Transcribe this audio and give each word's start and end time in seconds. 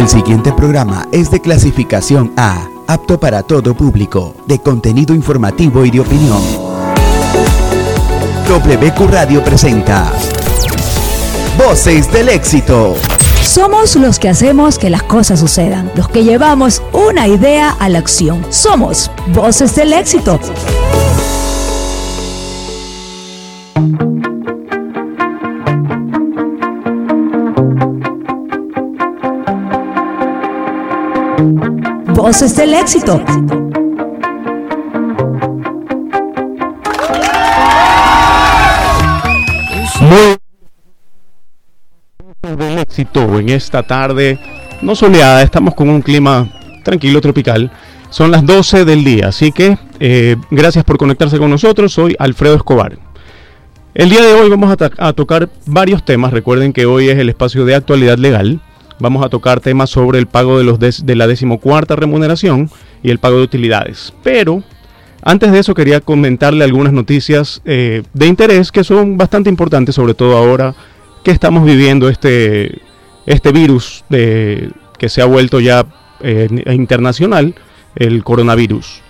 El 0.00 0.08
siguiente 0.08 0.50
programa 0.54 1.06
es 1.12 1.30
de 1.30 1.42
clasificación 1.42 2.32
A, 2.34 2.66
apto 2.86 3.20
para 3.20 3.42
todo 3.42 3.74
público, 3.74 4.34
de 4.46 4.58
contenido 4.58 5.14
informativo 5.14 5.84
y 5.84 5.90
de 5.90 6.00
opinión. 6.00 6.40
WQ 8.48 9.10
Radio 9.10 9.44
presenta 9.44 10.10
Voces 11.58 12.10
del 12.10 12.30
éxito. 12.30 12.96
Somos 13.42 13.94
los 13.96 14.18
que 14.18 14.30
hacemos 14.30 14.78
que 14.78 14.88
las 14.88 15.02
cosas 15.02 15.38
sucedan, 15.38 15.92
los 15.94 16.08
que 16.08 16.24
llevamos 16.24 16.80
una 16.94 17.28
idea 17.28 17.68
a 17.78 17.90
la 17.90 17.98
acción. 17.98 18.46
Somos 18.48 19.10
Voces 19.34 19.76
del 19.76 19.92
éxito. 19.92 20.40
Voces 32.30 32.54
del 32.54 32.74
éxito. 32.74 33.20
Muy 40.00 40.36
del 42.56 42.78
éxito 42.78 43.36
en 43.40 43.48
esta 43.48 43.82
tarde 43.82 44.38
no 44.80 44.94
soleada, 44.94 45.42
estamos 45.42 45.74
con 45.74 45.88
un 45.88 46.02
clima 46.02 46.48
tranquilo, 46.84 47.20
tropical. 47.20 47.72
Son 48.10 48.30
las 48.30 48.46
12 48.46 48.84
del 48.84 49.02
día, 49.02 49.26
así 49.26 49.50
que 49.50 49.76
eh, 49.98 50.36
gracias 50.52 50.84
por 50.84 50.98
conectarse 50.98 51.36
con 51.36 51.50
nosotros. 51.50 51.92
Soy 51.92 52.14
Alfredo 52.16 52.54
Escobar. 52.54 52.96
El 53.92 54.08
día 54.08 54.24
de 54.24 54.34
hoy 54.34 54.48
vamos 54.48 54.72
a 54.98 55.12
tocar 55.14 55.48
varios 55.66 56.04
temas. 56.04 56.32
Recuerden 56.32 56.72
que 56.72 56.86
hoy 56.86 57.08
es 57.08 57.18
el 57.18 57.28
espacio 57.28 57.64
de 57.64 57.74
actualidad 57.74 58.18
legal. 58.18 58.60
Vamos 59.00 59.24
a 59.24 59.28
tocar 59.28 59.60
temas 59.60 59.90
sobre 59.90 60.18
el 60.18 60.26
pago 60.26 60.58
de, 60.58 60.64
los 60.64 60.78
de 60.78 61.16
la 61.16 61.26
decimocuarta 61.26 61.96
remuneración 61.96 62.70
y 63.02 63.10
el 63.10 63.18
pago 63.18 63.38
de 63.38 63.44
utilidades. 63.44 64.12
Pero 64.22 64.62
antes 65.22 65.52
de 65.52 65.58
eso 65.58 65.74
quería 65.74 66.00
comentarle 66.00 66.64
algunas 66.64 66.92
noticias 66.92 67.62
eh, 67.64 68.02
de 68.12 68.26
interés 68.26 68.70
que 68.70 68.84
son 68.84 69.16
bastante 69.16 69.50
importantes, 69.50 69.94
sobre 69.94 70.14
todo 70.14 70.36
ahora 70.36 70.74
que 71.24 71.30
estamos 71.30 71.64
viviendo 71.64 72.08
este, 72.08 72.80
este 73.26 73.52
virus 73.52 74.04
que 74.08 75.08
se 75.08 75.22
ha 75.22 75.26
vuelto 75.26 75.60
ya 75.60 75.86
eh, 76.22 76.48
internacional, 76.72 77.54
el 77.96 78.22
coronavirus. 78.22 79.00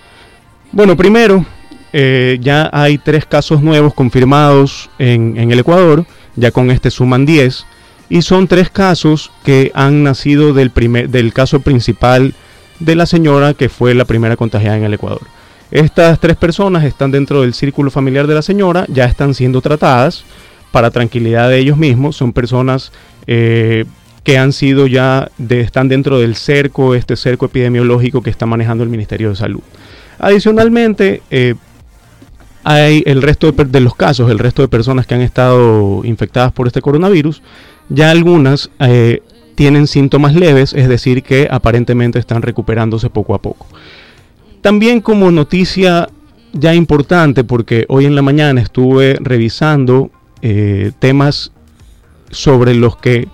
Bueno, 0.70 0.97
primero, 0.97 1.44
eh, 1.92 2.38
ya 2.41 2.70
hay 2.72 2.98
tres 2.98 3.27
casos 3.27 3.62
nuevos 3.62 3.94
confirmados 3.94 4.88
en, 4.98 5.36
en, 5.36 5.50
el 5.50 5.58
Ecuador, 5.58 6.06
ya 6.36 6.52
con 6.52 6.70
este 6.70 6.91
suman 6.91 7.27
10, 7.27 7.66
y 8.11 8.22
son 8.22 8.48
tres 8.48 8.69
casos 8.69 9.30
que 9.44 9.70
han 9.75 10.03
nacido 10.03 10.53
del, 10.53 10.70
primer, 10.70 11.08
del 11.08 11.33
caso 11.33 11.61
principal 11.61 12.34
de 12.80 12.97
la 12.97 13.06
señora 13.06 13.55
que 13.55 13.69
fue 13.69 13.94
la 13.94 14.05
primera 14.05 14.36
contagiada 14.36 14.77
en 14.77 14.84
el 14.84 14.94
Ecuador. 14.94 15.22
Estas 15.70 16.19
tres 16.19 16.36
personas 16.36 16.84
están 16.84 17.12
dentro 17.12 17.42
del 17.42 17.55
círculo 17.55 17.91
familiar 17.91 18.27
de 18.27 18.34
la 18.34 18.42
señora, 18.42 18.84
ya 18.88 19.05
están 19.05 19.34
siendo 19.34 19.61
tratadas 19.61 20.25
para 20.72 20.91
tranquilidad 20.91 21.48
de 21.48 21.58
ellos 21.58 21.77
mismos, 21.78 22.16
son 22.16 22.33
personas 22.33 22.91
eh, 23.28 23.84
que 24.25 24.38
han 24.38 24.53
sido 24.53 24.88
ya, 24.88 25.31
están 25.48 25.88
dentro 25.88 26.19
del 26.19 26.34
cerco, 26.34 26.97
este 26.97 27.16
cerco 27.16 27.47
epidemiológico 27.47 28.22
que 28.22 28.31
está 28.31 28.47
manejando 28.47 28.83
el 28.83 28.91
Ministerio 28.91 29.31
de 29.31 29.36
Salud. 29.36 29.61
Adicionalmente, 30.19 31.22
eh, 31.31 31.55
hay 32.64 33.03
el 33.06 33.22
resto 33.22 33.53
de, 33.53 33.81
los 33.81 33.94
casos, 33.94 34.31
el 34.31 34.38
resto 34.38 34.62
de 34.62 34.69
personas 34.69 35.06
que 35.06 35.14
han 35.14 35.22
estado 35.22 36.05
infectadas 36.05 36.53
por 36.53 36.66
este 36.66 36.83
coronavirus, 36.83 37.42
ya 37.91 38.10
algunas 38.10 38.70
eh, 38.78 39.22
tienen 39.55 39.86
síntomas 39.86 40.34
leves, 40.34 40.72
es 40.72 40.88
decir, 40.88 41.22
que 41.22 41.48
aparentemente 41.50 42.19
están 42.19 42.41
recuperándose 42.41 43.10
poco 43.10 43.34
a 43.34 43.42
poco. 43.42 43.66
También 44.62 45.00
como 45.00 45.30
noticia 45.30 46.08
ya 46.52 46.74
importante, 46.74 47.44
porque 47.44 47.84
hoy 47.88 48.06
en 48.06 48.14
la 48.14 48.22
mañana 48.22 48.60
estuve 48.60 49.19
revisando 49.20 50.10
eh, 50.42 50.92
temas 50.98 51.53
sobre 52.31 52.75
los 52.75 52.97
que 52.97 53.28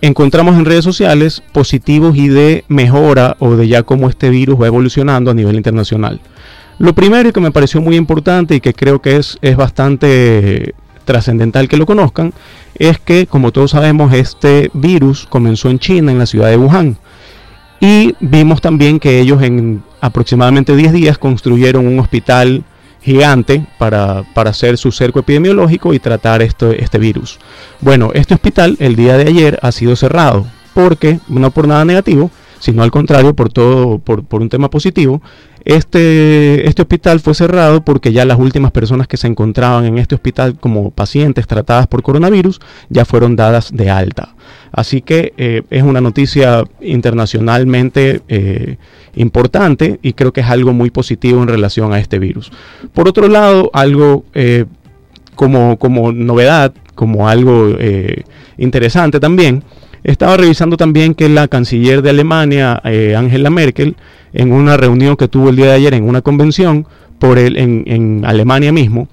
encontramos 0.00 0.56
en 0.56 0.64
redes 0.64 0.84
sociales 0.84 1.42
positivos 1.52 2.16
y 2.16 2.28
de 2.28 2.64
mejora 2.68 3.36
o 3.38 3.56
de 3.56 3.68
ya 3.68 3.82
cómo 3.82 4.08
este 4.08 4.30
virus 4.30 4.60
va 4.60 4.66
evolucionando 4.66 5.30
a 5.30 5.34
nivel 5.34 5.56
internacional. 5.56 6.20
Lo 6.78 6.94
primero 6.94 7.32
que 7.32 7.40
me 7.40 7.50
pareció 7.50 7.82
muy 7.82 7.96
importante 7.96 8.54
y 8.54 8.60
que 8.60 8.72
creo 8.72 9.02
que 9.02 9.16
es, 9.16 9.36
es 9.42 9.56
bastante 9.56 10.74
trascendental 11.10 11.68
que 11.68 11.76
lo 11.76 11.86
conozcan, 11.86 12.32
es 12.76 13.00
que, 13.00 13.26
como 13.26 13.50
todos 13.50 13.72
sabemos, 13.72 14.12
este 14.14 14.70
virus 14.72 15.26
comenzó 15.26 15.68
en 15.68 15.80
China, 15.80 16.12
en 16.12 16.18
la 16.18 16.26
ciudad 16.26 16.48
de 16.48 16.56
Wuhan. 16.56 16.96
Y 17.80 18.14
vimos 18.20 18.60
también 18.60 19.00
que 19.00 19.18
ellos 19.20 19.42
en 19.42 19.82
aproximadamente 20.00 20.76
10 20.76 20.92
días 20.92 21.18
construyeron 21.18 21.86
un 21.86 21.98
hospital 21.98 22.62
gigante 23.02 23.66
para, 23.78 24.22
para, 24.34 24.50
hacer 24.50 24.76
su 24.76 24.92
cerco 24.92 25.20
epidemiológico 25.20 25.94
y 25.94 25.98
tratar 25.98 26.42
este, 26.42 26.82
este 26.84 26.98
virus. 26.98 27.38
Bueno, 27.80 28.10
este 28.14 28.34
hospital 28.34 28.76
el 28.78 28.94
día 28.94 29.16
de 29.16 29.26
ayer 29.28 29.58
ha 29.62 29.72
sido 29.72 29.96
cerrado 29.96 30.46
porque, 30.74 31.18
no 31.26 31.50
por 31.50 31.66
nada 31.66 31.84
negativo, 31.84 32.30
sino 32.60 32.82
al 32.82 32.90
contrario, 32.90 33.34
por 33.34 33.50
todo, 33.50 33.98
por, 33.98 34.22
por, 34.24 34.42
un 34.42 34.48
tema 34.48 34.70
positivo. 34.70 35.22
Este, 35.64 36.66
este 36.66 36.82
hospital 36.82 37.20
fue 37.20 37.34
cerrado 37.34 37.84
porque 37.84 38.12
ya 38.12 38.24
las 38.24 38.38
últimas 38.38 38.72
personas 38.72 39.08
que 39.08 39.16
se 39.16 39.26
encontraban 39.26 39.84
en 39.84 39.98
este 39.98 40.14
hospital 40.14 40.56
como 40.58 40.90
pacientes 40.90 41.46
tratadas 41.46 41.86
por 41.86 42.02
coronavirus 42.02 42.60
ya 42.88 43.04
fueron 43.04 43.36
dadas 43.36 43.70
de 43.72 43.90
alta. 43.90 44.34
Así 44.72 45.02
que 45.02 45.34
eh, 45.36 45.62
es 45.70 45.82
una 45.82 46.00
noticia 46.00 46.64
internacionalmente 46.80 48.22
eh, 48.28 48.76
importante 49.14 49.98
y 50.02 50.12
creo 50.12 50.32
que 50.32 50.40
es 50.40 50.46
algo 50.46 50.72
muy 50.72 50.90
positivo 50.90 51.42
en 51.42 51.48
relación 51.48 51.92
a 51.92 51.98
este 51.98 52.18
virus. 52.18 52.50
Por 52.94 53.08
otro 53.08 53.28
lado, 53.28 53.70
algo 53.72 54.24
eh, 54.32 54.66
como, 55.34 55.78
como 55.78 56.12
novedad, 56.12 56.72
como 56.94 57.28
algo 57.28 57.76
interesante 58.58 59.20
también, 59.20 59.64
estaba 60.04 60.36
revisando 60.36 60.76
también 60.76 61.14
que 61.14 61.28
la 61.28 61.48
canciller 61.48 62.02
de 62.02 62.10
Alemania, 62.10 62.80
eh, 62.84 63.14
Angela 63.16 63.50
Merkel, 63.50 63.96
en 64.32 64.52
una 64.52 64.76
reunión 64.76 65.16
que 65.16 65.28
tuvo 65.28 65.50
el 65.50 65.56
día 65.56 65.66
de 65.66 65.72
ayer 65.72 65.94
en 65.94 66.08
una 66.08 66.22
convención 66.22 66.86
por 67.18 67.38
el, 67.38 67.56
en, 67.56 68.22
Alemania 68.24 68.72
mismo, 68.72 69.08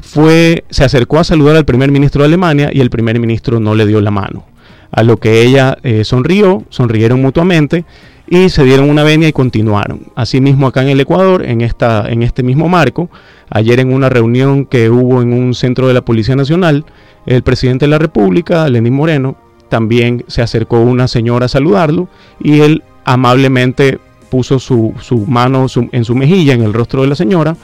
fue, 0.00 0.64
se 0.70 0.84
acercó 0.84 1.18
a 1.18 1.24
saludar 1.24 1.56
al 1.56 1.64
primer 1.64 1.90
ministro 1.90 2.22
de 2.22 2.28
Alemania 2.28 2.70
y 2.72 2.80
el 2.80 2.88
primer 2.88 3.18
ministro 3.18 3.60
no 3.60 3.74
le 3.74 3.86
dio 3.86 4.00
la 4.00 4.10
mano. 4.10 4.44
A 4.90 5.02
lo 5.02 5.16
que 5.18 5.42
ella 5.42 5.76
eh, 5.82 6.04
sonrió, 6.04 6.64
sonrieron 6.70 7.20
mutuamente 7.20 7.84
y 8.28 8.48
se 8.48 8.64
dieron 8.64 8.88
una 8.88 9.04
venia 9.04 9.28
y 9.28 9.32
continuaron. 9.32 10.06
Asimismo 10.14 10.66
acá 10.66 10.82
en 10.82 10.88
el 10.88 11.00
Ecuador, 11.00 11.44
en, 11.44 11.60
esta, 11.60 12.08
en 12.08 12.22
este 12.22 12.42
mismo 12.42 12.68
marco, 12.68 13.10
ayer 13.50 13.80
en 13.80 13.92
una 13.92 14.08
reunión 14.08 14.64
que 14.64 14.88
hubo 14.88 15.20
en 15.20 15.32
un 15.34 15.54
centro 15.54 15.88
de 15.88 15.94
la 15.94 16.02
Policía 16.02 16.36
Nacional, 16.36 16.86
el 17.26 17.42
presidente 17.42 17.84
de 17.84 17.90
la 17.90 17.98
República, 17.98 18.68
Lenín 18.68 18.94
Moreno, 18.94 19.36
también 19.72 20.26
se 20.28 20.42
acercó 20.42 20.80
una 20.80 21.08
señora 21.08 21.46
a 21.46 21.48
saludarlo 21.48 22.06
y 22.38 22.60
él 22.60 22.82
amablemente 23.06 23.98
puso 24.28 24.58
su, 24.58 24.92
su 25.00 25.24
mano 25.26 25.64
en 25.92 26.04
su 26.04 26.14
mejilla, 26.14 26.52
en 26.52 26.60
el 26.60 26.74
rostro 26.74 27.00
de 27.00 27.08
la 27.08 27.14
señora, 27.14 27.56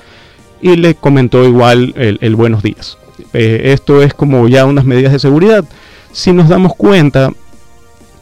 y 0.63 0.77
le 0.77 0.95
comentó 0.95 1.45
igual 1.45 1.93
el, 1.99 2.17
el 2.23 2.35
buenos 2.35 2.63
días. 2.63 2.97
Eh, 3.35 3.73
esto 3.75 4.01
es 4.01 4.15
como 4.15 4.49
ya 4.49 4.65
unas 4.65 4.87
medidas 4.87 5.13
de 5.13 5.19
seguridad. 5.19 5.67
Si 6.11 6.33
nos 6.33 6.49
damos 6.49 6.75
cuenta, 6.75 7.31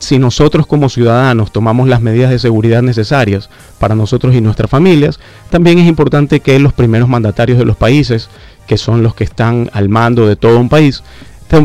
si 0.01 0.19
nosotros 0.19 0.67
como 0.67 0.89
ciudadanos 0.89 1.53
tomamos 1.53 1.87
las 1.87 2.01
medidas 2.01 2.33
de 2.33 2.41
seguridad 2.41 2.83
necesarias 2.83 3.51
para 3.79 3.95
nosotros 3.95 4.35
y 4.35 4.41
nuestras 4.41 4.69
familias, 4.69 5.21
también 5.49 5.79
es 5.79 5.87
importante 5.87 6.41
que 6.41 6.59
los 6.59 6.73
primeros 6.73 7.09
mandatarios 7.09 7.57
de 7.57 7.65
los 7.65 7.77
países, 7.77 8.31
que 8.67 8.79
son 8.79 9.05
los 9.05 9.15
que 9.15 9.23
están 9.23 9.71
al 9.73 9.89
mando 9.89 10.27
de 10.27 10.35
todo 10.35 10.59
un 10.59 10.69
país, 10.69 11.05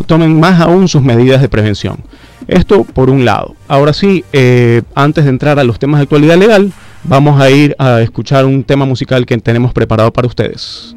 tomen 0.05 0.39
más 0.39 0.61
aún 0.61 0.87
sus 0.87 1.01
medidas 1.01 1.41
de 1.41 1.49
prevención. 1.49 1.97
Esto 2.47 2.83
por 2.83 3.09
un 3.09 3.25
lado. 3.25 3.55
Ahora 3.67 3.93
sí, 3.93 4.23
eh, 4.33 4.81
antes 4.95 5.23
de 5.23 5.29
entrar 5.29 5.59
a 5.59 5.63
los 5.63 5.79
temas 5.79 5.99
de 5.99 6.03
actualidad 6.03 6.37
legal, 6.37 6.71
vamos 7.03 7.39
a 7.41 7.49
ir 7.49 7.75
a 7.79 8.01
escuchar 8.01 8.45
un 8.45 8.63
tema 8.63 8.85
musical 8.85 9.25
que 9.25 9.37
tenemos 9.37 9.73
preparado 9.73 10.11
para 10.11 10.27
ustedes. 10.27 10.95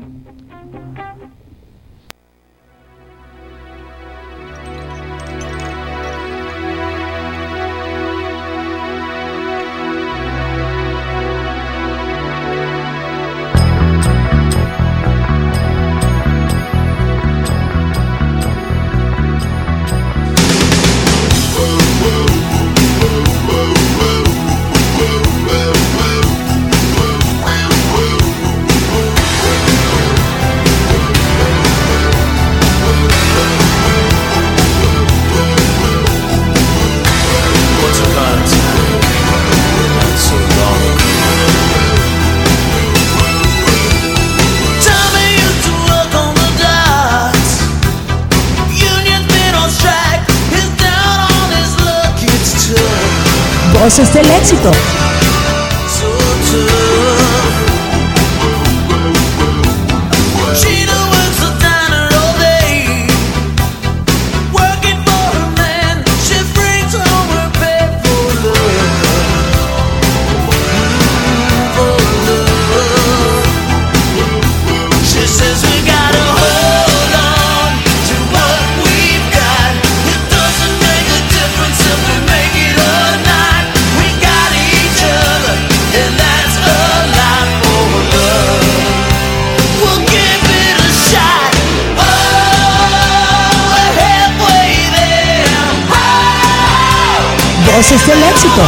Voces 53.84 54.14
del 54.14 54.30
éxito. 54.30 54.70
Voces 97.76 98.06
del 98.06 98.22
éxito. 98.22 98.62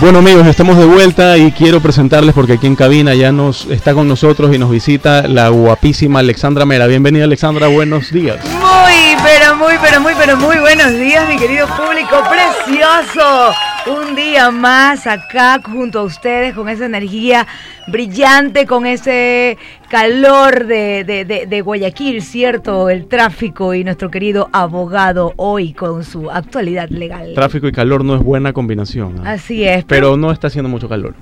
Bueno 0.00 0.18
amigos, 0.18 0.46
estamos 0.46 0.76
de 0.76 0.84
vuelta 0.84 1.38
y 1.38 1.50
quiero 1.50 1.80
presentarles 1.80 2.34
porque 2.34 2.54
aquí 2.54 2.66
en 2.66 2.76
cabina 2.76 3.14
ya 3.14 3.32
nos 3.32 3.64
está 3.66 3.94
con 3.94 4.06
nosotros 4.06 4.54
y 4.54 4.58
nos 4.58 4.70
visita 4.70 5.22
la 5.26 5.48
guapísima 5.48 6.18
Alexandra 6.18 6.66
Mera. 6.66 6.86
Bienvenida 6.86 7.24
Alexandra, 7.24 7.68
buenos 7.68 8.12
días. 8.12 8.44
Muy, 8.44 9.16
pero 9.24 9.56
muy, 9.56 9.74
pero 9.82 10.00
muy, 10.02 10.12
pero 10.18 10.36
muy 10.36 10.58
buenos 10.58 10.92
días 10.92 11.26
mi 11.26 11.38
querido 11.38 11.66
público 11.68 12.22
precioso. 12.28 13.54
Un 13.86 14.14
día 14.14 14.50
más 14.50 15.06
acá 15.06 15.58
junto 15.64 16.00
a 16.00 16.02
ustedes 16.02 16.54
con 16.54 16.68
esa 16.68 16.84
energía 16.84 17.46
brillante, 17.86 18.66
con 18.66 18.86
ese 18.86 19.58
calor 19.88 20.66
de, 20.66 21.62
Guayaquil, 21.64 22.22
¿cierto? 22.22 22.88
El 22.88 23.06
tráfico 23.06 23.74
y 23.74 23.84
nuestro 23.84 24.10
querido 24.10 24.48
abogado 24.52 25.32
hoy 25.36 25.72
con 25.72 26.04
su 26.04 26.30
actualidad 26.30 26.88
legal. 26.90 27.32
Tráfico 27.34 27.66
y 27.68 27.72
calor 27.72 28.04
no 28.04 28.16
es 28.16 28.22
buena 28.22 28.52
combinación. 28.52 29.20
¿ah? 29.24 29.32
Así 29.32 29.64
es. 29.64 29.84
Pero, 29.84 30.16
no 30.16 30.32
está 30.32 30.48
haciendo 30.48 30.68
mucho 30.68 30.88
calor. 30.88 31.14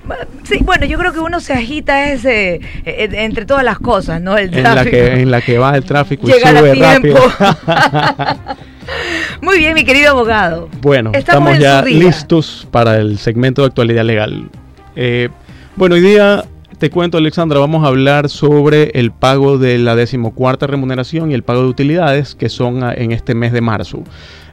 Sí, 0.43 0.59
bueno, 0.61 0.85
yo 0.85 0.97
creo 0.97 1.13
que 1.13 1.19
uno 1.19 1.39
se 1.39 1.53
agita 1.53 2.11
ese, 2.11 2.55
eh, 2.55 2.61
eh, 2.85 3.09
entre 3.13 3.45
todas 3.45 3.63
las 3.63 3.79
cosas, 3.79 4.21
¿no? 4.21 4.37
El 4.37 4.51
tráfico. 4.51 4.69
En 4.69 4.75
la 4.75 4.85
que, 4.85 5.21
en 5.21 5.31
la 5.31 5.41
que 5.41 5.57
va 5.57 5.75
el 5.75 5.83
tráfico 5.83 6.27
y 6.27 6.31
sube 6.31 6.75
rápido. 6.75 7.19
Muy 9.41 9.57
bien, 9.59 9.73
mi 9.73 9.83
querido 9.83 10.11
abogado. 10.11 10.69
Bueno, 10.81 11.11
estamos, 11.13 11.57
ya 11.59 11.81
listos 11.83 12.67
para 12.71 12.97
el 12.97 13.17
segmento 13.19 13.61
de 13.61 13.67
actualidad 13.67 14.03
legal. 14.03 14.49
Eh, 14.95 15.29
bueno, 15.79 15.95
hoy 15.95 16.01
día 16.01 16.43
te 16.77 16.89
cuento, 16.89 17.17
Alexandra, 17.17 17.57
vamos 17.57 17.85
a 17.85 17.87
hablar 17.87 18.27
sobre 18.27 18.91
el 18.95 19.11
pago 19.11 19.57
de 19.57 19.77
la 19.77 19.95
decimocuarta 19.95 20.67
remuneración 20.67 21.31
y 21.31 21.35
el 21.35 21.43
pago 21.43 21.61
de 21.61 21.69
utilidades 21.69 22.35
que 22.35 22.49
son 22.49 22.83
en 22.83 23.13
este 23.13 23.33
mes 23.33 23.53
de 23.53 23.61
marzo. 23.61 24.03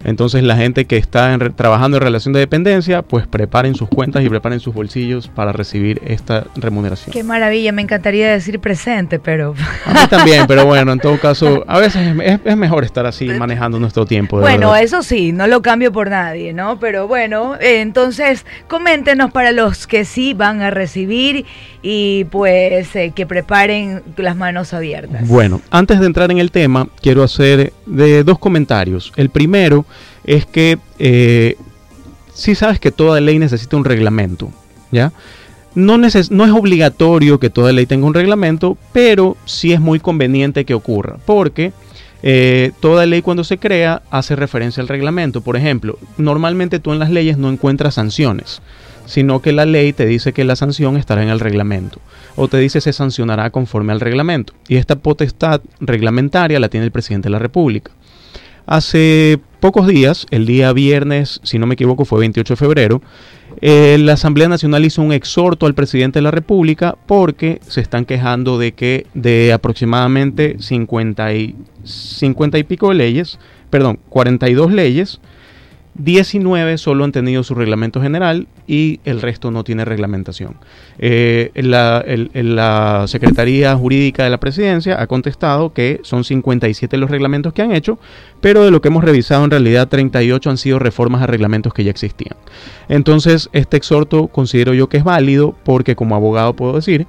Entonces 0.06 0.44
la 0.44 0.56
gente 0.56 0.84
que 0.84 0.96
está 0.96 1.36
trabajando 1.56 1.96
en 1.96 2.02
relación 2.04 2.32
de 2.32 2.38
dependencia, 2.38 3.02
pues 3.02 3.26
preparen 3.26 3.74
sus 3.74 3.88
cuentas 3.88 4.22
y 4.24 4.28
preparen 4.28 4.60
sus 4.60 4.72
bolsillos 4.72 5.26
para 5.26 5.50
recibir 5.50 6.00
esta 6.06 6.46
remuneración. 6.54 7.12
Qué 7.12 7.24
maravilla, 7.24 7.72
me 7.72 7.82
encantaría 7.82 8.30
decir 8.30 8.60
presente, 8.60 9.18
pero... 9.18 9.56
A 9.84 9.92
mí 9.92 10.00
también, 10.08 10.46
pero 10.46 10.64
bueno, 10.66 10.92
en 10.92 11.00
todo 11.00 11.18
caso, 11.18 11.64
a 11.66 11.80
veces 11.80 12.16
es, 12.22 12.56
mejor 12.56 12.84
estar 12.84 13.04
así 13.04 13.26
manejando 13.26 13.80
nuestro 13.80 14.06
tiempo. 14.06 14.38
bueno, 14.38 14.76
eso 14.76 15.02
sí, 15.02 15.32
no 15.32 15.48
lo 15.48 15.60
cambio 15.60 15.90
por 15.90 16.08
nadie, 16.08 16.52
¿no? 16.52 16.78
Pero 16.78 17.08
bueno, 17.08 17.56
entonces 17.60 18.46
coméntenos 18.68 19.32
para 19.32 19.50
los 19.50 19.88
que 19.88 20.04
sí 20.04 20.34
van 20.34 20.62
a 20.62 20.70
recibir 20.70 21.46
y 21.82 22.24
pues 22.30 22.94
eh, 22.94 23.12
que 23.14 23.26
preparen 23.26 24.04
las 24.16 24.36
manos 24.36 24.72
abiertas. 24.72 25.26
Bueno, 25.26 25.60
antes 25.70 25.98
de 25.98 26.06
entrar 26.06 26.30
en 26.30 26.38
el 26.38 26.52
tema, 26.52 26.88
quiero 27.02 27.24
hacer 27.24 27.72
de 27.86 28.22
dos 28.22 28.38
comentarios. 28.38 29.12
El 29.16 29.30
primero 29.30 29.84
es 30.26 30.44
que 30.46 30.78
eh, 30.98 31.56
si 32.34 32.54
sabes 32.54 32.78
que 32.78 32.90
toda 32.90 33.20
ley 33.20 33.38
necesita 33.38 33.76
un 33.76 33.84
reglamento, 33.84 34.50
¿ya? 34.92 35.12
No, 35.74 35.98
no, 35.98 36.06
es 36.06 36.30
obligatorio 36.30 37.38
que 37.38 37.50
toda 37.50 37.72
ley 37.72 37.84
tenga 37.84 38.06
un 38.06 38.14
reglamento, 38.14 38.78
pero 38.92 39.36
sí 39.44 39.72
es 39.72 39.80
muy 39.80 40.00
conveniente 40.00 40.64
que 40.64 40.72
ocurra, 40.72 41.18
porque 41.26 41.72
eh, 42.22 42.72
toda 42.80 43.04
ley 43.04 43.20
cuando 43.20 43.44
se 43.44 43.58
crea 43.58 44.02
hace 44.10 44.36
referencia 44.36 44.80
al 44.80 44.88
reglamento. 44.88 45.42
Por 45.42 45.54
ejemplo, 45.54 45.98
normalmente 46.16 46.78
tú 46.78 46.92
en 46.92 46.98
las 46.98 47.10
leyes 47.10 47.36
no 47.36 47.50
encuentras 47.50 47.94
sanciones, 47.94 48.62
sino 49.04 49.42
que 49.42 49.52
la 49.52 49.66
ley 49.66 49.92
te 49.92 50.06
dice 50.06 50.32
que 50.32 50.44
la 50.44 50.56
sanción 50.56 50.96
estará 50.96 51.22
en 51.22 51.28
el 51.28 51.40
reglamento, 51.40 52.00
o 52.36 52.48
te 52.48 52.56
dice 52.56 52.80
se 52.80 52.94
sancionará 52.94 53.50
conforme 53.50 53.92
al 53.92 54.00
reglamento. 54.00 54.54
Y 54.68 54.76
esta 54.76 54.96
potestad 54.96 55.60
reglamentaria 55.80 56.58
la 56.58 56.70
tiene 56.70 56.86
el 56.86 56.92
presidente 56.92 57.26
de 57.26 57.32
la 57.32 57.38
República. 57.38 57.92
Hace 58.64 59.40
pocos 59.66 59.88
días, 59.88 60.28
el 60.30 60.46
día 60.46 60.72
viernes, 60.72 61.40
si 61.42 61.58
no 61.58 61.66
me 61.66 61.74
equivoco, 61.74 62.04
fue 62.04 62.20
28 62.20 62.52
de 62.52 62.56
febrero, 62.56 63.02
eh, 63.60 63.98
la 63.98 64.12
Asamblea 64.12 64.48
Nacional 64.48 64.84
hizo 64.84 65.02
un 65.02 65.10
exhorto 65.10 65.66
al 65.66 65.74
presidente 65.74 66.20
de 66.20 66.22
la 66.22 66.30
República 66.30 66.96
porque 67.06 67.58
se 67.66 67.80
están 67.80 68.04
quejando 68.04 68.58
de 68.58 68.74
que 68.74 69.08
de 69.14 69.52
aproximadamente 69.52 70.54
50 70.60 71.34
y, 71.34 71.56
50 71.82 72.58
y 72.58 72.62
pico 72.62 72.90
de 72.90 72.94
leyes, 72.94 73.40
perdón, 73.68 73.98
42 74.08 74.70
leyes, 74.70 75.20
19 75.98 76.78
solo 76.78 77.04
han 77.04 77.12
tenido 77.12 77.42
su 77.42 77.54
reglamento 77.54 78.00
general 78.00 78.46
y 78.66 79.00
el 79.04 79.22
resto 79.22 79.50
no 79.50 79.64
tiene 79.64 79.84
reglamentación. 79.84 80.56
Eh, 80.98 81.50
la, 81.54 82.04
la, 82.34 83.04
Secretaría 83.06 83.74
Jurídica 83.76 84.24
de 84.24 84.30
la 84.30 84.38
Presidencia 84.38 85.00
ha 85.00 85.06
contestado 85.06 85.72
que 85.72 86.00
son 86.02 86.24
57 86.24 86.96
los 86.96 87.10
reglamentos 87.10 87.52
que 87.52 87.62
han 87.62 87.72
hecho, 87.72 87.98
pero 88.40 88.64
de 88.64 88.70
lo 88.70 88.80
que 88.80 88.88
hemos 88.88 89.04
revisado 89.04 89.44
en 89.44 89.50
realidad 89.50 89.88
38 89.88 90.50
han 90.50 90.58
sido 90.58 90.78
reformas 90.78 91.22
a 91.22 91.26
reglamentos 91.26 91.72
que 91.72 91.84
ya 91.84 91.90
existían. 91.90 92.36
Entonces, 92.88 93.48
este 93.52 93.76
exhorto 93.76 94.28
considero 94.28 94.74
yo 94.74 94.88
que 94.88 94.98
es 94.98 95.04
válido 95.04 95.54
porque 95.64 95.96
como 95.96 96.14
abogado 96.14 96.54
puedo 96.54 96.74
decir 96.74 97.06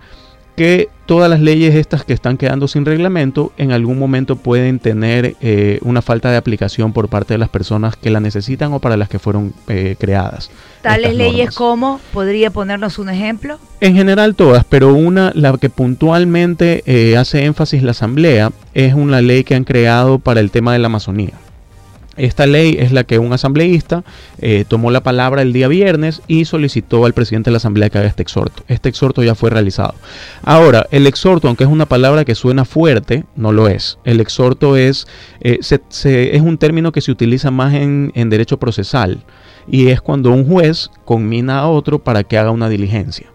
que 0.57 0.89
todas 1.05 1.29
las 1.29 1.39
leyes 1.39 1.75
estas 1.75 2.03
que 2.03 2.13
están 2.13 2.35
quedando 2.35 2.67
sin 2.67 2.83
reglamento 2.83 3.53
en 3.57 3.71
algún 3.71 3.99
momento 3.99 4.37
pueden 4.37 4.79
tener 4.79 5.35
eh, 5.39 5.77
una 5.83 6.01
falta 6.01 6.31
de 6.31 6.37
aplicación 6.37 6.93
por 6.93 7.09
parte 7.09 7.35
de 7.35 7.37
las 7.37 7.49
personas 7.49 7.95
que 7.95 8.09
la 8.09 8.19
necesitan 8.19 8.73
o 8.73 8.79
para 8.79 8.97
las 8.97 9.07
que 9.07 9.19
fueron 9.19 9.53
eh, 9.67 9.95
creadas. 9.99 10.49
Tales 10.81 11.15
leyes 11.15 11.53
como, 11.53 12.01
¿podría 12.11 12.49
ponernos 12.49 12.97
un 12.97 13.09
ejemplo? 13.09 13.59
En 13.81 13.95
general 13.95 14.33
todas, 14.33 14.65
pero 14.65 14.95
una, 14.95 15.31
la 15.35 15.55
que 15.59 15.69
puntualmente 15.69 16.81
eh, 16.87 17.17
hace 17.17 17.45
énfasis 17.45 17.83
la 17.83 17.91
Asamblea, 17.91 18.51
es 18.73 18.95
una 18.95 19.21
ley 19.21 19.43
que 19.43 19.53
han 19.53 19.63
creado 19.63 20.17
para 20.17 20.39
el 20.39 20.49
tema 20.49 20.73
de 20.73 20.79
la 20.79 20.87
Amazonía. 20.87 21.33
Esta 22.17 22.47
ley 22.47 22.77
es 22.79 22.91
la 22.91 23.03
que 23.03 23.19
un 23.19 23.31
asambleísta 23.31 24.03
eh, 24.39 24.65
tomó 24.67 24.91
la 24.91 25.01
palabra 25.01 25.41
el 25.41 25.53
día 25.53 25.67
viernes 25.67 26.21
y 26.27 26.45
solicitó 26.45 27.05
al 27.05 27.13
presidente 27.13 27.49
de 27.49 27.53
la 27.53 27.57
asamblea 27.57 27.89
que 27.89 27.99
haga 27.99 28.07
este 28.07 28.23
exhorto. 28.23 28.63
Este 28.67 28.89
exhorto 28.89 29.23
ya 29.23 29.35
fue 29.35 29.49
realizado. 29.49 29.95
Ahora, 30.43 30.87
el 30.91 31.07
exhorto, 31.07 31.47
aunque 31.47 31.63
es 31.63 31.69
una 31.69 31.85
palabra 31.85 32.25
que 32.25 32.35
suena 32.35 32.65
fuerte, 32.65 33.23
no 33.35 33.51
lo 33.51 33.67
es. 33.67 33.99
El 34.03 34.19
exhorto 34.19 34.75
es, 34.75 35.07
eh, 35.41 35.59
es 35.61 36.41
un 36.41 36.57
término 36.57 36.91
que 36.91 37.01
se 37.01 37.11
utiliza 37.11 37.51
más 37.51 37.75
en, 37.75 38.11
en 38.15 38.29
derecho 38.29 38.57
procesal 38.57 39.23
y 39.69 39.89
es 39.89 40.01
cuando 40.01 40.31
un 40.31 40.47
juez 40.47 40.89
conmina 41.05 41.59
a 41.59 41.67
otro 41.67 41.99
para 41.99 42.23
que 42.23 42.37
haga 42.37 42.51
una 42.51 42.69
diligencia. 42.69 43.27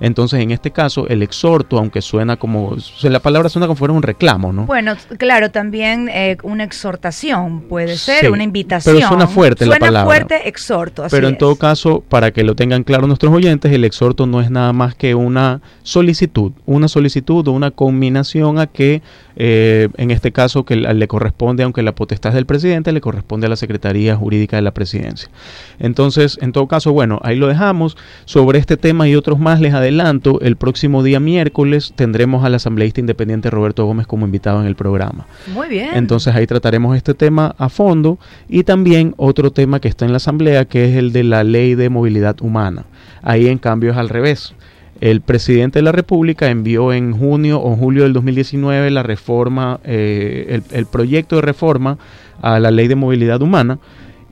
Entonces, 0.00 0.40
en 0.40 0.50
este 0.50 0.70
caso, 0.70 1.06
el 1.08 1.22
exhorto, 1.22 1.78
aunque 1.78 2.00
suena 2.00 2.36
como, 2.36 2.76
la 3.02 3.20
palabra 3.20 3.48
suena 3.48 3.66
como 3.66 3.76
fuera 3.76 3.92
un 3.92 4.02
reclamo, 4.02 4.52
¿no? 4.52 4.64
Bueno, 4.64 4.94
claro, 5.18 5.50
también 5.50 6.08
eh, 6.08 6.38
una 6.42 6.64
exhortación 6.64 7.62
puede 7.62 7.96
ser, 7.96 8.30
una 8.30 8.42
invitación. 8.42 8.96
Pero 8.96 9.08
suena 9.08 9.26
fuerte 9.26 9.66
la 9.66 9.78
palabra. 9.78 10.04
Suena 10.04 10.26
fuerte, 10.26 10.48
exhorto. 10.48 11.06
pero 11.10 11.28
en 11.28 11.36
todo 11.36 11.56
caso, 11.56 12.02
para 12.08 12.30
que 12.30 12.42
lo 12.42 12.56
tengan 12.56 12.82
claro 12.82 13.06
nuestros 13.06 13.32
oyentes, 13.32 13.72
el 13.72 13.84
exhorto 13.84 14.26
no 14.26 14.40
es 14.40 14.50
nada 14.50 14.72
más 14.72 14.94
que 14.94 15.14
una 15.14 15.60
solicitud, 15.82 16.52
una 16.66 16.88
solicitud 16.88 17.46
o 17.46 17.52
una 17.52 17.70
combinación 17.70 18.58
a 18.58 18.66
que, 18.66 19.02
eh, 19.42 19.88
en 19.96 20.10
este 20.10 20.32
caso, 20.32 20.66
que 20.66 20.76
le 20.76 21.08
corresponde, 21.08 21.62
aunque 21.62 21.80
la 21.80 21.94
potestad 21.94 22.32
es 22.32 22.34
del 22.34 22.44
presidente, 22.44 22.92
le 22.92 23.00
corresponde 23.00 23.46
a 23.46 23.48
la 23.48 23.56
Secretaría 23.56 24.14
Jurídica 24.14 24.56
de 24.56 24.62
la 24.62 24.72
Presidencia. 24.72 25.30
Entonces, 25.78 26.38
en 26.42 26.52
todo 26.52 26.68
caso, 26.68 26.92
bueno, 26.92 27.18
ahí 27.22 27.36
lo 27.36 27.46
dejamos. 27.46 27.96
Sobre 28.26 28.58
este 28.58 28.76
tema 28.76 29.08
y 29.08 29.14
otros 29.14 29.38
más 29.38 29.58
les 29.62 29.72
adelanto, 29.72 30.42
el 30.42 30.56
próximo 30.56 31.02
día 31.02 31.20
miércoles 31.20 31.94
tendremos 31.96 32.44
al 32.44 32.54
asambleísta 32.54 33.00
independiente 33.00 33.48
Roberto 33.48 33.86
Gómez 33.86 34.06
como 34.06 34.26
invitado 34.26 34.60
en 34.60 34.66
el 34.66 34.74
programa. 34.74 35.26
Muy 35.54 35.68
bien. 35.68 35.88
Entonces 35.94 36.34
ahí 36.34 36.46
trataremos 36.46 36.94
este 36.94 37.14
tema 37.14 37.54
a 37.56 37.70
fondo 37.70 38.18
y 38.46 38.64
también 38.64 39.14
otro 39.16 39.52
tema 39.52 39.80
que 39.80 39.88
está 39.88 40.04
en 40.04 40.10
la 40.10 40.18
asamblea 40.18 40.66
que 40.66 40.84
es 40.84 40.96
el 40.96 41.12
de 41.12 41.24
la 41.24 41.44
ley 41.44 41.76
de 41.76 41.88
movilidad 41.88 42.36
humana. 42.42 42.84
Ahí 43.22 43.48
en 43.48 43.56
cambio 43.56 43.92
es 43.92 43.96
al 43.96 44.10
revés. 44.10 44.54
El 45.00 45.22
presidente 45.22 45.78
de 45.78 45.82
la 45.82 45.92
República 45.92 46.50
envió 46.50 46.92
en 46.92 47.12
junio 47.16 47.60
o 47.60 47.74
julio 47.74 48.02
del 48.02 48.12
2019 48.12 48.90
la 48.90 49.02
reforma, 49.02 49.80
eh, 49.84 50.60
el 50.70 50.86
proyecto 50.86 51.36
de 51.36 51.42
reforma 51.42 51.98
a 52.42 52.58
la 52.60 52.70
ley 52.70 52.86
de 52.86 52.96
movilidad 52.96 53.40
humana 53.40 53.78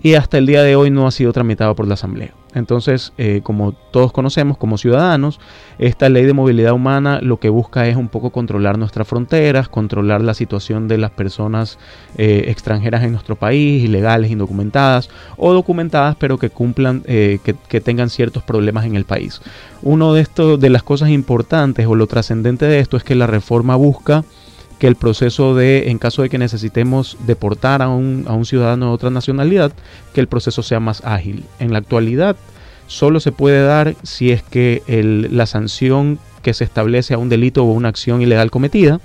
y 0.02 0.14
hasta 0.14 0.38
el 0.38 0.47
día 0.47 0.62
de 0.62 0.76
hoy 0.76 0.90
no 0.90 1.07
ha 1.07 1.11
sido 1.11 1.33
tramitado 1.33 1.75
por 1.75 1.87
la 1.87 1.95
Asamblea. 1.95 2.33
Entonces, 2.55 3.12
eh, 3.19 3.40
como 3.43 3.73
todos 3.73 4.11
conocemos 4.11 4.57
como 4.57 4.78
ciudadanos, 4.78 5.38
esta 5.78 6.09
ley 6.09 6.25
de 6.25 6.33
movilidad 6.33 6.73
humana 6.73 7.21
lo 7.21 7.38
que 7.38 7.50
busca 7.50 7.87
es 7.87 7.97
un 7.97 8.09
poco 8.09 8.31
controlar 8.31 8.78
nuestras 8.78 9.07
fronteras, 9.07 9.69
controlar 9.69 10.23
la 10.23 10.35
situación 10.35 10.88
de 10.88 10.99
las 10.99 11.11
personas 11.11 11.78
eh, 12.17 12.45
extranjeras 12.49 13.02
en 13.05 13.12
nuestro 13.12 13.37
país, 13.37 13.85
ilegales, 13.85 14.31
indocumentadas 14.31 15.11
o 15.37 15.52
documentadas, 15.52 16.17
pero 16.17 16.38
que 16.38 16.49
cumplan, 16.49 17.02
eh, 17.07 17.38
que, 17.45 17.55
que, 17.69 17.81
tengan 17.81 18.09
ciertos 18.09 18.43
problemas 18.43 18.87
en 18.87 18.97
el 18.97 19.05
país. 19.05 19.40
Uno 19.83 20.14
de 20.14 20.23
estos, 20.23 20.59
de 20.59 20.71
las 20.71 20.83
cosas 20.83 21.11
importantes 21.11 21.87
o 21.87 21.95
lo 21.95 22.07
trascendente 22.07 22.67
de 22.67 22.81
esto 22.81 22.97
es 22.97 23.05
que 23.05 23.14
la 23.14 23.26
reforma 23.26 23.76
busca 23.76 24.25
que 24.79 24.87
el 24.87 24.97
proceso 24.97 25.55
de, 25.55 25.91
en 25.91 25.99
caso 25.99 26.23
de 26.23 26.29
que 26.29 26.39
necesitemos 26.39 27.17
deportar 27.27 27.83
a 27.83 27.89
un, 27.89 28.25
a 28.29 28.33
un 28.33 28.45
ciudadano 28.45 28.87
de 28.87 28.93
otra 28.93 29.11
nacionalidad, 29.11 29.73
que 30.15 30.21
el 30.21 30.29
proceso 30.29 30.63
sea 30.63 30.81
más 30.81 31.05
ágil. 31.05 31.45
En 31.59 31.73
la 31.73 31.79
actualidad 31.79 32.37
solo 32.87 33.21
se 33.21 33.33
puede 33.33 33.63
dar 33.63 33.95
si 34.03 34.31
es 34.31 34.43
que 34.43 34.83
la 35.31 35.47
sanción 35.47 36.19
que 36.43 36.55
se 36.55 36.65
establece 36.65 37.15
a 37.15 37.19
un 37.19 37.29
delito 37.29 37.65
o 37.65 37.73
una 37.73 37.89
acción 37.89 38.23
ilegal 38.23 38.51
cometida 38.51 39.01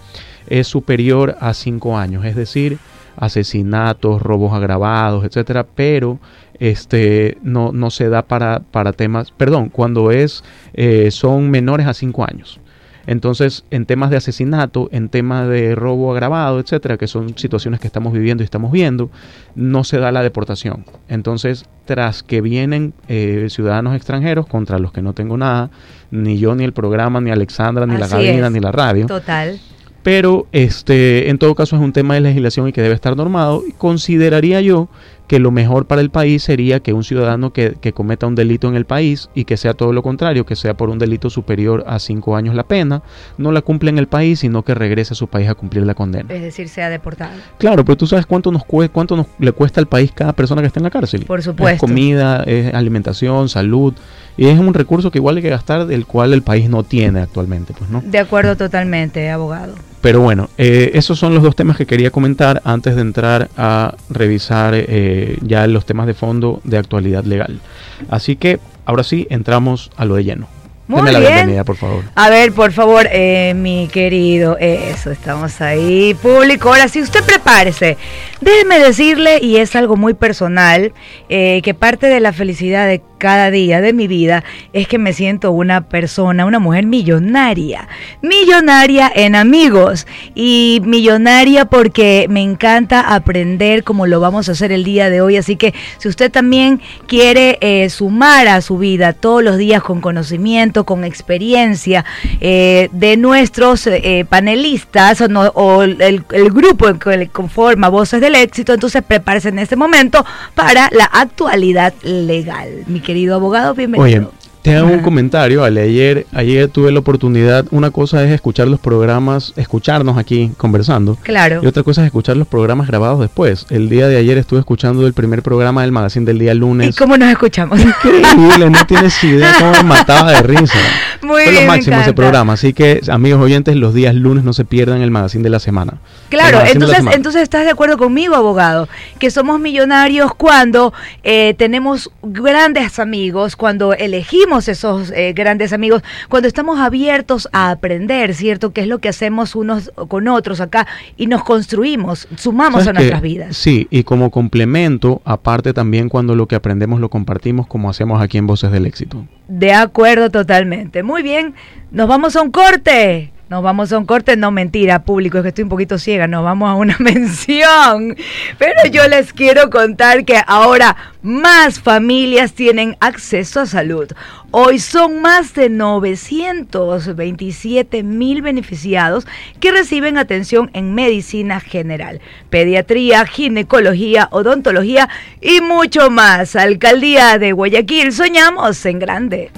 es 0.47 0.67
superior 0.67 1.35
a 1.39 1.53
cinco 1.53 1.97
años, 1.97 2.25
es 2.25 2.35
decir, 2.35 2.77
asesinatos, 3.17 4.21
robos 4.21 4.53
agravados, 4.53 5.25
etcétera, 5.25 5.65
pero 5.75 6.19
este 6.59 7.37
no, 7.41 7.71
no 7.71 7.89
se 7.89 8.09
da 8.09 8.23
para, 8.23 8.59
para 8.59 8.93
temas, 8.93 9.31
perdón, 9.31 9.69
cuando 9.69 10.11
es 10.11 10.43
eh, 10.73 11.11
son 11.11 11.49
menores 11.49 11.87
a 11.87 11.93
cinco 11.93 12.23
años. 12.23 12.59
Entonces, 13.05 13.65
en 13.69 13.85
temas 13.85 14.09
de 14.09 14.17
asesinato, 14.17 14.89
en 14.91 15.09
temas 15.09 15.49
de 15.49 15.75
robo 15.75 16.11
agravado, 16.11 16.59
etcétera, 16.59 16.97
que 16.97 17.07
son 17.07 17.37
situaciones 17.37 17.79
que 17.79 17.87
estamos 17.87 18.13
viviendo 18.13 18.43
y 18.43 18.45
estamos 18.45 18.71
viendo, 18.71 19.09
no 19.55 19.83
se 19.83 19.99
da 19.99 20.11
la 20.11 20.23
deportación. 20.23 20.85
Entonces, 21.09 21.65
tras 21.85 22.23
que 22.23 22.41
vienen 22.41 22.93
eh, 23.07 23.47
ciudadanos 23.49 23.95
extranjeros 23.95 24.47
contra 24.47 24.79
los 24.79 24.93
que 24.93 25.01
no 25.01 25.13
tengo 25.13 25.37
nada, 25.37 25.69
ni 26.11 26.37
yo, 26.37 26.55
ni 26.55 26.63
el 26.63 26.73
programa, 26.73 27.19
ni 27.19 27.31
Alexandra, 27.31 27.85
ni 27.85 27.97
la 27.97 28.07
cabina, 28.07 28.49
ni 28.49 28.59
la 28.59 28.71
radio. 28.71 29.05
Total. 29.07 29.59
Pero 30.03 30.47
este, 30.51 31.29
en 31.29 31.37
todo 31.37 31.55
caso 31.55 31.77
es 31.77 31.81
un 31.81 31.93
tema 31.93 32.13
de 32.15 32.21
legislación 32.21 32.67
y 32.67 32.73
que 32.73 32.81
debe 32.81 32.93
estar 32.93 33.15
normado. 33.15 33.63
Consideraría 33.77 34.59
yo 34.59 34.89
que 35.27 35.39
lo 35.39 35.51
mejor 35.51 35.85
para 35.85 36.01
el 36.01 36.09
país 36.09 36.43
sería 36.43 36.81
que 36.81 36.93
un 36.93 37.03
ciudadano 37.03 37.53
que, 37.53 37.75
que, 37.79 37.93
cometa 37.93 38.27
un 38.27 38.35
delito 38.35 38.67
en 38.67 38.75
el 38.75 38.85
país 38.85 39.29
y 39.33 39.45
que 39.45 39.57
sea 39.57 39.73
todo 39.73 39.93
lo 39.93 40.03
contrario, 40.03 40.45
que 40.45 40.55
sea 40.55 40.75
por 40.75 40.89
un 40.89 40.99
delito 40.99 41.29
superior 41.29 41.83
a 41.87 41.99
cinco 41.99 42.35
años 42.35 42.55
la 42.55 42.63
pena, 42.63 43.01
no 43.37 43.51
la 43.51 43.61
cumple 43.61 43.89
en 43.89 43.97
el 43.97 44.07
país, 44.07 44.39
sino 44.39 44.63
que 44.63 44.73
regrese 44.73 45.13
a 45.13 45.15
su 45.15 45.27
país 45.27 45.49
a 45.49 45.55
cumplir 45.55 45.85
la 45.85 45.93
condena. 45.93 46.33
Es 46.33 46.41
decir, 46.41 46.67
sea 46.69 46.89
deportado. 46.89 47.33
Claro, 47.57 47.85
pero 47.85 47.95
tú 47.95 48.07
sabes 48.07 48.25
cuánto 48.25 48.51
nos 48.51 48.65
cuesta, 48.65 48.93
cuánto 48.93 49.15
nos, 49.15 49.27
le 49.39 49.51
cuesta 49.51 49.79
al 49.79 49.87
país 49.87 50.11
cada 50.13 50.33
persona 50.33 50.61
que 50.61 50.67
está 50.67 50.79
en 50.79 50.85
la 50.85 50.91
cárcel. 50.91 51.25
Por 51.25 51.41
supuesto. 51.41 51.73
Es 51.73 51.79
comida, 51.79 52.43
es 52.43 52.73
alimentación, 52.73 53.49
salud, 53.49 53.93
y 54.35 54.47
es 54.47 54.59
un 54.59 54.73
recurso 54.73 55.11
que 55.11 55.19
igual 55.19 55.37
hay 55.37 55.43
que 55.43 55.49
gastar 55.49 55.85
del 55.85 56.05
cual 56.05 56.33
el 56.33 56.41
país 56.41 56.69
no 56.69 56.83
tiene 56.83 57.21
actualmente, 57.21 57.73
pues, 57.77 57.89
¿no? 57.89 58.01
De 58.05 58.19
acuerdo 58.19 58.57
totalmente, 58.57 59.29
abogado. 59.29 59.75
Pero 60.03 60.19
bueno, 60.19 60.49
eh, 60.57 60.91
esos 60.95 61.17
son 61.17 61.33
los 61.33 61.41
dos 61.41 61.55
temas 61.55 61.77
que 61.77 61.85
quería 61.85 62.11
comentar 62.11 62.61
antes 62.65 62.95
de 62.95 63.01
entrar 63.01 63.49
a 63.55 63.95
revisar 64.09 64.73
eh, 64.75 65.37
ya 65.41 65.65
los 65.65 65.85
temas 65.85 66.07
de 66.07 66.13
fondo 66.13 66.59
de 66.65 66.77
actualidad 66.77 67.23
legal. 67.23 67.61
Así 68.09 68.35
que 68.35 68.59
ahora 68.83 69.05
sí, 69.05 69.27
entramos 69.29 69.91
a 69.95 70.03
lo 70.03 70.15
de 70.15 70.25
lleno. 70.25 70.49
Muy 70.87 70.97
Deme 70.97 71.13
la 71.13 71.19
bien. 71.19 71.31
bienvenida, 71.31 71.63
por 71.63 71.77
favor. 71.77 72.03
A 72.15 72.29
ver, 72.29 72.51
por 72.51 72.73
favor, 72.73 73.07
eh, 73.13 73.53
mi 73.55 73.87
querido, 73.87 74.57
eso, 74.59 75.09
estamos 75.09 75.61
ahí, 75.61 76.13
público. 76.15 76.67
Ahora 76.67 76.89
sí, 76.89 77.01
usted 77.01 77.23
prepárese. 77.23 77.95
Déjeme 78.41 78.79
decirle, 78.79 79.39
y 79.41 79.55
es 79.55 79.73
algo 79.77 79.95
muy 79.95 80.15
personal, 80.15 80.91
que 81.29 81.75
parte 81.79 82.07
de 82.07 82.19
la 82.19 82.33
felicidad 82.33 82.87
de 82.87 83.01
cada 83.23 83.51
día 83.51 83.79
de 83.79 83.93
mi 83.93 84.07
vida 84.07 84.43
es 84.73 84.85
que 84.85 84.97
me 84.97 85.13
siento 85.13 85.53
una 85.53 85.87
persona, 85.87 86.45
una 86.45 86.59
mujer 86.59 86.85
millonaria. 86.85 87.87
Millonaria 88.21 89.09
en 89.15 89.37
amigos 89.37 90.05
y 90.35 90.81
millonaria 90.83 91.63
porque 91.63 92.25
me 92.29 92.41
encanta 92.41 92.99
aprender 93.15 93.85
como 93.85 94.07
lo 94.07 94.19
vamos 94.19 94.49
a 94.49 94.51
hacer 94.51 94.73
el 94.73 94.83
día 94.83 95.09
de 95.09 95.21
hoy. 95.21 95.37
Así 95.37 95.55
que 95.55 95.73
si 95.99 96.09
usted 96.09 96.29
también 96.33 96.81
quiere 97.07 97.59
eh, 97.61 97.89
sumar 97.89 98.49
a 98.49 98.59
su 98.59 98.77
vida 98.77 99.13
todos 99.13 99.41
los 99.41 99.55
días 99.57 99.81
con 99.81 100.01
conocimiento, 100.01 100.83
con 100.83 101.05
experiencia 101.05 102.03
eh, 102.41 102.89
de 102.91 103.15
nuestros 103.15 103.87
eh, 103.87 104.25
panelistas 104.27 105.23
o, 105.53 105.83
el, 105.83 106.01
el, 106.01 106.51
grupo 106.51 106.93
que 106.99 107.29
conforma 107.29 107.87
Voces 107.87 108.19
del 108.19 108.35
Éxito, 108.35 108.73
entonces 108.73 109.01
prepárese 109.01 109.47
en 109.47 109.59
este 109.59 109.77
momento 109.77 110.25
para 110.55 110.89
la 110.91 111.05
actualidad 111.05 111.93
legal. 112.03 112.83
Mi 112.87 112.99
abogado, 113.35 113.73
bienvenido. 113.73 114.29
Oye, 114.29 114.42
te 114.63 114.77
hago 114.77 114.87
un 114.87 114.99
comentario, 115.01 115.61
Ale. 115.65 115.81
Ayer, 115.81 116.25
ayer 116.31 116.69
tuve 116.69 116.89
la 116.93 116.99
oportunidad, 116.99 117.65
una 117.71 117.91
cosa 117.91 118.23
es 118.23 118.31
escuchar 118.31 118.69
los 118.69 118.79
programas, 118.79 119.51
escucharnos 119.57 120.17
aquí 120.17 120.53
conversando. 120.55 121.17
Claro. 121.21 121.59
Y 121.61 121.67
otra 121.67 121.83
cosa 121.83 122.01
es 122.01 122.05
escuchar 122.05 122.37
los 122.37 122.47
programas 122.47 122.87
grabados 122.87 123.19
después. 123.19 123.65
El 123.69 123.89
día 123.89 124.07
de 124.07 124.15
ayer 124.15 124.37
estuve 124.37 124.59
escuchando 124.59 125.05
el 125.05 125.11
primer 125.11 125.43
programa 125.43 125.81
del 125.81 125.91
magazine 125.91 126.25
del 126.25 126.39
día 126.39 126.53
lunes. 126.53 126.95
¿Y 126.95 126.97
cómo 126.97 127.17
nos 127.17 127.29
escuchamos? 127.29 127.77
Increíble, 127.77 128.69
no 128.69 128.85
tienes 128.87 129.21
idea 129.25 129.53
cómo 129.59 129.73
me 129.73 129.83
mataba 129.83 130.31
de 130.31 130.41
risa. 130.43 130.79
Muy 131.21 131.43
Fue 131.43 131.51
bien, 131.51 131.65
lo 131.65 131.73
máximo 131.73 131.97
me 131.97 132.03
ese 132.03 132.13
programa. 132.13 132.53
Así 132.53 132.71
que, 132.71 133.01
amigos 133.09 133.41
oyentes, 133.41 133.75
los 133.75 133.93
días 133.93 134.15
lunes 134.15 134.45
no 134.45 134.53
se 134.53 134.63
pierdan 134.63 135.01
el 135.01 135.11
magazine 135.11 135.43
de 135.43 135.49
la 135.49 135.59
semana. 135.59 135.95
Claro, 136.29 136.61
entonces, 136.65 136.97
semana. 136.97 137.17
entonces 137.17 137.41
estás 137.41 137.65
de 137.65 137.71
acuerdo 137.71 137.97
conmigo, 137.97 138.35
abogado, 138.35 138.87
que 139.19 139.29
somos 139.29 139.59
millonarios 139.59 140.33
cuando 140.35 140.93
eh, 141.23 141.53
tenemos 141.57 142.11
grandes 142.21 142.97
amigos, 142.97 143.57
cuando 143.57 143.93
elegimos 143.93 144.52
esos 144.67 145.11
eh, 145.11 145.33
grandes 145.33 145.73
amigos, 145.73 146.03
cuando 146.29 146.47
estamos 146.47 146.79
abiertos 146.79 147.49
a 147.51 147.71
aprender, 147.71 148.33
¿cierto? 148.35 148.71
Que 148.71 148.81
es 148.81 148.87
lo 148.87 148.99
que 148.99 149.09
hacemos 149.09 149.55
unos 149.55 149.91
con 150.07 150.27
otros 150.27 150.61
acá 150.61 150.87
y 151.17 151.27
nos 151.27 151.43
construimos, 151.43 152.27
sumamos 152.37 152.83
¿Sabes 152.83 152.87
a 152.87 152.93
nuestras 152.93 153.21
vidas. 153.21 153.57
Sí, 153.57 153.87
y 153.89 154.03
como 154.03 154.31
complemento, 154.31 155.21
aparte 155.25 155.73
también 155.73 156.09
cuando 156.09 156.35
lo 156.35 156.47
que 156.47 156.55
aprendemos 156.55 156.99
lo 156.99 157.09
compartimos 157.09 157.67
como 157.67 157.89
hacemos 157.89 158.21
aquí 158.21 158.37
en 158.37 158.47
Voces 158.47 158.71
del 158.71 158.85
Éxito. 158.85 159.25
De 159.47 159.73
acuerdo 159.73 160.29
totalmente. 160.29 161.03
Muy 161.03 161.23
bien, 161.23 161.53
nos 161.91 162.07
vamos 162.07 162.35
a 162.35 162.41
un 162.41 162.51
corte. 162.51 163.32
Nos 163.53 163.61
vamos 163.61 163.93
a 163.93 163.99
un 163.99 164.07
corte, 164.07 164.35
no 164.35 164.49
mentira, 164.49 165.03
público, 165.03 165.37
es 165.37 165.43
que 165.43 165.49
estoy 165.49 165.65
un 165.65 165.69
poquito 165.69 165.99
ciega, 165.99 166.25
nos 166.25 166.43
vamos 166.43 166.71
a 166.71 166.73
una 166.73 166.97
mención. 166.99 168.17
Pero 168.57 168.81
yo 168.91 169.07
les 169.07 169.31
quiero 169.31 169.69
contar 169.69 170.25
que 170.25 170.41
ahora 170.47 170.95
más 171.21 171.79
familias 171.79 172.53
tienen 172.53 172.97
acceso 172.99 173.59
a 173.59 173.67
salud. 173.67 174.07
Hoy 174.49 174.79
son 174.79 175.21
más 175.21 175.53
de 175.53 175.69
927 175.69 178.01
mil 178.01 178.41
beneficiados 178.41 179.27
que 179.59 179.71
reciben 179.71 180.17
atención 180.17 180.71
en 180.73 180.95
medicina 180.95 181.59
general, 181.59 182.21
pediatría, 182.49 183.23
ginecología, 183.27 184.29
odontología 184.31 185.09
y 185.41 185.61
mucho 185.61 186.09
más. 186.09 186.55
Alcaldía 186.55 187.37
de 187.37 187.51
Guayaquil, 187.51 188.13
soñamos 188.13 188.83
en 188.87 188.97
grande. 188.97 189.51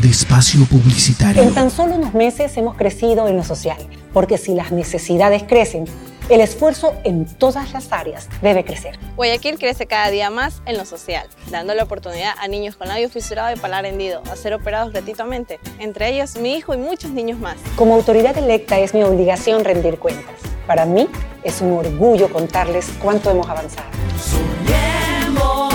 de 0.00 0.08
espacio 0.08 0.64
publicitario. 0.64 1.42
En 1.42 1.52
tan 1.52 1.70
solo 1.70 1.94
unos 1.94 2.14
meses 2.14 2.56
hemos 2.56 2.76
crecido 2.76 3.28
en 3.28 3.36
lo 3.36 3.44
social, 3.44 3.78
porque 4.12 4.38
si 4.38 4.54
las 4.54 4.72
necesidades 4.72 5.42
crecen, 5.42 5.84
el 6.30 6.40
esfuerzo 6.40 6.94
en 7.04 7.26
todas 7.26 7.72
las 7.72 7.92
áreas 7.92 8.28
debe 8.40 8.64
crecer. 8.64 8.98
Guayaquil 9.16 9.58
crece 9.58 9.86
cada 9.86 10.10
día 10.10 10.30
más 10.30 10.62
en 10.64 10.78
lo 10.78 10.84
social, 10.84 11.26
dando 11.50 11.74
la 11.74 11.82
oportunidad 11.82 12.32
a 12.38 12.48
niños 12.48 12.76
con 12.76 12.88
labio 12.88 13.10
fisurado 13.10 13.54
y 13.54 13.58
palar 13.58 13.84
hendido 13.84 14.22
a 14.30 14.36
ser 14.36 14.54
operados 14.54 14.92
gratuitamente, 14.92 15.58
entre 15.80 16.08
ellos 16.08 16.36
mi 16.36 16.54
hijo 16.54 16.72
y 16.72 16.78
muchos 16.78 17.10
niños 17.10 17.38
más. 17.38 17.56
Como 17.76 17.94
autoridad 17.94 18.38
electa 18.38 18.78
es 18.78 18.94
mi 18.94 19.02
obligación 19.02 19.64
rendir 19.64 19.98
cuentas. 19.98 20.36
Para 20.66 20.86
mí 20.86 21.08
es 21.42 21.60
un 21.60 21.72
orgullo 21.72 22.32
contarles 22.32 22.86
cuánto 23.02 23.30
hemos 23.30 23.48
avanzado. 23.48 23.88
Soñemos 24.16 25.74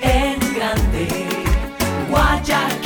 en 0.00 0.54
grande, 0.54 1.26
Guayaquil. 2.10 2.79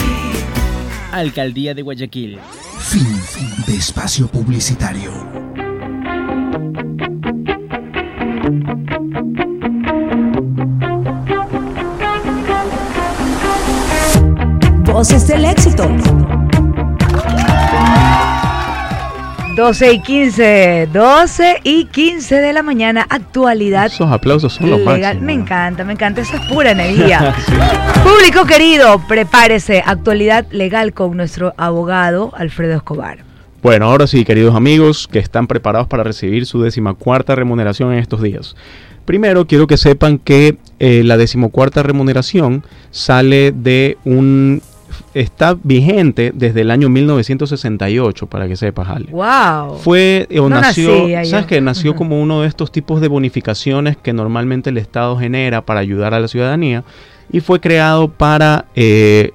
Alcaldía 1.14 1.75
de 1.75 1.83
Guayaquil. 1.83 2.40
Fin 2.80 3.06
de 3.68 3.76
espacio 3.76 4.26
publicitario. 4.26 5.12
Voces 14.85 15.28
del 15.28 15.44
éxito. 15.44 15.88
12 19.55 19.93
y 19.93 19.99
15, 20.01 20.89
12 20.93 21.61
y 21.63 21.85
15 21.85 22.41
de 22.41 22.53
la 22.53 22.65
mañana, 22.65 23.07
actualidad. 23.09 23.87
Esos 23.87 24.11
aplausos 24.11 24.55
son 24.55 24.69
los 24.69 24.81
legal. 24.81 25.21
Me 25.21 25.33
encanta, 25.33 25.85
me 25.85 25.93
encanta, 25.93 26.23
eso 26.23 26.37
es 26.37 26.43
pura 26.47 26.71
energía. 26.73 27.37
Público 28.03 28.47
querido, 28.47 29.01
prepárese, 29.07 29.81
actualidad 29.87 30.45
legal 30.51 30.93
con 30.93 31.17
nuestro 31.17 31.55
abogado 31.57 32.33
Alfredo 32.37 32.75
Escobar. 32.75 33.19
Bueno, 33.63 33.87
ahora 33.87 34.09
sí, 34.09 34.25
queridos 34.25 34.57
amigos, 34.57 35.07
que 35.07 35.21
están 35.21 35.47
preparados 35.47 35.87
para 35.87 36.03
recibir 36.03 36.47
su 36.47 36.61
decimacuarta 36.61 37.37
remuneración 37.37 37.93
en 37.93 38.01
estos 38.01 38.23
días. 38.23 38.57
Primero, 39.05 39.47
quiero 39.47 39.69
que 39.69 39.77
sepan 39.77 40.19
que 40.19 40.57
eh, 40.81 41.03
la 41.05 41.17
decimocuarta 41.17 41.83
remuneración 41.85 42.65
sale 42.91 43.53
de 43.53 43.99
un... 44.05 44.63
está 45.15 45.57
vigente 45.63 46.33
desde 46.35 46.63
el 46.63 46.71
año 46.71 46.89
1968, 46.89 48.27
para 48.27 48.49
que 48.49 48.57
sepas, 48.57 48.89
Ale. 48.89 49.07
¡Wow! 49.11 49.79
Fue 49.79 50.27
o 50.39 50.49
No 50.49 50.61
nació. 50.61 51.07
¿sabes 51.25 51.47
qué? 51.47 51.61
Nació 51.61 51.95
como 51.95 52.21
uno 52.21 52.43
de 52.43 52.49
estos 52.49 52.73
tipos 52.73 53.01
de 53.01 53.09
bonificaciones 53.09 53.97
que 53.97 54.13
normalmente 54.13 54.71
el 54.71 54.79
Estado 54.79 55.17
genera 55.17 55.63
para 55.63 55.81
ayudar 55.81 56.15
a 56.15 56.21
la 56.21 56.29
ciudadanía 56.29 56.85
y 57.31 57.41
fue 57.41 57.61
creado 57.61 58.09
para 58.09 58.67
eh, 58.75 59.33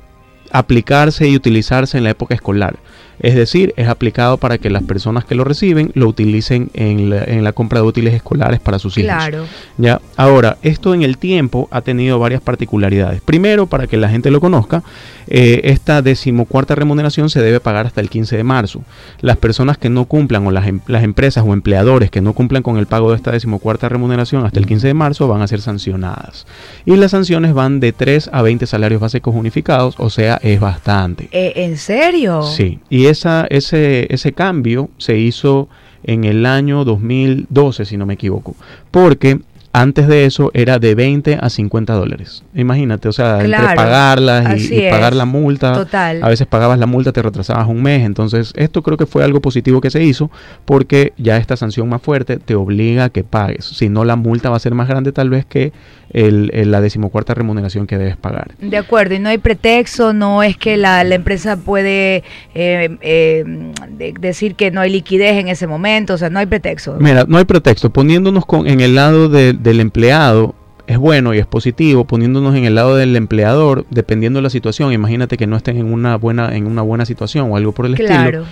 aplicarse 0.52 1.28
y 1.28 1.36
utilizarse 1.36 1.98
en 1.98 2.04
la 2.04 2.12
época 2.12 2.34
escolar. 2.36 2.78
Es 3.20 3.36
decir, 3.36 3.74
es 3.78 3.88
aplicado 3.88 4.38
para 4.38 4.58
que 4.58 4.70
las 4.70 4.84
personas 4.84 5.26
que 5.26 5.36
lo 5.36 5.44
reciben 5.44 5.92
lo 5.94 6.08
utilicen 6.08 6.70
en 6.74 7.10
la, 7.10 7.24
en 7.24 7.44
la 7.44 7.52
compra 7.52 7.82
de 7.82 7.88
útiles 7.88 8.14
escolares 8.14 8.60
para 8.60 8.80
sus 8.80 8.98
hijos. 8.98 9.12
Claro. 9.14 9.46
Ya, 9.78 10.02
ahora, 10.16 10.58
esto 10.62 10.94
en 10.94 11.04
el 11.04 11.18
tiempo 11.18 11.68
ha 11.72 11.82
tenido 11.82 12.20
varias 12.20 12.42
particularidades. 12.42 13.22
Primero, 13.22 13.68
para 13.68 13.88
que 13.88 13.98
la 13.98 14.10
gente 14.10 14.32
lo 14.32 14.40
conozca, 14.40 14.84
eh, 15.28 15.62
esta 15.66 16.02
decimocuarta 16.02 16.76
remuneración 16.76 17.30
se 17.30 17.42
debe 17.42 17.60
pagar 17.60 17.86
hasta 17.86 18.02
el 18.02 18.10
15 18.10 18.38
de 18.38 18.44
marzo. 18.44 18.82
Las 19.22 19.38
personas 19.38 19.78
que 19.78 19.90
no 19.90 20.06
cumplan 20.06 20.48
o 20.48 20.52
las, 20.52 20.68
em- 20.68 20.80
las 20.88 21.04
empresas 21.04 21.44
o 21.46 21.54
empleadores 21.54 22.10
que 22.10 22.22
no 22.22 22.34
cumplan 22.34 22.64
con 22.64 22.78
el 22.78 22.88
pago 22.88 23.12
de 23.12 23.18
esta 23.18 23.32
decimocuarta 23.32 23.90
remuneración 23.90 24.46
hasta 24.46 24.60
el 24.60 24.66
15 24.66 24.88
de 24.88 24.94
marzo 24.94 25.28
van 25.28 25.42
a 25.42 25.48
ser 25.48 25.62
sancionadas. 25.62 26.48
Y 26.86 26.96
las 26.96 27.12
sanciones 27.12 27.54
van 27.54 27.80
de 27.80 27.92
3 27.92 28.30
a 28.34 28.42
20 28.42 28.66
salarios 28.66 29.02
básicos 29.02 29.36
unificados, 29.36 29.96
o 29.98 30.10
sea, 30.10 30.40
es 30.42 30.60
bastante. 30.60 31.30
Eh, 31.32 31.54
¿En 31.58 31.78
serio? 31.78 32.42
Sí, 32.44 32.80
y 32.90 33.06
ese, 33.10 34.14
ese 34.14 34.32
cambio 34.34 34.90
se 34.98 35.18
hizo 35.18 35.70
en 36.04 36.24
el 36.24 36.46
año 36.46 36.86
2012, 36.86 37.86
si 37.86 37.98
no 37.98 38.06
me 38.06 38.14
equivoco, 38.14 38.56
porque 38.92 39.42
antes 39.72 40.08
de 40.08 40.26
eso 40.26 40.50
era 40.54 40.80
de 40.80 40.96
20 40.96 41.38
a 41.40 41.50
50 41.50 41.94
dólares. 41.94 42.44
Imagínate, 42.56 43.08
o 43.08 43.12
sea, 43.12 43.42
entre 43.42 43.58
pagarlas 43.76 44.60
y, 44.60 44.76
y 44.88 44.90
pagar 44.90 45.14
es. 45.14 45.18
la 45.18 45.26
multa, 45.26 45.74
Total. 45.74 46.24
a 46.24 46.28
veces 46.30 46.48
pagabas 46.48 46.80
la 46.80 46.86
multa, 46.88 47.12
te 47.12 47.22
retrasabas 47.22 47.68
un 47.68 47.82
mes, 47.84 48.04
entonces 48.04 48.52
esto 48.56 48.82
creo 48.82 48.98
que 48.98 49.06
fue 49.06 49.24
algo 49.24 49.42
positivo 49.42 49.80
que 49.82 49.92
se 49.92 50.04
hizo, 50.04 50.32
porque 50.66 51.14
ya 51.18 51.38
esta 51.38 51.56
sanción 51.56 51.88
más 51.88 52.02
fuerte 52.02 52.38
te 52.38 52.56
obliga 52.56 53.06
a 53.06 53.10
que 53.10 53.24
pagues, 53.24 53.66
si 53.66 53.90
no 53.90 54.06
la 54.06 54.16
multa 54.16 54.50
va 54.50 54.56
a 54.58 54.60
ser 54.60 54.74
más 54.74 54.88
grande 54.88 55.12
tal 55.12 55.30
vez 55.30 55.46
que 55.46 55.72
el, 56.12 56.50
el- 56.54 56.72
la 56.72 56.82
decimocuarta 56.82 57.36
remuneración 57.36 57.86
que 57.86 57.98
debes 58.00 58.18
pagar. 58.18 58.56
De 58.60 58.78
acuerdo, 58.78 59.14
y 59.14 59.20
no 59.20 59.30
hay 59.30 59.38
pretexto, 59.38 60.12
no 60.14 60.42
es 60.42 60.58
que 60.58 60.76
la, 60.78 61.04
la 61.04 61.14
empresa 61.16 61.58
puede 61.58 62.24
eh, 62.56 62.98
eh, 63.02 63.44
de- 63.92 64.14
decir 64.20 64.56
que 64.56 64.72
no 64.72 64.82
hay 64.82 64.90
liquidez 64.92 65.38
en 65.38 65.48
ese 65.50 65.68
momento, 65.68 66.16
o 66.16 66.18
sea, 66.18 66.32
no 66.32 66.40
hay 66.40 66.48
pretexto. 66.48 66.98
Mira, 67.00 67.26
no 67.28 67.38
hay 67.38 67.46
pretexto. 67.46 67.92
Poniéndonos 67.92 68.46
con, 68.48 68.66
en 68.68 68.82
el 68.82 68.96
lado 68.96 69.30
de- 69.30 69.54
del 69.60 69.80
empleado 69.80 70.56
es 70.88 70.98
bueno 70.98 71.36
y 71.36 71.38
es 71.38 71.46
positivo. 71.46 72.06
Poniéndonos 72.06 72.56
en 72.56 72.66
el 72.66 72.74
lado 72.74 72.96
del 72.96 73.16
empleador, 73.16 73.86
dependiendo 73.92 74.40
de 74.40 74.44
la 74.44 74.50
situación, 74.50 74.92
imagínate 74.92 75.38
que 75.38 75.46
no 75.46 75.56
estén 75.56 75.78
en 75.78 75.94
una 75.94 76.16
buena 76.16 76.56
en 76.56 76.66
una 76.66 76.82
buena 76.82 77.06
situación 77.06 77.52
o 77.52 77.58
algo 77.58 77.74
por 77.74 77.86
el 77.86 77.94
estilo. 77.94 78.46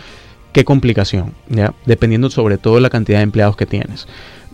Qué 0.53 0.63
complicación, 0.63 1.33
ya, 1.49 1.73
dependiendo 1.85 2.29
sobre 2.29 2.57
todo 2.57 2.75
de 2.75 2.81
la 2.81 2.89
cantidad 2.89 3.19
de 3.19 3.23
empleados 3.23 3.55
que 3.55 3.65
tienes. 3.65 4.07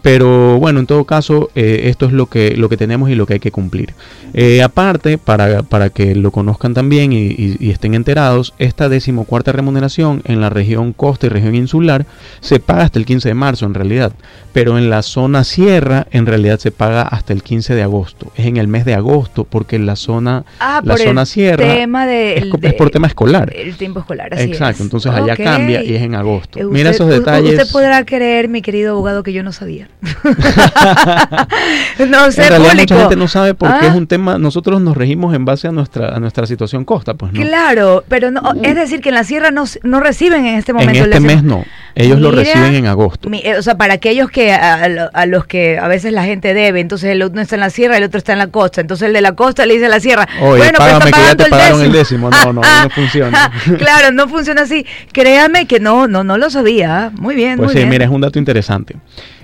Pero 0.03 0.59
bueno, 0.59 0.81
en 0.81 0.85
todo 0.85 1.05
caso, 1.05 1.49
eh, 1.55 1.83
esto 1.85 2.05
es 2.05 2.11
lo 2.11 2.27
que, 2.27 2.55
lo 2.57 2.67
que 2.69 2.77
tenemos 2.77 3.09
y 3.09 3.15
lo 3.15 3.25
que 3.25 3.35
hay 3.35 3.39
que 3.39 3.51
cumplir. 3.51 3.93
Eh, 4.33 4.61
aparte, 4.61 5.17
para, 5.17 5.63
para 5.63 5.89
que 5.89 6.13
lo 6.13 6.29
conozcan 6.31 6.73
también 6.73 7.13
y, 7.13 7.27
y- 7.27 7.55
y 7.59 7.69
estén 7.71 7.93
enterados, 7.93 8.53
esta 8.59 8.89
decimocuarta 8.89 9.53
remuneración 9.53 10.21
en 10.25 10.41
la 10.41 10.49
región 10.49 10.91
costa 10.91 11.27
y 11.27 11.29
región 11.29 11.55
insular 11.55 12.05
se 12.41 12.59
paga 12.59 12.83
hasta 12.83 12.99
el 12.99 13.05
15 13.05 13.29
de 13.29 13.33
marzo 13.33 13.65
en 13.65 13.73
realidad, 13.75 14.11
pero 14.51 14.77
en 14.77 14.89
la 14.89 15.03
zona 15.03 15.43
sierra 15.45 16.05
en 16.11 16.25
realidad 16.25 16.59
se 16.59 16.71
paga 16.71 17.03
hasta 17.03 17.31
el 17.31 17.41
15 17.41 17.73
de 17.73 17.83
agosto. 17.83 18.31
Es 18.35 18.45
en 18.45 18.57
el 18.57 18.67
mes 18.67 18.83
de 18.83 18.95
agosto 18.95 19.45
porque 19.45 19.77
en 19.77 19.85
la 19.85 19.95
zona, 19.95 20.43
Ah, 20.59 20.81
la 20.83 20.97
zona 20.97 21.21
el 21.21 21.27
sierra 21.27 21.63
tema 21.75 22.05
de, 22.05 22.39
es, 22.61 22.73
por 22.75 22.89
tema 22.89 23.07
escolar. 23.07 23.53
El 23.55 23.77
tiempo 23.77 23.99
escolar, 24.01 24.33
así 24.33 24.43
Exacto, 24.43 24.77
es. 24.77 24.81
entonces 24.81 25.11
allá 25.13 25.37
cambia 25.37 25.81
y 25.81 25.95
es 25.95 26.01
en 26.01 26.15
agosto. 26.15 26.59
Mira 26.69 26.89
esos 26.89 27.07
detalles. 27.07 27.57
Usted 27.57 27.71
podrá 27.71 28.03
creer, 28.03 28.49
mi 28.49 28.61
querido 28.61 28.91
abogado, 28.93 29.23
que 29.23 29.31
yo 29.31 29.43
no 29.43 29.53
sabía. 29.53 29.87
no 32.07 32.31
sé, 32.31 32.43
en 32.43 32.49
realidad 32.49 32.71
público. 32.71 32.93
mucha 32.93 32.99
gente 33.01 33.15
no 33.15 33.27
sabe 33.27 33.53
porque 33.53 33.85
Ah. 33.85 33.87
es 33.87 33.95
un 33.95 34.07
tema, 34.07 34.37
nosotros 34.37 34.81
nos 34.81 34.95
regimos 34.97 35.33
en 35.35 35.45
base 35.45 35.67
a 35.67 35.71
nuestra 35.71 36.15
a 36.15 36.19
nuestra 36.19 36.45
situación 36.45 36.85
costa, 36.85 37.13
pues 37.13 37.33
no. 37.33 37.41
Claro, 37.41 38.03
pero 38.07 38.31
no, 38.31 38.41
es 38.61 38.75
decir, 38.75 39.01
que 39.01 39.09
en 39.09 39.15
la 39.15 39.23
sierra 39.23 39.51
no, 39.51 39.63
no 39.83 39.99
reciben 39.99 40.45
en 40.45 40.55
este 40.55 40.71
en 40.71 40.77
momento. 40.77 41.03
el 41.05 41.13
este 41.13 41.19
mes 41.25 41.43
no, 41.43 41.63
ellos 41.95 42.19
lo 42.19 42.31
reciben 42.31 42.75
en 42.75 42.87
agosto. 42.87 43.29
Mi- 43.29 43.41
eh, 43.43 43.55
o 43.57 43.61
sea, 43.61 43.77
para 43.77 43.93
aquellos 43.95 44.29
que 44.31 44.51
a, 44.51 44.75
a 44.83 44.89
lo- 44.89 45.09
a 45.13 45.25
los 45.25 45.45
que 45.45 45.77
a 45.77 45.87
veces 45.87 46.11
la 46.13 46.23
gente 46.23 46.53
debe, 46.53 46.79
entonces 46.79 47.09
el 47.11 47.23
uno 47.23 47.41
está 47.41 47.55
en 47.55 47.61
la 47.61 47.69
sierra, 47.69 47.97
el 47.97 48.03
otro 48.03 48.17
está 48.17 48.33
en 48.33 48.39
la 48.39 48.47
costa, 48.47 48.81
entonces 48.81 49.07
el 49.07 49.13
de 49.13 49.21
la 49.21 49.33
costa 49.33 49.65
le 49.65 49.73
dice 49.75 49.85
a 49.85 49.89
la 49.89 49.99
sierra, 49.99 50.27
Oye, 50.41 50.57
bueno, 50.57 50.73
pues 50.77 50.77
págame 50.77 51.05
está 51.05 51.05
que 51.05 51.11
ya 51.11 51.17
pagando 51.21 51.43
te 51.43 51.49
pagaron 51.49 51.81
el 51.81 51.91
décimo. 51.91 52.29
No, 52.29 52.53
no, 52.53 52.61
no 52.61 52.89
funciona. 52.95 53.51
claro, 53.77 54.11
no 54.11 54.27
funciona 54.27 54.61
así. 54.63 54.85
Créame 55.11 55.67
que 55.67 55.79
no, 55.79 56.07
no, 56.07 56.23
no 56.23 56.37
lo 56.37 56.49
sabía. 56.49 57.11
Muy 57.19 57.35
bien, 57.35 57.57
Pues 57.57 57.67
muy 57.67 57.73
sí, 57.73 57.79
bien. 57.79 57.89
mira, 57.89 58.05
es 58.05 58.11
un 58.11 58.21
dato 58.21 58.39
interesante. 58.39 58.95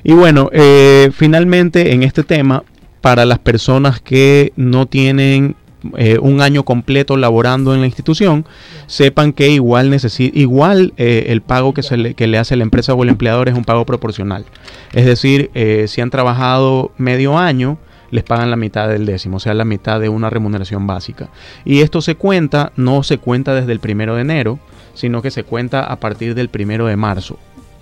Y 0.04 0.14
bueno, 0.14 0.50
eh, 0.54 1.12
finalmente 1.16 1.94
en 1.94 2.04
este 2.04 2.24
tema, 2.24 2.64
para 3.02 3.26
las 3.26 3.40
personas 3.40 4.02
que 4.02 4.52
no 4.56 4.86
tienen 4.88 5.56
eh, 5.98 6.18
un 6.22 6.42
año 6.42 6.64
completo 6.64 7.16
laborando 7.16 7.74
en 7.74 7.80
la 7.80 7.88
institución, 7.88 8.46
sepan 8.88 9.34
que 9.34 9.50
igual 9.50 9.96
igual 10.34 10.94
eh, 10.98 11.26
el 11.30 11.42
pago 11.42 11.74
que, 11.74 11.84
se 11.84 11.98
le, 11.98 12.14
que 12.16 12.28
le 12.28 12.38
hace 12.38 12.56
la 12.56 12.64
empresa 12.64 12.94
o 12.94 13.04
el 13.04 13.10
empleador 13.10 13.48
es 13.50 13.56
un 13.56 13.64
pago 13.64 13.86
proporcional. 13.86 14.46
Es 14.94 15.06
decir, 15.06 15.52
eh, 15.54 15.86
si 15.88 16.02
han 16.02 16.10
trabajado 16.10 16.92
medio 16.98 17.38
año, 17.38 17.78
les 18.12 18.24
pagan 18.24 18.50
la 18.50 18.56
mitad 18.56 18.90
del 18.90 19.06
décimo, 19.06 19.38
o 19.38 19.40
sea, 19.40 19.54
la 19.54 19.66
mitad 19.66 20.00
de 20.00 20.10
una 20.10 20.30
remuneración 20.30 20.88
básica. 20.88 21.30
Y 21.64 21.80
esto 21.80 22.02
se 22.02 22.16
cuenta, 22.16 22.72
no 22.76 23.04
se 23.04 23.18
cuenta 23.18 23.54
desde 23.54 23.72
el 23.72 23.80
primero 23.80 24.16
de 24.16 24.22
enero, 24.22 24.60
sino 24.94 25.22
que 25.22 25.32
se 25.32 25.44
cuenta 25.44 25.84
a 25.84 25.98
partir 25.98 26.36
del 26.36 26.50
primero 26.50 26.88
de 26.88 26.96
marzo. 26.96 27.38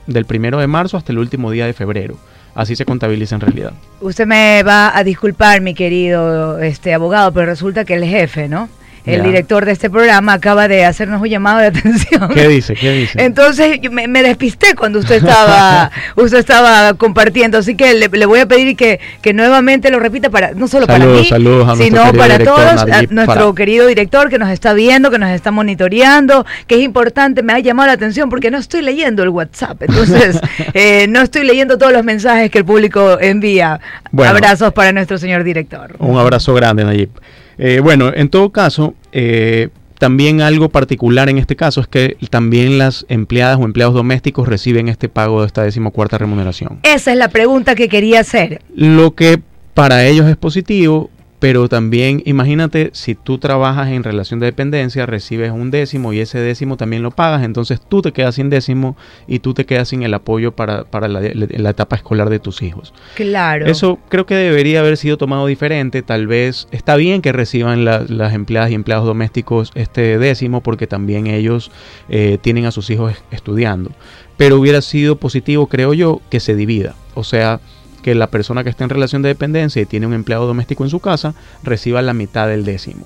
Del 0.06 0.26
primero 0.26 0.60
de 0.60 0.68
marzo 0.68 0.98
hasta 0.98 1.12
el 1.12 1.20
último 1.20 1.52
día 1.52 1.66
de 1.66 1.74
febrero. 1.74 2.18
Así 2.58 2.76
se 2.76 2.86
contabiliza 2.86 3.36
en 3.36 3.42
realidad. 3.42 3.74
Usted 4.02 4.26
me 4.26 4.64
va 4.64 4.98
a 4.98 5.04
disculpar, 5.04 5.62
mi 5.62 5.76
querido 5.76 6.58
este 6.58 6.92
abogado, 6.92 7.32
pero 7.32 7.46
resulta 7.46 7.86
que 7.86 7.94
el 7.94 8.04
jefe, 8.04 8.50
¿no? 8.50 8.68
El 9.08 9.24
director 9.24 9.66
de 9.66 9.72
este 9.72 9.90
programa 9.90 10.34
acaba 10.34 10.68
de 10.68 10.86
hacernos 10.86 11.22
un 11.22 11.28
llamado 11.28 11.60
de 11.60 11.68
atención. 11.68 12.30
¿Qué 12.34 12.48
dice? 12.48 12.74
¿Qué 12.76 12.92
dice? 12.92 13.22
Entonces 13.24 13.80
yo 13.82 13.92
me, 13.92 14.08
me 14.08 14.24
despisté 14.24 14.76
cuando 14.76 15.00
usted 15.00 15.16
estaba 15.16 15.92
usted 16.16 16.38
estaba 16.38 16.94
compartiendo, 16.96 17.58
así 17.58 17.76
que 17.76 17.94
le, 17.94 18.08
le 18.08 18.26
voy 18.26 18.40
a 18.40 18.46
pedir 18.46 18.76
que, 18.76 19.00
que 19.22 19.34
nuevamente 19.34 19.90
lo 19.90 20.00
repita 20.00 20.30
para 20.30 20.52
no 20.52 20.68
solo 20.68 20.88
para 20.88 21.06
mí, 21.06 21.26
saludos 21.26 21.64
a 21.70 21.76
nuestro 21.76 21.86
sino 21.86 22.14
para 22.14 22.40
todos, 22.40 22.82
a 22.92 23.04
nuestro 23.10 23.56
querido 23.56 23.88
director 23.88 24.30
que 24.30 24.38
nos 24.38 24.50
está 24.50 24.74
viendo, 24.74 25.12
que 25.12 25.20
nos 25.20 25.30
está 25.30 25.52
monitoreando, 25.52 26.46
que 26.68 26.76
es 26.76 26.82
importante, 26.82 27.44
me 27.44 27.54
ha 27.54 27.60
llamado 27.60 27.88
la 27.88 27.94
atención 27.94 28.30
porque 28.30 28.52
no 28.52 28.58
estoy 28.58 28.82
leyendo 28.82 29.24
el 29.24 29.30
WhatsApp, 29.30 29.82
entonces 29.84 30.40
eh, 30.74 31.08
no 31.08 31.22
estoy 31.22 31.46
leyendo 31.46 31.78
todos 31.78 31.92
los 31.92 32.04
mensajes 32.04 32.52
que 32.52 32.60
el 32.60 32.66
público 32.66 33.20
envía. 33.20 33.80
Bueno. 34.12 34.32
Abrazos 34.32 34.74
para 34.74 34.92
nuestro 34.92 35.18
señor 35.18 35.44
director. 35.44 35.96
Un 36.00 36.18
abrazo 36.18 36.54
grande, 36.54 36.84
Nayib. 36.84 37.10
Eh, 37.58 37.80
bueno, 37.82 38.12
en 38.14 38.30
todo 38.30 38.52
caso, 38.52 38.94
eh, 39.12 39.70
también 39.98 40.42
algo 40.42 40.70
particular 40.70 41.30
en 41.30 41.38
este 41.38 41.56
caso 41.56 41.82
es 41.82 41.88
que 41.88 42.18
también 42.30 42.78
las 42.78 43.06
empleadas 43.10 43.58
o 43.60 43.64
empleados 43.64 43.96
domésticos 43.96 44.48
reciben 44.48 44.90
este 44.90 45.10
pago 45.10 45.42
de 45.42 45.48
esta 45.48 45.64
decimocuarta 45.64 46.18
remuneración. 46.18 46.80
Esa 46.84 47.12
es 47.12 47.18
la 47.18 47.30
pregunta 47.30 47.76
que 47.76 47.90
quería 47.90 48.20
hacer. 48.20 48.62
Lo 48.76 49.16
que 49.16 49.42
para 49.74 50.06
ellos 50.06 50.28
es 50.28 50.38
positivo 50.38 51.10
pero 51.40 51.70
también 51.70 52.24
imagínate 52.26 52.90
si 52.94 53.14
tú 53.14 53.38
trabajas 53.38 53.90
en 53.90 54.04
relación 54.04 54.40
de 54.40 54.48
dependencia, 54.48 55.06
recibes 55.06 55.52
un 55.52 55.70
décimo 55.70 56.12
y 56.12 56.20
ese 56.20 56.40
décimo 56.40 56.78
también 56.78 57.04
lo 57.04 57.12
pagas, 57.12 57.44
entonces 57.44 57.80
tú 57.80 58.02
te 58.02 58.12
quedas 58.12 58.36
sin 58.36 58.50
décimo 58.50 58.98
y 59.28 59.40
tú 59.40 59.54
te 59.54 59.66
quedas 59.66 59.90
sin 59.90 60.02
el 60.02 60.14
apoyo 60.14 60.54
para, 60.54 60.86
para 60.86 61.08
la, 61.08 61.22
la 61.22 61.70
etapa 61.70 61.96
escolar 61.96 62.30
de 62.30 62.40
tus 62.40 62.62
hijos. 62.64 62.94
Claro. 63.16 63.68
Eso 63.68 64.00
creo 64.10 64.26
que 64.26 64.36
debería 64.36 64.80
haber 64.80 64.98
sido 64.98 65.18
tomado 65.18 65.46
diferente, 65.46 66.02
tal 66.02 66.26
vez 66.26 66.68
está 66.72 66.96
bien 66.96 67.22
que 67.22 67.32
reciban 67.32 67.86
las 67.86 68.34
empleadas 68.34 68.72
y 68.72 68.74
empleados 68.74 69.06
domésticos 69.06 69.72
este 69.76 70.18
décimo 70.18 70.62
porque 70.62 70.88
también 70.88 71.28
ellos 71.28 71.72
eh, 72.10 72.40
tienen 72.42 72.66
a 72.66 72.72
sus 72.72 72.90
hijos 72.90 73.14
estudiando, 73.30 73.92
pero 74.38 74.58
hubiera 74.58 74.82
sido 74.82 75.18
positivo, 75.18 75.68
creo 75.68 75.94
yo, 75.94 76.22
que 76.30 76.40
se 76.40 76.56
divida, 76.56 76.96
o 77.14 77.24
sea, 77.24 77.60
que 78.02 78.16
la 78.16 78.28
persona 78.28 78.64
que 78.64 78.70
está 78.70 78.84
en 78.84 78.90
relación 78.90 79.22
de 79.22 79.30
dependencia 79.30 79.82
y 79.82 79.86
tiene 79.86 80.08
un 80.08 80.14
empleado 80.14 80.48
doméstico 80.48 80.84
en 80.84 80.90
su 80.90 81.00
casa 81.00 81.34
reciba 81.64 82.02
la 82.02 82.14
mitad 82.14 82.48
del 82.48 82.66
décimo 82.66 83.06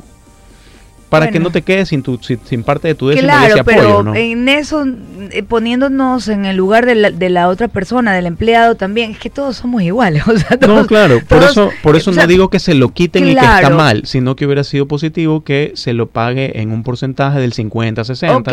para 1.12 1.30
que 1.30 1.42
no 1.42 1.50
te 1.50 1.62
quedes 1.62 1.90
sin, 1.90 2.04
tu, 2.04 2.18
sin, 2.22 2.64
parte 2.64 2.88
de 2.88 2.96
tu 2.96 3.10
décimo 3.10 3.28
claro, 3.28 3.66
pero 3.66 4.16
en 4.16 4.48
eso, 4.48 4.86
eh, 5.32 5.44
poniéndonos 5.44 6.30
en 6.30 6.46
el 6.46 6.56
lugar 6.56 6.86
de 6.86 6.96
la, 6.96 7.12
de 7.12 7.30
la, 7.30 7.50
otra 7.50 7.68
persona, 7.68 8.14
del 8.14 8.28
empleado 8.28 8.76
también, 8.76 9.12
es 9.12 9.18
que 9.20 9.30
todos 9.30 9.58
somos 9.58 9.82
iguales. 9.82 10.24
no, 10.62 10.88
claro, 10.88 11.20
por 11.28 11.44
eso, 11.44 11.70
por 11.84 11.98
eso 11.98 12.14
no 12.14 12.26
digo 12.28 12.50
que 12.50 12.60
se 12.60 12.76
lo 12.76 12.94
quiten 12.94 13.28
y 13.28 13.36
que 13.36 13.42
está 13.42 13.70
mal, 13.72 14.04
sino 14.06 14.38
que 14.38 14.46
hubiera 14.46 14.64
sido 14.64 14.88
positivo 14.88 15.44
que 15.44 15.74
se 15.76 15.92
lo 15.92 16.08
pague 16.08 16.62
en 16.62 16.72
un 16.72 16.82
porcentaje 16.82 17.40
del 17.40 17.52
50, 17.52 18.06
60 18.06 18.52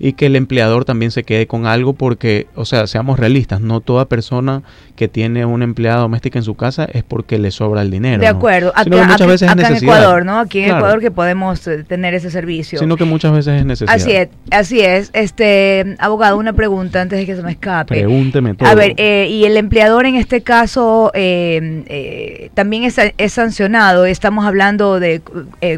y 0.00 0.14
que 0.14 0.26
el 0.26 0.34
empleador 0.34 0.84
también 0.84 1.12
se 1.12 1.22
quede 1.22 1.46
con 1.46 1.66
algo 1.66 1.92
porque, 1.92 2.48
o 2.56 2.64
sea, 2.64 2.88
seamos 2.88 3.20
realistas, 3.20 3.60
no 3.60 3.80
toda 3.80 4.06
persona 4.06 4.64
que 4.96 5.06
tiene 5.06 5.44
una 5.44 5.62
empleada 5.62 6.00
doméstica 6.00 6.40
en 6.40 6.44
su 6.44 6.56
casa 6.56 6.88
es 6.92 7.04
porque 7.04 7.38
le 7.38 7.52
sobra 7.52 7.82
el 7.82 7.92
dinero. 7.92 8.20
De 8.20 8.26
acuerdo, 8.26 8.72
acá, 8.74 9.06
muchas 9.06 9.28
veces 9.28 9.48
acá 9.48 9.68
en 9.68 9.76
Ecuador, 9.76 10.26
¿no? 10.26 10.40
Aquí 10.40 10.58
en 10.58 10.76
Ecuador 10.76 10.98
que 10.98 11.12
podemos 11.12 11.60
tener 11.86 11.99
ese 12.04 12.30
servicio. 12.30 12.78
Sino 12.78 12.96
que 12.96 13.04
muchas 13.04 13.32
veces 13.32 13.60
es 13.60 13.66
necesario. 13.66 14.02
Así 14.02 14.12
es, 14.12 14.28
así 14.50 14.80
es. 14.80 15.10
Este, 15.12 15.96
abogado, 15.98 16.38
una 16.38 16.52
pregunta 16.52 17.00
antes 17.00 17.18
de 17.18 17.26
que 17.26 17.36
se 17.36 17.42
me 17.42 17.52
escape. 17.52 17.94
Pregúnteme 17.94 18.54
todo. 18.54 18.68
A 18.68 18.74
ver, 18.74 18.94
eh, 18.96 19.28
y 19.30 19.44
el 19.44 19.56
empleador 19.56 20.06
en 20.06 20.16
este 20.16 20.42
caso 20.42 21.10
eh, 21.14 21.84
eh, 21.86 22.50
también 22.54 22.84
es, 22.84 22.96
es, 23.16 23.32
sancionado. 23.32 24.04
Estamos 24.04 24.44
hablando 24.44 25.00
de 25.00 25.22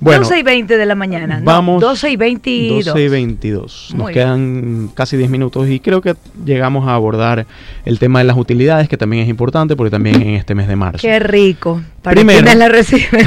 Bueno, 0.00 0.22
12 0.22 0.38
y 0.38 0.42
20 0.42 0.76
de 0.76 0.86
la 0.86 0.94
mañana. 0.94 1.40
Vamos. 1.42 1.80
12 1.80 2.10
y 2.10 2.16
22. 2.16 2.84
12 2.86 3.02
y 3.02 3.08
22. 3.08 3.94
Nos 3.96 4.10
quedan 4.10 4.90
casi 4.94 5.16
10 5.16 5.30
minutos 5.30 5.68
y 5.68 5.80
creo 5.80 6.00
que 6.00 6.14
llegamos 6.44 6.88
a 6.88 6.94
abordar 6.94 7.46
el 7.84 7.98
tema 7.98 8.18
de 8.18 8.24
las 8.24 8.36
utilidades, 8.36 8.88
que 8.88 8.96
también 8.96 9.22
es 9.22 9.28
importante 9.28 9.76
porque 9.76 9.90
también 9.90 10.22
en 10.22 10.34
este 10.34 10.54
mes 10.54 10.68
de 10.68 10.76
marzo. 10.76 11.02
Qué 11.02 11.18
rico. 11.18 11.82
Para 12.02 12.14
Primero, 12.14 12.54
la 12.54 12.68
reciben. 12.68 13.08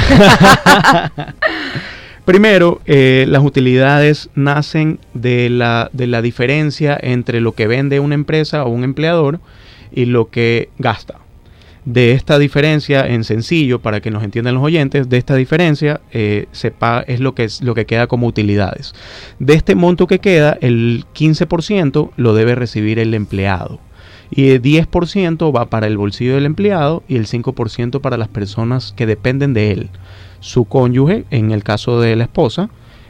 Primero, 2.26 2.80
eh, 2.86 3.24
las 3.28 3.44
utilidades 3.44 4.30
nacen 4.34 4.98
de 5.14 5.48
la, 5.48 5.90
de 5.92 6.08
la 6.08 6.22
diferencia 6.22 6.98
entre 7.00 7.40
lo 7.40 7.52
que 7.52 7.68
vende 7.68 8.00
una 8.00 8.16
empresa 8.16 8.64
o 8.64 8.68
un 8.68 8.82
empleador 8.82 9.38
y 9.92 10.06
lo 10.06 10.28
que 10.28 10.68
gasta 10.78 11.20
de 11.86 12.12
esta 12.12 12.38
diferencia, 12.40 13.06
en 13.06 13.22
sencillo, 13.22 13.80
para 13.80 14.00
que 14.00 14.10
nos 14.10 14.24
entiendan 14.24 14.56
los 14.56 14.64
oyentes, 14.64 15.08
de 15.08 15.16
esta 15.16 15.36
diferencia 15.36 16.00
eh, 16.12 16.48
es 17.06 17.20
lo 17.20 17.34
que, 17.34 17.44
es 17.44 17.62
lo 17.62 17.74
que 17.74 17.86
queda 17.86 18.08
como 18.08 18.26
utilidades. 18.26 18.92
De 19.38 19.54
este 19.54 19.76
monto 19.76 20.08
que 20.08 20.18
queda, 20.18 20.58
el 20.60 21.04
15% 21.14 22.10
lo 22.16 22.34
debe 22.34 22.56
recibir 22.56 22.98
el 22.98 23.14
empleado. 23.14 23.78
Y 24.32 24.48
el 24.48 24.60
10% 24.60 25.56
va 25.56 25.66
para 25.66 25.86
el 25.86 25.96
bolsillo 25.96 26.34
del 26.34 26.46
empleado 26.46 27.04
y 27.06 27.14
el 27.14 27.26
5% 27.26 28.00
para 28.00 28.16
las 28.16 28.28
personas 28.28 28.92
que 28.96 29.06
dependen 29.06 29.54
de 29.54 29.70
él. 29.70 29.90
Su 30.40 30.64
cónyuge, 30.64 31.24
en 31.30 31.52
el 31.52 31.62
caso 31.62 32.00
de 32.00 32.16
la 32.16 32.24
esposa, 32.24 32.68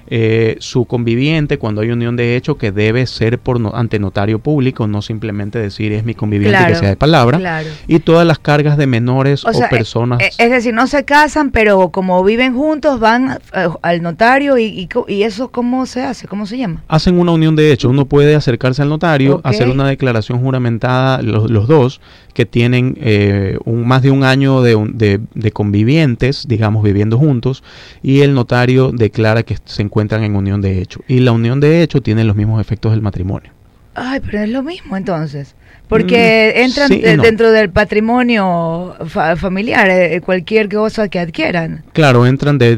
eh, 0.08 0.56
su 0.60 0.84
conviviente 0.84 1.58
cuando 1.58 1.80
hay 1.80 1.90
unión 1.90 2.16
de 2.16 2.36
hecho 2.36 2.56
que 2.56 2.72
debe 2.72 3.06
ser 3.06 3.38
por 3.38 3.56
ante 3.74 3.98
notario 3.98 4.38
público, 4.38 4.86
no 4.86 5.02
simplemente 5.02 5.58
decir 5.58 5.92
es 5.92 6.04
mi 6.04 6.14
conviviente 6.14 6.58
que 6.66 6.74
sea 6.74 6.88
de 6.90 6.96
palabra, 6.96 7.62
y 7.86 7.98
todas 8.00 8.26
las 8.26 8.38
cargas 8.38 8.76
de 8.76 8.86
menores 8.86 9.44
o, 9.44 9.50
eh, 9.50 9.66
personas. 9.70 10.20
Eh, 10.20 10.30
es 10.38 10.50
decir, 10.50 10.74
no 10.74 10.86
se 10.86 11.04
casan, 11.04 11.50
pero 11.50 11.88
como 11.90 12.22
viven 12.22 12.54
juntos 12.54 13.00
van 13.00 13.38
al 13.82 14.02
notario 14.02 14.58
y, 14.58 14.88
y, 15.08 15.22
eso 15.22 15.48
cómo 15.48 15.86
se 15.86 16.02
hace, 16.02 16.28
cómo 16.28 16.46
se 16.46 16.58
llama. 16.58 16.82
Hacen 16.88 17.18
una 17.18 17.32
unión 17.32 17.56
de 17.56 17.72
hecho, 17.72 17.88
uno 17.88 18.06
puede 18.06 18.34
acercarse 18.34 18.82
al 18.82 18.88
notario, 18.88 19.40
hacer 19.44 19.68
una 19.68 19.88
declaración 19.88 20.40
juramentada 20.40 21.22
los, 21.22 21.50
los 21.50 21.66
dos 21.66 22.00
que 22.36 22.44
tienen 22.44 22.98
eh, 23.00 23.56
un, 23.64 23.88
más 23.88 24.02
de 24.02 24.10
un 24.10 24.22
año 24.22 24.60
de, 24.60 25.20
de, 25.32 25.52
convivientes, 25.52 26.46
digamos, 26.46 26.84
viviendo 26.84 27.16
juntos, 27.16 27.64
y 28.02 28.20
el 28.20 28.34
notario 28.34 28.92
declara 28.92 29.42
que 29.42 29.56
se 29.64 29.80
encuentran 29.80 30.22
en 30.22 30.36
unión 30.36 30.60
de 30.60 30.82
hecho. 30.82 31.00
Y 31.08 31.20
la 31.20 31.32
unión 31.32 31.60
de 31.60 31.82
hecho 31.82 32.02
tiene 32.02 32.24
los 32.24 32.36
mismos 32.36 32.60
efectos 32.60 32.92
del 32.92 33.00
matrimonio. 33.00 33.52
Ay, 33.94 34.20
pero 34.20 34.40
es 34.40 34.50
lo 34.50 34.62
mismo 34.62 34.98
entonces. 34.98 35.54
Porque 35.88 36.52
mm, 36.54 36.60
entran 36.60 37.22
dentro 37.22 37.50
del 37.52 37.70
patrimonio 37.70 38.94
familiar, 39.08 39.88
eh, 39.88 40.20
cualquier 40.20 40.68
cosa 40.68 41.08
que 41.08 41.18
adquieran. 41.18 41.84
Claro, 41.94 42.26
entran 42.26 42.58
de, 42.58 42.76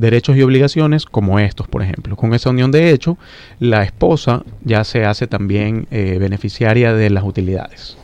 derechos 0.00 0.36
y 0.36 0.42
obligaciones 0.42 1.04
como 1.06 1.38
estos, 1.38 1.68
por 1.68 1.80
ejemplo. 1.80 2.16
Con 2.16 2.34
esa 2.34 2.50
unión 2.50 2.72
de 2.72 2.90
hecho, 2.90 3.18
la 3.60 3.84
esposa 3.84 4.42
ya 4.64 4.82
se 4.82 5.04
hace 5.04 5.28
también 5.28 5.86
eh, 5.92 6.16
beneficiaria 6.18 6.92
de 6.92 7.08
las 7.10 7.22
utilidades. 7.22 7.96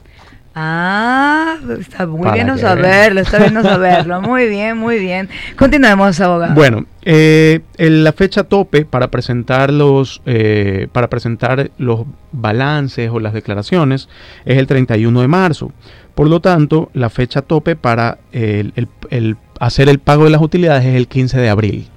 Ah, 0.55 1.57
está 1.81 2.07
muy 2.07 2.31
bien 2.33 2.47
no 2.47 2.59
saberlo, 2.59 3.21
está 3.23 3.39
bien 3.39 3.55
no 3.55 3.63
saberlo. 3.63 4.21
Muy 4.21 4.49
bien, 4.49 4.77
muy 4.77 4.99
bien. 4.99 5.29
Continuemos, 5.57 6.21
abogado. 6.21 6.55
Bueno, 6.55 6.85
eh, 7.03 7.61
la 7.79 8.13
fecha 8.13 8.45
tope 8.45 8.85
para 8.85 9.11
presentar 9.11 9.73
los 9.73 10.21
eh, 10.27 10.89
para 10.93 11.09
presentar 11.09 11.71
los 11.79 12.05
balances 12.33 13.11
o 13.11 13.19
las 13.19 13.33
declaraciones 13.33 14.09
es 14.45 14.59
el 14.59 14.67
31 14.67 15.21
de 15.21 15.29
marzo. 15.29 15.73
Por 16.15 16.29
lo 16.29 16.41
tanto, 16.41 16.91
la 16.93 17.09
fecha 17.09 17.41
tope 17.41 17.75
para 17.75 18.19
el, 18.33 18.87
hacer 19.59 19.89
el 19.89 19.99
pago 19.99 20.25
de 20.25 20.31
las 20.31 20.43
utilidades 20.43 20.85
es 20.85 20.95
el 20.97 21.09
15 21.09 21.39
de 21.41 21.49
abril. 21.49 21.89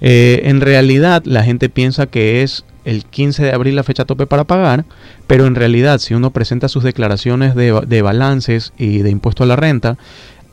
Eh, 0.00 0.42
en 0.44 0.60
realidad, 0.60 1.22
la 1.24 1.44
gente 1.44 1.68
piensa 1.68 2.06
que 2.06 2.42
es 2.42 2.64
el 2.86 3.04
15 3.04 3.42
de 3.42 3.52
abril 3.52 3.74
la 3.74 3.82
fecha 3.82 4.04
tope 4.04 4.26
para 4.26 4.44
pagar, 4.44 4.84
pero 5.26 5.46
en 5.46 5.56
realidad 5.56 5.98
si 5.98 6.14
uno 6.14 6.30
presenta 6.30 6.68
sus 6.68 6.84
declaraciones 6.84 7.54
de, 7.54 8.02
balances 8.02 8.72
y 8.78 8.98
de 8.98 9.10
impuesto 9.10 9.42
a 9.42 9.46
la 9.46 9.56
renta, 9.56 9.98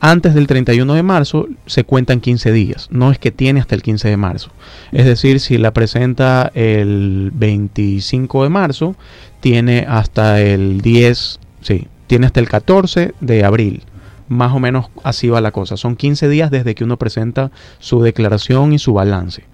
antes 0.00 0.34
del 0.34 0.48
31 0.48 0.94
de 0.94 1.02
marzo 1.04 1.46
se 1.66 1.84
cuentan 1.84 2.20
15 2.20 2.50
días, 2.50 2.88
no 2.90 3.12
es 3.12 3.18
que 3.18 3.30
tiene 3.30 3.60
hasta 3.60 3.76
el 3.76 3.82
15 3.82 4.08
de 4.08 4.16
marzo. 4.16 4.50
Es 4.90 5.06
decir, 5.06 5.38
si 5.38 5.56
la 5.58 5.72
presenta 5.72 6.50
el 6.54 7.30
25 7.32 8.42
de 8.42 8.48
marzo, 8.50 8.96
tiene 9.40 9.86
hasta 9.88 10.40
el 10.40 10.80
10, 10.80 11.38
sí, 11.62 11.86
tiene 12.08 12.26
hasta 12.26 12.40
el 12.40 12.48
14 12.48 13.14
de 13.20 13.44
abril. 13.44 13.84
Más 14.26 14.52
o 14.52 14.58
menos 14.58 14.86
así 15.04 15.28
va 15.28 15.40
la 15.40 15.52
cosa. 15.52 15.76
Son 15.76 15.96
15 15.96 16.28
días 16.28 16.50
desde 16.50 16.74
que 16.74 16.82
uno 16.82 16.98
presenta 16.98 17.52
su 17.78 18.02
declaración 18.02 18.72
y 18.72 18.78
su 18.78 18.92
balance. 18.92 19.44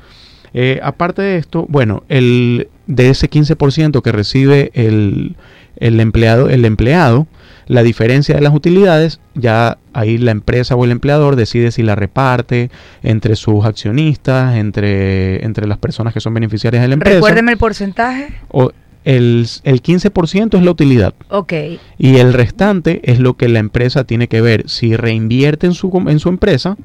Eh, 0.55 0.81
aparte 0.83 1.23
de 1.23 1.37
esto, 1.37 1.67
bueno, 1.69 2.03
el, 2.09 2.69
de 2.87 3.11
ese 3.11 3.31
15% 3.31 4.03
que 4.03 4.13
recibe 4.13 4.71
el, 4.75 5.37
empleado, 5.77 6.49
el 6.49 6.65
empleado, 6.65 7.27
la 7.67 7.83
diferencia 7.83 8.35
de 8.35 8.41
las 8.41 8.55
utilidades, 8.55 9.21
ya 9.35 9.79
ahí 9.93 10.19
la 10.19 10.33
empresa 10.33 10.75
o 10.75 10.85
el 10.85 10.91
empleador 10.91 11.37
decide 11.37 11.71
si 11.71 11.83
la 11.83 11.95
reparte 11.95 12.71
entre 13.03 13.37
sus 13.37 13.65
accionistas, 13.65 14.57
entre, 14.57 15.45
entre 15.45 15.67
las 15.67 15.79
personas 15.79 16.13
que 16.13 16.21
son 16.21 16.35
beneficiarias 16.35 16.83
de 16.83 16.89
la 16.89 16.95
empresa. 16.95 17.17
Recuérdeme 17.17 17.53
el 17.53 17.59
porcentaje. 17.59 18.29
O 18.49 18.73
el, 19.05 19.47
el 19.63 19.83
15% 19.83 20.59
es 20.59 20.65
la 20.65 20.71
utilidad. 20.71 21.15
Ok. 21.29 21.53
Y 21.97 22.17
el 22.17 22.33
restante 22.33 23.01
es 23.05 23.19
lo 23.21 23.35
que 23.35 23.49
la 23.49 23.61
empresa 23.61 24.05
tiene 24.05 24.29
que 24.29 24.41
ver 24.41 24.69
si 24.69 24.97
reinvierte 24.97 25.67
en 25.67 25.75
su, 25.75 25.91
en 26.09 26.19
su 26.19 26.29
empresa 26.29 26.77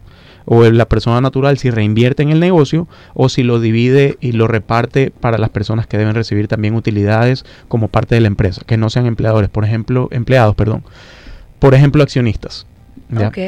o 0.45 0.63
la 0.63 0.86
persona 0.86 1.21
natural 1.21 1.58
si 1.58 1.69
reinvierte 1.69 2.23
en 2.23 2.29
el 2.29 2.39
negocio 2.39 2.88
o 3.13 3.29
si 3.29 3.43
lo 3.43 3.60
divide 3.60 4.17
y 4.21 4.31
lo 4.31 4.47
reparte 4.47 5.12
para 5.12 5.38
las 5.38 5.49
personas 5.49 5.88
que 5.88 5.97
deben 5.97 6.15
recibir 6.15 6.47
también 6.47 6.75
utilidades 6.75 7.45
como 7.67 7.88
parte 7.88 8.15
de 8.15 8.21
la 8.21 8.27
empresa, 8.27 8.62
que 8.65 8.77
no 8.77 8.89
sean 8.89 9.05
empleadores, 9.05 9.49
por 9.49 9.65
ejemplo, 9.65 10.08
empleados, 10.12 10.55
perdón. 10.55 10.84
Por 11.60 11.73
ejemplo, 11.73 12.03
accionistas. 12.03 12.67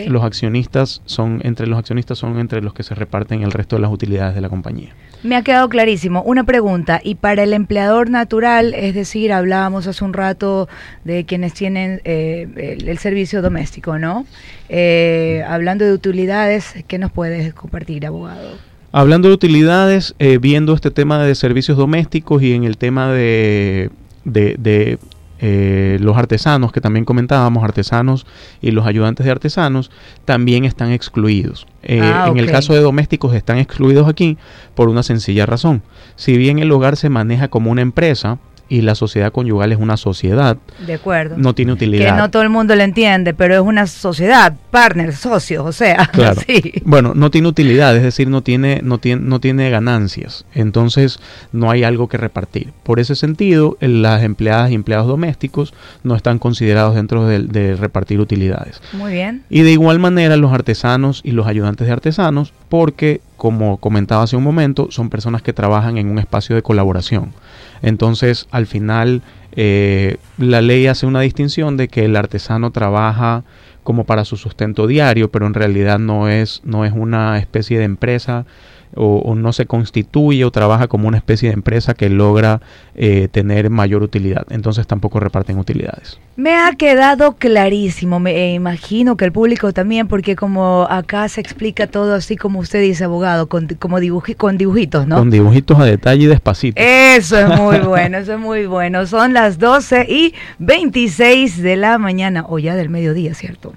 Los 0.08 0.24
accionistas 0.24 1.02
son 1.06 1.42
entre 1.44 1.68
los 1.68 1.80
accionistas 1.80 2.18
son 2.18 2.40
entre 2.40 2.62
los 2.62 2.74
que 2.74 2.84
se 2.84 2.96
reparten 2.96 3.42
el 3.42 3.52
resto 3.52 3.76
de 3.76 3.82
las 3.82 3.92
utilidades 3.92 4.36
de 4.36 4.42
la 4.42 4.50
compañía. 4.50 4.94
Me 5.28 5.36
ha 5.36 5.42
quedado 5.42 5.68
clarísimo. 5.68 6.24
Una 6.24 6.46
pregunta, 6.46 7.02
y 7.04 7.16
para 7.16 7.44
el 7.44 7.52
empleador 7.52 8.10
natural, 8.10 8.74
es 8.74 8.96
decir, 8.96 9.34
hablábamos 9.34 9.86
hace 9.86 10.06
un 10.06 10.13
rato 10.13 10.70
de 11.04 11.26
quienes 11.26 11.54
tienen 11.54 12.00
eh, 12.06 12.78
el, 12.80 12.98
servicio 12.98 13.42
doméstico, 13.42 14.00
¿no? 14.00 14.26
Eh, 14.70 15.44
hablando 15.46 15.84
de 15.84 15.92
utilidades, 15.92 16.76
¿qué 16.88 16.98
nos 16.98 17.12
puedes 17.12 17.54
compartir, 17.54 18.06
abogado? 18.06 18.52
Hablando 18.94 19.28
de 19.28 19.34
utilidades, 19.34 20.16
eh, 20.18 20.38
viendo 20.38 20.74
este 20.74 20.92
tema 20.92 21.22
de 21.22 21.36
servicios 21.36 21.78
domésticos 21.78 22.42
y 22.42 22.54
en 22.54 22.63
el 22.63 22.78
tema 22.78 23.12
de, 23.12 23.90
de 24.24 24.98
eh, 25.39 25.97
los 26.02 26.17
artesanos 26.17 26.71
que 26.71 26.82
también 26.82 27.06
comentábamos, 27.06 27.63
artesanos 27.63 28.26
y 28.62 28.71
los 28.71 28.86
ayudantes 28.86 29.26
de 29.26 29.32
artesanos, 29.32 29.91
también 30.26 30.65
están 30.65 30.91
excluidos. 30.91 31.67
Eh, 31.84 32.02
ah, 32.02 32.28
en 32.30 32.38
el 32.38 32.50
caso 32.50 32.73
de 32.73 32.82
domésticos 32.82 33.34
están 33.34 33.58
excluidos 33.58 34.08
aquí 34.08 34.38
por 34.76 34.89
una 34.89 35.04
sencilla 35.04 35.45
razón. 35.45 35.84
Si 36.15 36.38
bien 36.38 36.60
el 36.60 36.71
hogar 36.71 36.97
se 36.97 37.10
maneja 37.10 37.47
como 37.47 37.71
una 37.71 37.82
empresa, 37.82 38.39
y 38.70 38.82
la 38.82 38.96
sociedad 38.96 39.32
conyugal 39.32 39.72
es 39.72 39.80
una 39.80 39.98
sociedad. 39.98 40.58
De 40.86 40.96
acuerdo. 40.96 41.36
No 41.38 41.54
tiene 41.54 41.72
utilidad. 41.74 42.16
Que 42.16 42.22
no 42.22 42.30
todo 42.30 42.42
el 42.42 42.50
mundo 42.50 42.76
lo 42.76 42.84
entiende, 42.84 43.34
pero 43.34 43.56
es 43.56 43.62
una 43.62 43.88
sociedad, 43.88 44.54
partners, 44.72 45.20
socios, 45.20 45.66
o 45.66 45.72
sea. 45.72 46.10
Claro. 46.18 46.42
Bueno, 46.84 47.14
no 47.14 47.30
tiene 47.30 47.48
utilidad, 47.48 47.96
es 47.96 48.02
decir, 48.02 48.28
no 48.28 48.42
tiene, 48.42 48.82
no 48.84 48.98
tiene, 48.98 49.22
no 49.22 49.40
tiene 49.40 49.70
ganancias. 49.70 50.46
Entonces, 50.56 51.20
no 51.52 51.70
hay 51.70 51.84
algo 51.84 52.08
que 52.08 52.18
repartir. 52.18 52.72
Por 52.84 53.00
ese 53.00 53.16
sentido, 53.16 53.78
las 53.82 54.24
empleadas 54.24 54.72
y 54.72 54.74
empleados 54.74 55.08
domésticos 55.08 55.76
no 56.04 56.16
están 56.16 56.40
considerados 56.40 56.96
dentro 56.96 57.28
de, 57.28 57.40
de 57.40 57.76
repartir 57.76 58.20
utilidades. 58.20 58.82
Muy 58.94 59.14
bien. 59.14 59.44
Y 59.50 59.62
de 59.62 59.72
igual 59.74 60.00
manera, 60.00 60.38
los 60.38 60.52
artesanos 60.52 61.22
y 61.24 61.32
los 61.32 61.46
ayudantes 61.46 61.86
de 61.86 61.94
artesanos, 61.94 62.52
porque, 62.70 63.22
como 63.36 63.78
comentaba 63.78 64.24
hace 64.24 64.36
un 64.36 64.44
momento, 64.44 64.88
son 64.90 65.10
personas 65.10 65.42
que 65.42 65.54
trabajan 65.54 65.98
en 65.98 66.10
un 66.10 66.20
espacio 66.20 66.56
de 66.56 66.64
colaboración. 66.64 67.34
Entonces, 67.82 68.48
al 68.52 68.68
final, 68.68 69.22
eh, 69.54 70.18
la 70.38 70.62
ley 70.62 70.88
hace 70.88 71.06
una 71.06 71.22
distinción 71.22 71.78
de 71.78 71.88
que 71.88 72.06
el 72.06 72.16
artesano 72.16 72.72
trabaja 72.72 73.44
como 73.84 74.06
para 74.06 74.26
su 74.26 74.38
sustento 74.38 74.86
diario, 74.86 75.32
pero 75.32 75.48
en 75.48 75.54
realidad 75.54 75.98
no 75.98 76.28
es, 76.28 76.62
no 76.66 76.86
es 76.86 76.92
una 76.94 77.40
especie 77.40 77.80
de 77.80 77.86
empresa 77.86 78.46
o, 78.95 79.36
no 79.36 79.54
se 79.54 79.65
constituye 79.65 80.43
o 80.45 80.52
trabaja 80.52 80.88
como 80.88 81.08
una 81.08 81.17
especie 81.17 81.50
de 81.50 81.54
empresa 81.54 81.93
que 81.93 82.10
logra 82.10 82.62
eh, 82.95 83.28
tener 83.32 83.69
mayor 83.69 84.04
utilidad. 84.04 84.45
Entonces 84.50 84.88
tampoco 84.88 85.19
reparten 85.19 85.58
utilidades. 85.58 86.19
Me 86.36 86.56
ha 86.56 86.73
quedado 86.73 87.34
clarísimo, 87.34 88.19
me 88.19 88.32
eh, 88.32 88.54
imagino 88.54 89.17
que 89.17 89.26
el 89.26 89.32
público 89.32 89.73
también, 89.73 90.08
porque 90.08 90.36
como 90.36 90.88
acá 90.89 91.28
se 91.30 91.41
explica 91.41 91.88
todo 91.88 92.13
así 92.13 92.38
como 92.38 92.60
usted 92.60 92.82
dice, 92.82 93.04
abogado, 93.04 93.47
con, 93.47 93.67
como 93.80 93.97
con 94.38 94.58
dibujitos, 94.58 95.08
¿no? 95.08 95.17
Con 95.17 95.30
dibujitos 95.30 95.80
a 95.80 95.86
detalle 95.86 96.23
y 96.23 96.28
despacito. 96.28 96.82
Eso 96.82 97.38
es 97.39 97.47
muy 97.60 97.80
bueno, 97.86 98.17
eso 98.17 98.34
es 98.34 98.39
muy 98.39 98.65
bueno. 98.67 99.06
Son 99.06 99.34
las 99.34 99.58
12 99.58 100.06
y 100.08 100.34
26 100.60 101.62
de 101.62 101.76
la 101.76 101.97
mañana, 101.97 102.45
o 102.47 102.60
ya 102.60 102.76
del 102.76 102.89
mediodía, 102.89 103.34
¿cierto? 103.34 103.73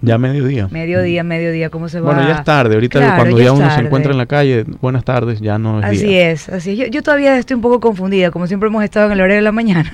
Ya 0.00 0.16
mediodía. 0.16 0.68
Mediodía, 0.70 1.24
mediodía, 1.24 1.70
¿cómo 1.70 1.88
se 1.88 2.00
va? 2.00 2.12
Bueno, 2.12 2.28
ya 2.28 2.36
es 2.36 2.44
tarde. 2.44 2.74
Ahorita 2.74 3.16
cuando 3.16 3.40
ya, 3.40 3.52
uno 3.52 3.68
se 3.74 3.80
encuentra 3.80 4.12
en 4.12 4.18
la 4.18 4.26
calle, 4.26 4.64
buenas 4.80 5.04
tardes, 5.04 5.40
ya 5.40 5.58
no 5.58 5.80
es 5.80 5.86
Así 5.86 6.16
es, 6.16 6.48
así 6.48 6.80
es. 6.80 6.90
Yo, 6.90 7.02
todavía 7.02 7.36
estoy 7.36 7.56
un 7.56 7.62
poco 7.62 7.80
confundida, 7.80 8.30
como 8.30 8.46
siempre 8.46 8.68
hemos 8.68 8.84
estado 8.84 9.06
en 9.06 9.12
el 9.12 9.20
horario 9.20 9.36
de 9.36 9.42
la 9.42 9.52
mañana. 9.52 9.92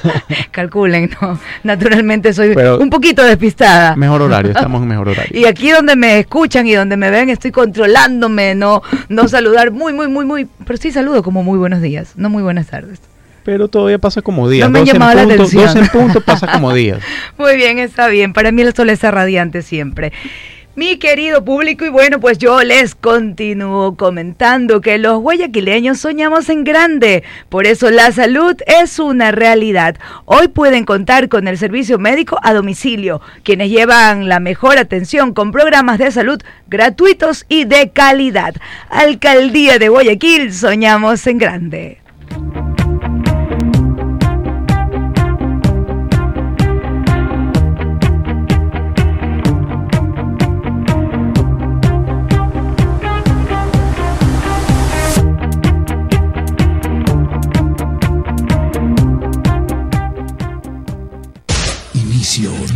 Calculen, 0.52 1.10
¿no? 1.20 1.38
Naturalmente 1.64 2.32
soy 2.32 2.50
un 2.50 2.90
poquito 2.90 3.24
despistada. 3.24 3.96
Mejor 3.96 4.22
horario, 4.22 4.50
estamos 4.54 4.82
en 4.82 4.88
mejor 4.88 5.08
horario. 5.08 5.38
y 5.38 5.44
aquí 5.46 5.70
donde 5.70 5.96
me 5.96 6.20
escuchan 6.20 6.66
y 6.66 6.74
donde 6.74 6.96
me 6.96 7.10
ven, 7.10 7.28
estoy 7.30 7.50
controlándome, 7.50 8.54
no, 8.54 8.82
no 9.08 9.26
saludar 9.26 9.72
muy, 9.72 9.92
muy, 9.92 10.08
muy, 10.08 10.24
muy, 10.24 10.48
pero 10.64 10.76
sí 10.76 10.92
saludo 10.92 11.22
como 11.22 11.42
muy 11.42 11.58
buenos 11.58 11.82
días, 11.82 12.12
no 12.16 12.30
muy 12.30 12.42
buenas 12.42 12.68
tardes 12.68 13.00
pero 13.44 13.68
todavía 13.68 13.98
pasa 13.98 14.22
como 14.22 14.48
días. 14.48 14.68
No 14.68 14.80
me 14.80 14.88
en 14.88 14.98
la 14.98 15.10
atención. 15.10 15.76
en 15.76 15.88
punto 15.88 16.20
pasa 16.20 16.50
como 16.52 16.72
días. 16.74 17.00
Muy 17.38 17.56
bien, 17.56 17.78
está 17.78 18.08
bien. 18.08 18.32
Para 18.32 18.52
mí 18.52 18.62
el 18.62 18.74
sol 18.74 18.90
está 18.90 19.10
radiante 19.10 19.62
siempre. 19.62 20.12
Mi 20.76 20.98
querido 20.98 21.44
público, 21.44 21.84
y 21.84 21.88
bueno, 21.88 22.20
pues 22.20 22.38
yo 22.38 22.62
les 22.62 22.94
continúo 22.94 23.96
comentando 23.96 24.80
que 24.80 24.98
los 24.98 25.20
guayaquileños 25.20 25.98
soñamos 25.98 26.48
en 26.48 26.62
grande, 26.62 27.24
por 27.48 27.66
eso 27.66 27.90
la 27.90 28.12
salud 28.12 28.56
es 28.66 29.00
una 29.00 29.32
realidad. 29.32 29.96
Hoy 30.26 30.46
pueden 30.46 30.84
contar 30.84 31.28
con 31.28 31.48
el 31.48 31.58
servicio 31.58 31.98
médico 31.98 32.38
a 32.42 32.54
domicilio, 32.54 33.20
quienes 33.42 33.68
llevan 33.68 34.28
la 34.28 34.38
mejor 34.38 34.78
atención 34.78 35.34
con 35.34 35.50
programas 35.50 35.98
de 35.98 36.12
salud 36.12 36.40
gratuitos 36.68 37.46
y 37.48 37.64
de 37.64 37.90
calidad. 37.90 38.54
Alcaldía 38.88 39.78
de 39.78 39.88
Guayaquil, 39.88 40.52
soñamos 40.52 41.26
en 41.26 41.38
grande. 41.38 41.99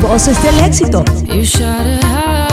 Voces 0.00 0.40
del 0.44 0.60
éxito. 0.60 1.04
You 1.26 2.43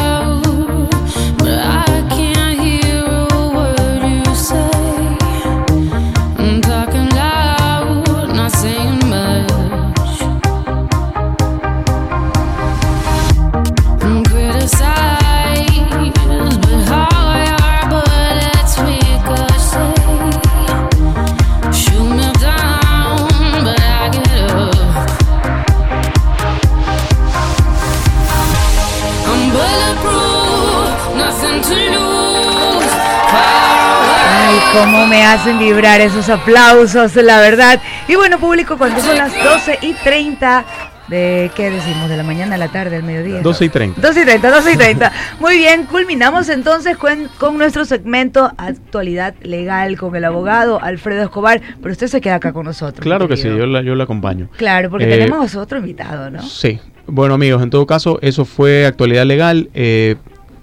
cómo 34.73 35.07
me 35.07 35.23
hacen 35.23 35.59
vibrar 35.59 36.01
esos 36.01 36.29
aplausos, 36.29 37.15
la 37.15 37.39
verdad. 37.39 37.81
Y 38.07 38.15
bueno, 38.15 38.39
público, 38.39 38.77
cuando 38.77 39.01
son 39.01 39.17
las 39.17 39.31
12 39.43 39.79
y 39.81 39.93
30 39.93 40.65
de, 41.07 41.51
¿qué 41.55 41.69
decimos? 41.69 42.09
De 42.09 42.15
la 42.15 42.23
mañana 42.23 42.55
a 42.55 42.57
la 42.57 42.69
tarde, 42.69 42.95
al 42.95 43.03
mediodía. 43.03 43.41
12 43.41 43.65
y 43.65 43.69
30. 43.69 44.01
12 44.01 44.21
y 44.21 44.25
30, 44.25 44.49
12 44.51 44.71
y 44.71 44.77
30. 44.77 45.11
Muy 45.39 45.57
bien, 45.57 45.85
culminamos 45.85 46.47
entonces 46.49 46.95
con, 46.95 47.27
con 47.37 47.57
nuestro 47.57 47.83
segmento 47.85 48.51
Actualidad 48.57 49.33
Legal 49.41 49.97
con 49.97 50.15
el 50.15 50.23
abogado 50.23 50.81
Alfredo 50.81 51.23
Escobar, 51.23 51.61
pero 51.81 51.91
usted 51.91 52.07
se 52.07 52.21
queda 52.21 52.35
acá 52.35 52.53
con 52.53 52.65
nosotros. 52.65 53.03
Claro 53.03 53.27
que 53.27 53.35
sí, 53.35 53.49
yo 53.49 53.65
la, 53.65 53.81
yo 53.81 53.95
la 53.95 54.05
acompaño. 54.05 54.47
Claro, 54.57 54.89
porque 54.89 55.05
Eh, 55.05 55.17
tenemos 55.17 55.53
otro 55.55 55.79
invitado, 55.79 56.29
¿no? 56.29 56.41
Sí. 56.43 56.79
Bueno 57.07 57.33
amigos, 57.33 57.61
en 57.61 57.69
todo 57.71 57.85
caso, 57.85 58.19
eso 58.21 58.45
fue 58.45 58.85
actualidad 58.85 59.25
legal. 59.25 59.69
Eh, 59.73 60.15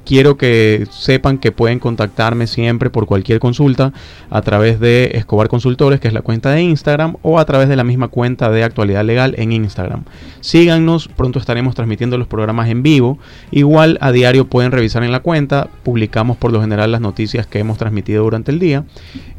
quiero 0.08 0.38
que 0.38 0.86
sepan 0.90 1.36
que 1.36 1.52
pueden 1.52 1.80
contactarme 1.80 2.46
siempre 2.46 2.88
por 2.88 3.04
cualquier 3.04 3.40
consulta 3.40 3.92
a 4.30 4.40
través 4.40 4.80
de 4.80 5.10
Escobar 5.12 5.48
Consultores, 5.48 6.00
que 6.00 6.08
es 6.08 6.14
la 6.14 6.22
cuenta 6.22 6.50
de 6.50 6.62
Instagram, 6.62 7.16
o 7.20 7.38
a 7.38 7.44
través 7.44 7.68
de 7.68 7.76
la 7.76 7.84
misma 7.84 8.08
cuenta 8.08 8.50
de 8.50 8.64
actualidad 8.64 9.04
legal 9.04 9.34
en 9.36 9.52
Instagram. 9.52 10.04
Síganos, 10.40 11.08
pronto 11.08 11.38
estaremos 11.38 11.74
transmitiendo 11.74 12.16
los 12.16 12.26
programas 12.26 12.70
en 12.70 12.82
vivo. 12.82 13.18
Igual 13.50 13.98
a 14.00 14.10
diario 14.10 14.46
pueden 14.46 14.72
revisar 14.72 15.02
en 15.02 15.12
la 15.12 15.20
cuenta, 15.20 15.68
publicamos 15.82 16.38
por 16.38 16.52
lo 16.52 16.62
general 16.62 16.90
las 16.90 17.02
noticias 17.02 17.46
que 17.46 17.58
hemos 17.58 17.76
transmitido 17.76 18.24
durante 18.24 18.50
el 18.50 18.58
día. 18.58 18.84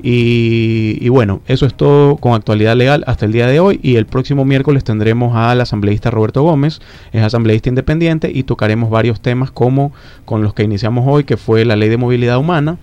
Y, 0.03 1.09
bueno, 1.09 1.41
eso 1.47 1.65
es 1.65 1.73
todo 1.73 2.17
con 2.17 2.33
actualidad 2.33 2.75
legal 2.75 3.03
hasta 3.07 3.25
el 3.25 3.31
día 3.31 3.47
de 3.47 3.59
hoy. 3.59 3.79
Y 3.81 3.95
el 3.95 4.05
próximo 4.05 4.45
miércoles 4.45 4.83
tendremos 4.83 5.35
al 5.35 5.61
asambleísta 5.61 6.11
Roberto 6.11 6.43
Gómez, 6.43 6.79
es 7.11 7.23
asambleísta 7.23 7.69
independiente, 7.69 8.31
y 8.31 8.43
tocaremos 8.43 8.91
varios 8.91 9.19
temas 9.19 9.49
como 9.49 9.91
con 10.25 10.43
los 10.43 10.53
que 10.53 10.58
iniciamos 10.63 11.05
hoy, 11.07 11.23
que 11.23 11.37
fue 11.37 11.65
la 11.65 11.75
ley 11.75 11.89
de 11.89 11.97
movilidad 11.97 12.37
humana 12.37 12.77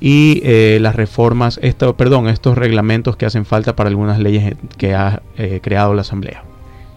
y 0.00 0.40
eh, 0.44 0.78
las 0.80 0.94
reformas, 0.94 1.58
esto, 1.62 1.96
perdón, 1.96 2.28
estos 2.28 2.56
reglamentos 2.56 3.16
que 3.16 3.26
hacen 3.26 3.44
falta 3.44 3.74
para 3.74 3.88
algunas 3.88 4.18
leyes 4.18 4.54
que 4.76 4.94
ha 4.94 5.22
eh, 5.36 5.60
creado 5.62 5.94
la 5.94 6.02
Asamblea. 6.02 6.44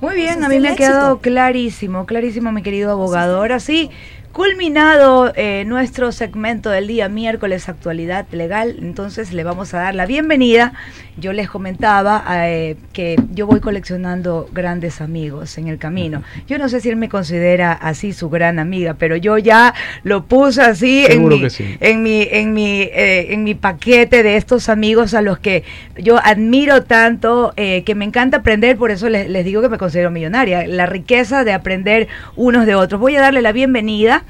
Muy 0.01 0.15
bien, 0.15 0.43
a 0.43 0.49
mí 0.49 0.59
me 0.59 0.69
ha 0.69 0.75
quedado 0.75 1.19
clarísimo, 1.19 2.07
clarísimo, 2.07 2.51
mi 2.51 2.63
querido 2.63 2.91
abogado. 2.91 3.37
Ahora 3.37 3.59
sí, 3.59 3.91
culminado 4.31 5.33
eh, 5.35 5.65
nuestro 5.65 6.11
segmento 6.11 6.69
del 6.69 6.87
día 6.87 7.09
miércoles 7.09 7.67
actualidad 7.67 8.25
legal, 8.31 8.77
entonces 8.79 9.33
le 9.33 9.43
vamos 9.43 9.73
a 9.73 9.79
dar 9.79 9.95
la 9.95 10.05
bienvenida. 10.05 10.73
Yo 11.17 11.33
les 11.33 11.49
comentaba 11.49 12.23
eh, 12.47 12.77
que 12.93 13.17
yo 13.31 13.45
voy 13.45 13.59
coleccionando 13.59 14.49
grandes 14.53 15.01
amigos 15.01 15.57
en 15.57 15.67
el 15.67 15.77
camino. 15.77 16.23
Yo 16.47 16.57
no 16.57 16.69
sé 16.69 16.79
si 16.79 16.89
él 16.89 16.95
me 16.95 17.09
considera 17.09 17.73
así 17.73 18.13
su 18.13 18.29
gran 18.29 18.59
amiga, 18.59 18.95
pero 18.97 19.17
yo 19.17 19.37
ya 19.37 19.73
lo 20.03 20.23
puse 20.23 20.61
así 20.61 21.05
en 21.07 21.27
mi, 21.27 21.49
sí. 21.49 21.75
en 21.79 22.01
mi, 22.01 22.27
en 22.31 22.53
mi, 22.53 22.81
eh, 22.81 23.33
en 23.33 23.43
mi 23.43 23.55
paquete 23.55 24.23
de 24.23 24.37
estos 24.37 24.69
amigos 24.69 25.13
a 25.13 25.21
los 25.21 25.37
que 25.37 25.63
yo 25.97 26.17
admiro 26.23 26.83
tanto, 26.83 27.53
eh, 27.57 27.83
que 27.83 27.93
me 27.93 28.05
encanta 28.05 28.37
aprender, 28.37 28.77
por 28.77 28.91
eso 28.91 29.09
les, 29.09 29.29
les 29.29 29.43
digo 29.43 29.61
que 29.61 29.69
me 29.69 29.77
considero 29.77 30.09
millonaria, 30.11 30.65
la 30.65 30.85
riqueza 30.85 31.43
de 31.43 31.51
aprender 31.51 32.07
unos 32.35 32.65
de 32.65 32.75
otros. 32.75 33.01
Voy 33.01 33.15
a 33.17 33.21
darle 33.21 33.41
la 33.41 33.51
bienvenida 33.51 34.20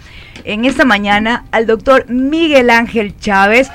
en 0.44 0.66
esta 0.66 0.86
mañana 0.86 1.46
al 1.52 1.68
doctor 1.68 2.06
Miguel 2.10 2.70
Ángel 2.70 3.18
Chávez. 3.20 3.70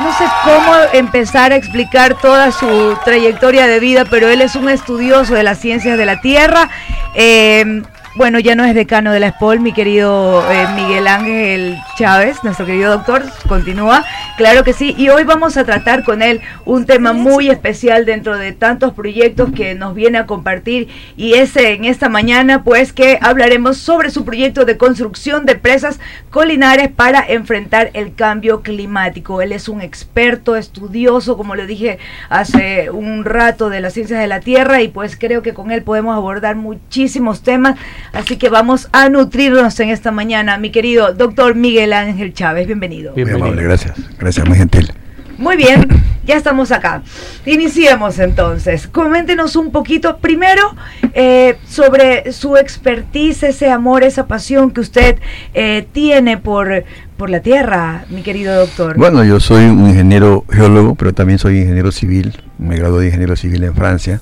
No 0.00 0.12
sé 0.16 0.24
cómo 0.42 0.74
empezar 0.92 1.52
a 1.52 1.56
explicar 1.56 2.14
toda 2.20 2.50
su 2.50 2.96
trayectoria 3.04 3.66
de 3.66 3.78
vida, 3.78 4.04
pero 4.04 4.28
él 4.28 4.40
es 4.40 4.56
un 4.56 4.68
estudioso 4.68 5.34
de 5.34 5.44
las 5.44 5.58
ciencias 5.58 5.96
de 5.96 6.04
la 6.04 6.20
Tierra. 6.20 6.68
Eh, 7.14 7.82
bueno, 8.16 8.38
ya 8.38 8.54
no 8.54 8.64
es 8.64 8.74
decano 8.74 9.12
de 9.12 9.20
la 9.20 9.30
SPOL, 9.30 9.60
mi 9.60 9.72
querido 9.72 10.48
eh, 10.50 10.66
Miguel 10.76 11.06
Ángel 11.08 11.76
Chávez, 11.98 12.44
nuestro 12.44 12.64
querido 12.64 12.92
doctor, 12.92 13.24
continúa, 13.48 14.04
claro 14.36 14.62
que 14.62 14.72
sí, 14.72 14.94
y 14.96 15.08
hoy 15.08 15.24
vamos 15.24 15.56
a 15.56 15.64
tratar 15.64 16.04
con 16.04 16.22
él 16.22 16.40
un 16.64 16.86
tema 16.86 17.12
muy 17.12 17.50
especial 17.50 18.04
dentro 18.06 18.38
de 18.38 18.52
tantos 18.52 18.92
proyectos 18.92 19.50
que 19.52 19.74
nos 19.74 19.94
viene 19.94 20.18
a 20.18 20.26
compartir 20.26 20.88
y 21.16 21.34
es 21.34 21.56
en 21.56 21.84
esta 21.84 22.08
mañana 22.08 22.62
pues 22.62 22.92
que 22.92 23.18
hablaremos 23.20 23.78
sobre 23.78 24.10
su 24.10 24.24
proyecto 24.24 24.64
de 24.64 24.76
construcción 24.76 25.44
de 25.44 25.56
presas 25.56 25.98
colinares 26.30 26.90
para 26.90 27.24
enfrentar 27.26 27.90
el 27.94 28.14
cambio 28.14 28.62
climático. 28.62 29.42
Él 29.42 29.52
es 29.52 29.68
un 29.68 29.80
experto, 29.80 30.56
estudioso, 30.56 31.36
como 31.36 31.54
le 31.54 31.66
dije 31.66 31.98
hace 32.28 32.90
un 32.90 33.24
rato, 33.24 33.70
de 33.70 33.80
las 33.80 33.94
ciencias 33.94 34.20
de 34.20 34.26
la 34.26 34.40
Tierra 34.40 34.82
y 34.82 34.88
pues 34.88 35.16
creo 35.16 35.42
que 35.42 35.54
con 35.54 35.70
él 35.70 35.82
podemos 35.82 36.16
abordar 36.16 36.56
muchísimos 36.56 37.42
temas. 37.42 37.76
Así 38.12 38.36
que 38.36 38.48
vamos 38.48 38.88
a 38.92 39.08
nutrirnos 39.08 39.78
en 39.80 39.90
esta 39.90 40.10
mañana, 40.10 40.58
mi 40.58 40.70
querido 40.70 41.12
doctor 41.12 41.54
Miguel 41.54 41.92
Ángel 41.92 42.32
Chávez. 42.32 42.66
Bienvenido. 42.66 43.12
Muy 43.16 43.30
amable, 43.30 43.62
gracias. 43.62 43.94
Gracias, 44.18 44.46
muy 44.46 44.56
gentil. 44.56 44.92
Muy 45.36 45.56
bien, 45.56 45.88
ya 46.24 46.36
estamos 46.36 46.70
acá. 46.70 47.02
Iniciemos 47.44 48.18
entonces. 48.18 48.86
Coméntenos 48.86 49.56
un 49.56 49.72
poquito 49.72 50.18
primero 50.18 50.74
eh, 51.12 51.58
sobre 51.66 52.32
su 52.32 52.56
expertise, 52.56 53.42
ese 53.42 53.70
amor, 53.70 54.04
esa 54.04 54.26
pasión 54.26 54.70
que 54.70 54.80
usted 54.80 55.18
eh, 55.52 55.86
tiene 55.92 56.38
por, 56.38 56.84
por 57.16 57.30
la 57.30 57.40
tierra, 57.40 58.04
mi 58.10 58.22
querido 58.22 58.54
doctor. 58.54 58.96
Bueno, 58.96 59.24
yo 59.24 59.40
soy 59.40 59.64
un 59.64 59.88
ingeniero 59.88 60.44
geólogo, 60.50 60.94
pero 60.94 61.12
también 61.12 61.38
soy 61.38 61.58
ingeniero 61.58 61.90
civil. 61.90 62.40
Me 62.58 62.76
gradué 62.76 63.00
de 63.00 63.06
ingeniero 63.08 63.34
civil 63.34 63.64
en 63.64 63.74
Francia. 63.74 64.20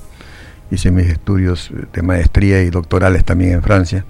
Hice 0.71 0.91
mis 0.91 1.07
estudios 1.07 1.71
de 1.93 2.01
maestría 2.01 2.61
y 2.63 2.69
doctorales 2.69 3.23
también 3.23 3.53
en 3.53 3.61
Francia. 3.63 4.05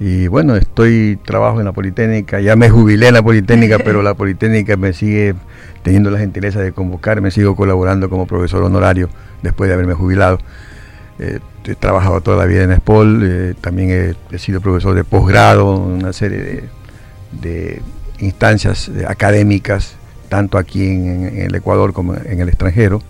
Y 0.00 0.26
bueno, 0.26 0.56
estoy, 0.56 1.18
trabajo 1.24 1.60
en 1.60 1.66
la 1.66 1.72
Politécnica, 1.72 2.40
ya 2.40 2.56
me 2.56 2.68
jubilé 2.68 3.08
en 3.08 3.14
la 3.14 3.22
Politécnica, 3.22 3.78
pero 3.78 4.02
la 4.02 4.14
Politécnica 4.14 4.76
me 4.76 4.92
sigue 4.92 5.34
teniendo 5.82 6.10
la 6.10 6.18
gentileza 6.18 6.60
de 6.60 6.72
convocarme, 6.72 7.30
sigo 7.30 7.54
colaborando 7.54 8.10
como 8.10 8.26
profesor 8.26 8.64
honorario 8.64 9.08
después 9.42 9.68
de 9.68 9.74
haberme 9.74 9.94
jubilado. 9.94 10.38
Eh, 11.20 11.38
he 11.64 11.74
trabajado 11.76 12.20
toda 12.20 12.36
la 12.38 12.44
vida 12.44 12.64
en 12.64 12.72
ESPOL, 12.72 13.20
eh, 13.22 13.54
también 13.60 14.16
he, 14.30 14.38
sido 14.38 14.60
profesor 14.60 14.96
de 14.96 15.04
posgrado, 15.04 15.76
una 15.76 16.12
serie 16.12 16.64
de, 17.40 17.80
instancias 18.18 18.88
eh, 18.88 19.04
académicas, 19.06 19.94
tanto 20.28 20.58
aquí 20.58 20.86
en, 20.86 21.28
en 21.28 21.38
el 21.42 21.54
Ecuador 21.54 21.92
como 21.92 22.14
en 22.14 22.40
el 22.40 22.48
extranjero. 22.48 23.00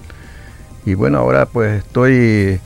Y 0.86 0.94
bueno, 0.94 1.18
ahora 1.18 1.46
pues 1.46 1.78
estoy 1.84 2.60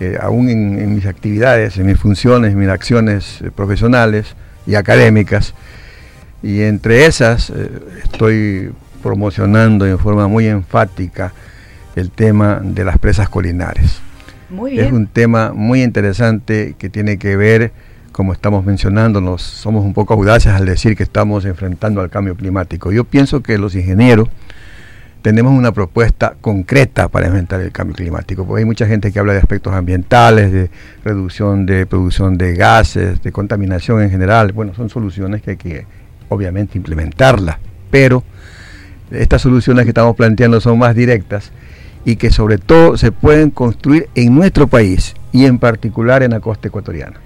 eh, 0.00 0.18
aún 0.20 0.48
en, 0.48 0.78
en 0.78 0.94
mis 0.94 1.06
actividades, 1.06 1.76
en 1.78 1.86
mis 1.86 1.98
funciones, 1.98 2.52
en 2.52 2.58
mis 2.58 2.68
acciones 2.68 3.40
eh, 3.42 3.50
profesionales 3.54 4.34
y 4.66 4.74
académicas. 4.74 5.54
Y 6.42 6.62
entre 6.62 7.06
esas 7.06 7.50
eh, 7.50 7.70
estoy 8.02 8.72
promocionando 9.02 9.86
en 9.86 9.98
forma 9.98 10.26
muy 10.28 10.46
enfática 10.46 11.32
el 11.94 12.10
tema 12.10 12.60
de 12.62 12.84
las 12.84 12.98
presas 12.98 13.28
colinares. 13.28 14.00
Muy 14.50 14.72
Es 14.78 14.84
bien. 14.86 14.94
un 14.94 15.06
tema 15.06 15.52
muy 15.54 15.82
interesante 15.82 16.74
que 16.78 16.88
tiene 16.88 17.18
que 17.18 17.36
ver, 17.36 17.72
como 18.12 18.32
estamos 18.32 18.64
mencionando, 18.64 19.20
nos 19.20 19.42
somos 19.42 19.84
un 19.84 19.94
poco 19.94 20.14
audaces 20.14 20.52
al 20.52 20.66
decir 20.66 20.96
que 20.96 21.02
estamos 21.02 21.44
enfrentando 21.44 22.00
al 22.00 22.10
cambio 22.10 22.34
climático. 22.34 22.92
Yo 22.92 23.04
pienso 23.04 23.42
que 23.42 23.58
los 23.58 23.74
ingenieros 23.74 24.28
tenemos 25.24 25.54
una 25.54 25.72
propuesta 25.72 26.34
concreta 26.38 27.08
para 27.08 27.28
enfrentar 27.28 27.58
el 27.62 27.72
cambio 27.72 27.96
climático, 27.96 28.44
porque 28.44 28.60
hay 28.60 28.66
mucha 28.66 28.86
gente 28.86 29.10
que 29.10 29.18
habla 29.18 29.32
de 29.32 29.38
aspectos 29.38 29.72
ambientales, 29.72 30.52
de 30.52 30.68
reducción 31.02 31.64
de 31.64 31.86
producción 31.86 32.36
de 32.36 32.54
gases, 32.54 33.22
de 33.22 33.32
contaminación 33.32 34.02
en 34.02 34.10
general. 34.10 34.52
Bueno, 34.52 34.74
son 34.74 34.90
soluciones 34.90 35.40
que 35.40 35.52
hay 35.52 35.56
que 35.56 35.86
obviamente 36.28 36.76
implementarlas, 36.76 37.56
pero 37.90 38.22
estas 39.10 39.40
soluciones 39.40 39.84
que 39.84 39.92
estamos 39.92 40.14
planteando 40.14 40.60
son 40.60 40.78
más 40.78 40.94
directas 40.94 41.52
y 42.04 42.16
que 42.16 42.30
sobre 42.30 42.58
todo 42.58 42.98
se 42.98 43.10
pueden 43.10 43.48
construir 43.50 44.10
en 44.14 44.34
nuestro 44.34 44.66
país 44.66 45.14
y 45.32 45.46
en 45.46 45.58
particular 45.58 46.22
en 46.22 46.32
la 46.32 46.40
costa 46.40 46.68
ecuatoriana. 46.68 47.23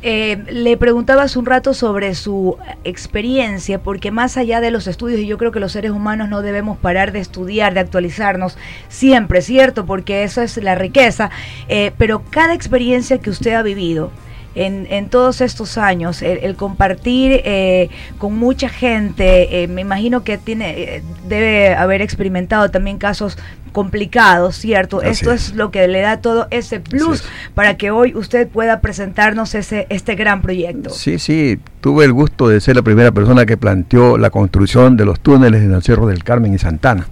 Eh, 0.00 0.44
le 0.50 0.76
preguntaba 0.76 1.22
hace 1.22 1.38
un 1.38 1.46
rato 1.46 1.74
sobre 1.74 2.14
su 2.14 2.56
experiencia, 2.84 3.82
porque 3.82 4.10
más 4.10 4.36
allá 4.36 4.60
de 4.60 4.70
los 4.70 4.86
estudios, 4.86 5.20
y 5.20 5.26
yo 5.26 5.38
creo 5.38 5.50
que 5.50 5.58
los 5.58 5.72
seres 5.72 5.90
humanos 5.90 6.28
no 6.28 6.40
debemos 6.40 6.78
parar 6.78 7.10
de 7.10 7.18
estudiar, 7.18 7.74
de 7.74 7.80
actualizarnos 7.80 8.56
siempre, 8.88 9.42
¿cierto? 9.42 9.86
Porque 9.86 10.22
eso 10.22 10.40
es 10.40 10.56
la 10.58 10.76
riqueza, 10.76 11.30
eh, 11.68 11.92
pero 11.98 12.22
cada 12.30 12.54
experiencia 12.54 13.18
que 13.18 13.30
usted 13.30 13.54
ha 13.54 13.62
vivido, 13.62 14.12
en, 14.54 14.86
en 14.90 15.08
todos 15.08 15.40
estos 15.40 15.78
años, 15.78 16.22
el, 16.22 16.38
el 16.38 16.56
compartir 16.56 17.42
eh, 17.44 17.90
con 18.18 18.36
mucha 18.36 18.68
gente, 18.68 19.62
eh, 19.62 19.68
me 19.68 19.82
imagino 19.82 20.24
que 20.24 20.38
tiene, 20.38 20.82
eh, 20.82 21.02
debe 21.28 21.74
haber 21.74 22.02
experimentado 22.02 22.70
también 22.70 22.98
casos 22.98 23.38
complicados, 23.72 24.56
¿cierto? 24.56 24.98
Así 24.98 25.10
Esto 25.10 25.32
es. 25.32 25.48
es 25.48 25.54
lo 25.54 25.70
que 25.70 25.86
le 25.86 26.00
da 26.00 26.20
todo 26.20 26.48
ese 26.50 26.80
plus 26.80 27.22
para 27.54 27.76
que 27.76 27.90
hoy 27.90 28.14
usted 28.14 28.48
pueda 28.48 28.80
presentarnos 28.80 29.54
ese 29.54 29.86
este 29.90 30.14
gran 30.14 30.42
proyecto. 30.42 30.90
Sí, 30.90 31.18
sí, 31.18 31.60
tuve 31.80 32.04
el 32.04 32.12
gusto 32.12 32.48
de 32.48 32.60
ser 32.60 32.76
la 32.76 32.82
primera 32.82 33.12
persona 33.12 33.46
que 33.46 33.56
planteó 33.56 34.18
la 34.18 34.30
construcción 34.30 34.96
de 34.96 35.04
los 35.04 35.20
túneles 35.20 35.62
en 35.62 35.72
el 35.72 35.82
Cerro 35.82 36.06
del 36.06 36.24
Carmen 36.24 36.54
y 36.54 36.58
Santana. 36.58 37.06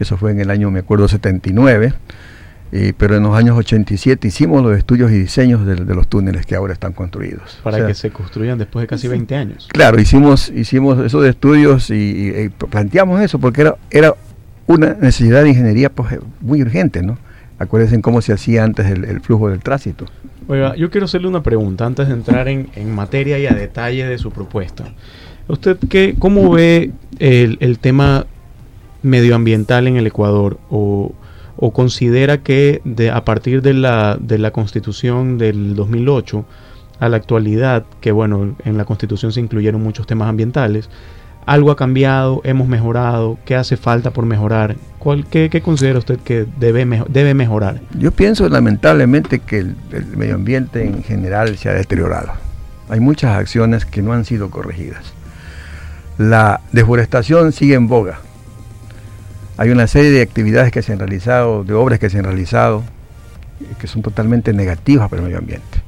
Eso 0.00 0.16
fue 0.16 0.30
en 0.30 0.40
el 0.40 0.50
año, 0.50 0.70
me 0.70 0.80
acuerdo, 0.80 1.08
79. 1.08 1.92
Y- 2.72 2.92
pero 2.92 3.16
en 3.16 3.22
los 3.22 3.36
años 3.36 3.56
87 3.56 4.28
hicimos 4.28 4.62
los 4.62 4.76
estudios 4.76 5.10
y 5.10 5.18
diseños 5.18 5.64
de, 5.66 5.74
de 5.76 5.94
los 5.94 6.08
túneles 6.08 6.46
que 6.46 6.54
ahora 6.54 6.72
están 6.72 6.92
construidos. 6.92 7.58
Para 7.62 7.76
O 7.76 7.78
sea, 7.80 7.88
que 7.88 7.94
se 7.94 8.10
construyan 8.10 8.58
después 8.58 8.82
de 8.82 8.86
casi 8.86 9.08
20 9.08 9.34
años. 9.34 9.68
Claro, 9.72 10.00
hicimos, 10.00 10.50
hicimos 10.50 10.98
esos 11.04 11.24
estudios 11.26 11.90
y, 11.90 11.94
y- 11.94 12.40
y 12.44 12.48
planteamos 12.50 13.20
eso 13.22 13.38
porque 13.38 13.62
era, 13.62 13.76
era 13.90 14.14
una 14.66 14.94
necesidad 14.94 15.42
de 15.44 15.50
ingeniería 15.50 15.88
pues, 15.90 16.18
muy 16.40 16.60
urgente, 16.62 17.02
¿no? 17.02 17.18
Acuérdense 17.58 17.94
en 17.96 18.02
cómo 18.02 18.20
se 18.22 18.32
hacía 18.32 18.62
antes 18.64 18.86
el, 18.86 19.04
el 19.04 19.20
flujo 19.20 19.48
del 19.50 19.60
tránsito. 19.60 20.04
Oiga, 20.46 20.76
yo 20.76 20.90
quiero 20.90 21.06
hacerle 21.06 21.26
una 21.28 21.42
pregunta 21.42 21.84
antes 21.86 22.06
de 22.08 22.14
entrar 22.14 22.48
en, 22.48 22.68
en 22.76 22.94
materia 22.94 23.38
y 23.38 23.46
a 23.46 23.50
detalle 23.52 24.06
de 24.06 24.16
su 24.18 24.30
propuesta. 24.30 24.84
¿Usted 25.48 25.76
qué, 25.90 26.14
cómo 26.18 26.50
ve 26.52 26.92
el, 27.18 27.56
el 27.60 27.78
tema 27.78 28.26
medioambiental 29.02 29.86
en 29.86 29.96
el 29.96 30.06
Ecuador? 30.06 30.58
¿O, 30.70 31.12
o 31.60 31.72
considera 31.72 32.38
que 32.38 32.80
a 33.12 33.24
partir 33.24 33.62
de 33.62 33.74
la, 33.74 34.16
de 34.20 34.38
la 34.38 34.52
constitución 34.52 35.38
del 35.38 35.74
2008 35.74 36.44
a 37.00 37.08
la 37.08 37.16
actualidad, 37.16 37.84
que 38.00 38.12
bueno, 38.12 38.54
en 38.64 38.78
la 38.78 38.84
constitución 38.84 39.32
se 39.32 39.40
incluyeron 39.40 39.82
muchos 39.82 40.06
temas 40.06 40.28
ambientales, 40.28 40.88
algo 41.46 41.72
ha 41.72 41.76
cambiado, 41.76 42.42
hemos 42.44 42.68
mejorado, 42.68 43.38
qué 43.44 43.56
hace 43.56 43.76
falta 43.76 44.12
por 44.12 44.24
mejorar? 44.24 44.76
¿Cuál, 44.98 45.26
qué, 45.26 45.60
considera 45.60 45.98
usted 45.98 46.20
que 46.20 46.46
debe, 46.60 46.86
debe 47.08 47.34
mejorar? 47.34 47.80
Yo 47.98 48.12
pienso 48.12 48.48
lamentablemente 48.48 49.40
que 49.40 49.58
el, 49.58 49.76
el 49.92 50.06
medio 50.16 50.36
ambiente 50.36 50.84
en 50.84 51.02
general 51.02 51.56
se 51.56 51.70
ha 51.70 51.72
deteriorado. 51.72 52.32
Hay 52.88 53.00
muchas 53.00 53.36
acciones 53.36 53.84
que 53.84 54.02
no 54.02 54.12
han 54.12 54.24
sido 54.24 54.50
corregidas. 54.50 55.12
La 56.18 56.60
deforestación 56.72 57.52
sigue 57.52 57.74
en 57.74 57.88
boga. 57.88 58.20
Hay 59.58 59.70
una 59.70 59.86
serie 59.86 60.10
de 60.10 60.22
actividades 60.22 60.70
que 60.72 60.82
se 60.82 60.92
han 60.92 60.98
realizado, 61.00 61.64
de 61.64 61.74
obras 61.74 61.98
que 61.98 62.08
se 62.08 62.18
han 62.18 62.24
realizado, 62.24 62.84
eh, 63.60 63.64
que 63.78 63.86
son 63.86 64.02
totalmente 64.02 64.52
negativas 64.52 65.08
para 65.10 65.20
el 65.20 65.26
medio 65.26 65.38
ambiente. 65.38 65.78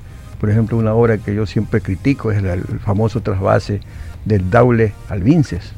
Por 0.40 0.50
ejemplo, 0.50 0.76
una 0.76 0.92
obra 0.94 1.18
que 1.18 1.34
yo 1.34 1.46
siempre 1.46 1.80
critico 1.80 2.32
es 2.32 2.42
el 2.42 2.62
famoso 2.80 3.20
trasvase 3.22 3.80
del 4.24 4.50
Daule 4.50 4.92
al 5.08 5.22
Vinces. 5.22 5.72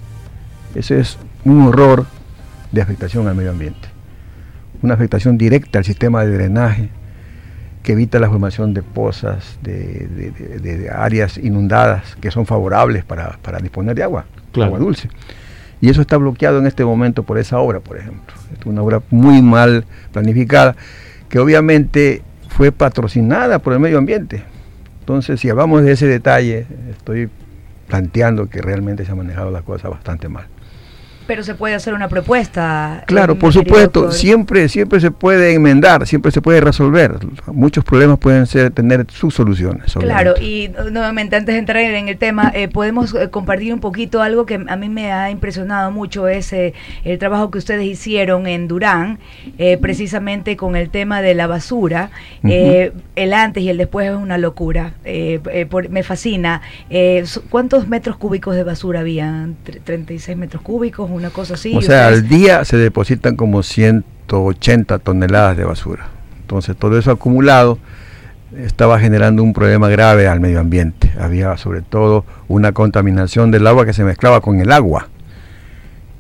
Ese 0.74 1.01
es 1.01 1.18
un 1.45 1.62
horror 1.62 2.07
de 2.70 2.80
afectación 2.80 3.28
al 3.28 3.34
medio 3.34 3.51
ambiente. 3.51 3.88
Una 4.80 4.95
afectación 4.95 5.36
directa 5.36 5.78
al 5.78 5.84
sistema 5.84 6.24
de 6.24 6.32
drenaje 6.32 6.88
que 7.82 7.93
evita 7.93 8.18
la 8.20 8.28
formación 8.30 8.72
de 8.74 8.82
pozas, 8.82 9.59
de, 9.62 10.07
de- 10.09 10.30
de- 10.30 10.59
de- 10.61 10.78
de 10.78 10.90
áreas 10.90 11.36
inundadas 11.36 12.16
que 12.20 12.30
son 12.30 12.47
favorables 12.47 13.05
para, 13.05 13.38
para 13.43 13.59
disponer 13.59 13.95
de 13.97 14.05
agua, 14.05 14.24
Claro. 14.53 14.68
agua 14.68 14.78
dulce. 14.78 15.09
Y 15.83 15.91
eso 15.91 16.01
está 16.01 16.16
bloqueado 16.16 16.61
en 16.61 16.66
este 16.68 16.85
momento 16.85 17.24
por 17.24 17.39
esa 17.39 17.59
obra, 17.59 17.80
por 17.80 17.99
ejemplo. 17.99 18.35
Es 18.57 18.64
una 18.64 18.83
obra 18.83 19.03
muy 19.11 19.43
mal 19.43 19.85
planificada, 20.12 20.76
que 21.28 21.41
obviamente 21.41 22.22
fue 22.49 22.70
patrocinada 22.70 23.59
por 23.59 23.72
el 23.72 23.80
medio 23.80 23.99
ambiente. 23.99 24.45
Entonces, 25.01 25.41
si 25.41 25.51
hablamos 25.51 25.83
de 25.83 25.91
ese 25.91 26.07
detalle, 26.07 26.66
estoy 26.89 27.28
planteando 27.89 28.49
que 28.49 28.62
realmente 28.62 29.05
se 29.05 29.11
han 29.11 29.18
manejado 29.18 29.51
las 29.51 29.64
cosas 29.64 29.91
bastante 29.91 30.28
mal. 30.28 30.47
Pero 31.27 31.43
se 31.45 31.55
puede 31.55 31.75
hacer 31.75 31.95
una 31.95 32.09
propuesta. 32.09 33.05
Claro, 33.07 33.37
por 33.37 33.53
supuesto, 33.53 34.01
doctor. 34.03 34.12
siempre, 34.18 34.68
siempre 34.68 35.01
se 35.01 35.11
puede 35.11 35.55
enmendar, 35.55 36.07
siempre 36.07 36.33
se 36.33 36.41
puede 36.43 36.61
resolver. 36.61 37.16
Muchos 37.47 37.85
problemas 37.85 38.18
pueden 38.18 38.47
ser, 38.47 38.70
tener 38.70 39.07
sus 39.11 39.35
soluciones. 39.35 39.95
Claro, 39.95 40.35
y 40.41 40.68
uh, 40.70 40.91
nuevamente 40.91 41.37
antes 41.37 41.55
de 41.55 41.59
entrar 41.59 41.83
en 41.83 42.09
el 42.09 42.16
tema, 42.18 42.51
eh, 42.55 42.68
podemos 42.68 43.14
eh, 43.14 43.31
compartir 43.31 43.73
un 43.73 43.81
poquito 43.81 44.23
algo 44.23 44.47
que 44.47 44.61
a 44.66 44.77
mí 44.77 44.89
me 44.89 45.12
ha 45.12 45.31
impresionado 45.31 45.91
mucho, 45.91 46.29
es 46.29 46.53
eh, 46.53 46.75
el 47.05 47.18
trabajo 47.18 47.51
que 47.51 47.59
ustedes 47.59 47.85
hicieron 47.87 48.47
en 48.47 48.68
Durán, 48.68 49.18
eh, 49.59 49.79
precisamente 49.79 50.57
con 50.57 50.77
el 50.77 50.91
tema 50.91 51.23
de 51.23 51.35
la 51.35 51.47
basura. 51.47 52.11
Eh, 52.45 52.93
el 53.16 53.33
antes 53.33 53.62
y 53.62 53.68
el 53.68 53.77
después 53.79 54.11
es 54.11 54.16
una 54.16 54.39
locura, 54.39 54.95
por- 55.70 55.89
me 55.89 56.03
fascina. 56.03 56.62
Eh, 56.91 57.25
¿Cuántos 57.51 57.89
metros 57.89 58.16
cúbicos 58.16 58.55
de 58.57 58.64
basura 58.64 59.01
habían? 59.01 59.57
Tre- 59.64 59.81
¿36 59.85 60.37
metros 60.37 60.62
cúbicos? 60.62 61.11
Una 61.13 61.31
cosa 61.31 61.55
así. 61.55 61.75
o 61.77 61.83
sea, 61.83 62.09
Ustedes- 62.09 62.23
al 62.23 62.29
día 62.29 62.65
se 62.65 62.77
depositan 62.77 63.37
como 63.37 63.63
180 63.63 64.99
toneladas 64.99 65.57
de 65.57 65.65
basura. 65.65 66.09
Entonces, 66.41 66.77
todo 66.77 66.99
eso 66.99 67.11
acumulado 67.11 67.79
estaba 68.57 68.99
generando 69.01 69.43
un 69.43 69.53
problema 69.55 69.89
grave 69.89 70.29
al 70.29 70.41
medio 70.41 70.61
ambiente. 70.61 71.11
Había 71.19 71.57
sobre 71.57 71.81
todo 71.83 72.25
una 72.49 72.73
contaminación 72.73 73.51
del 73.51 73.67
agua 73.67 73.87
que 73.87 73.93
se 73.95 74.05
mezclaba 74.05 74.41
con 74.41 74.61
el 74.61 74.71
agua. 74.73 75.09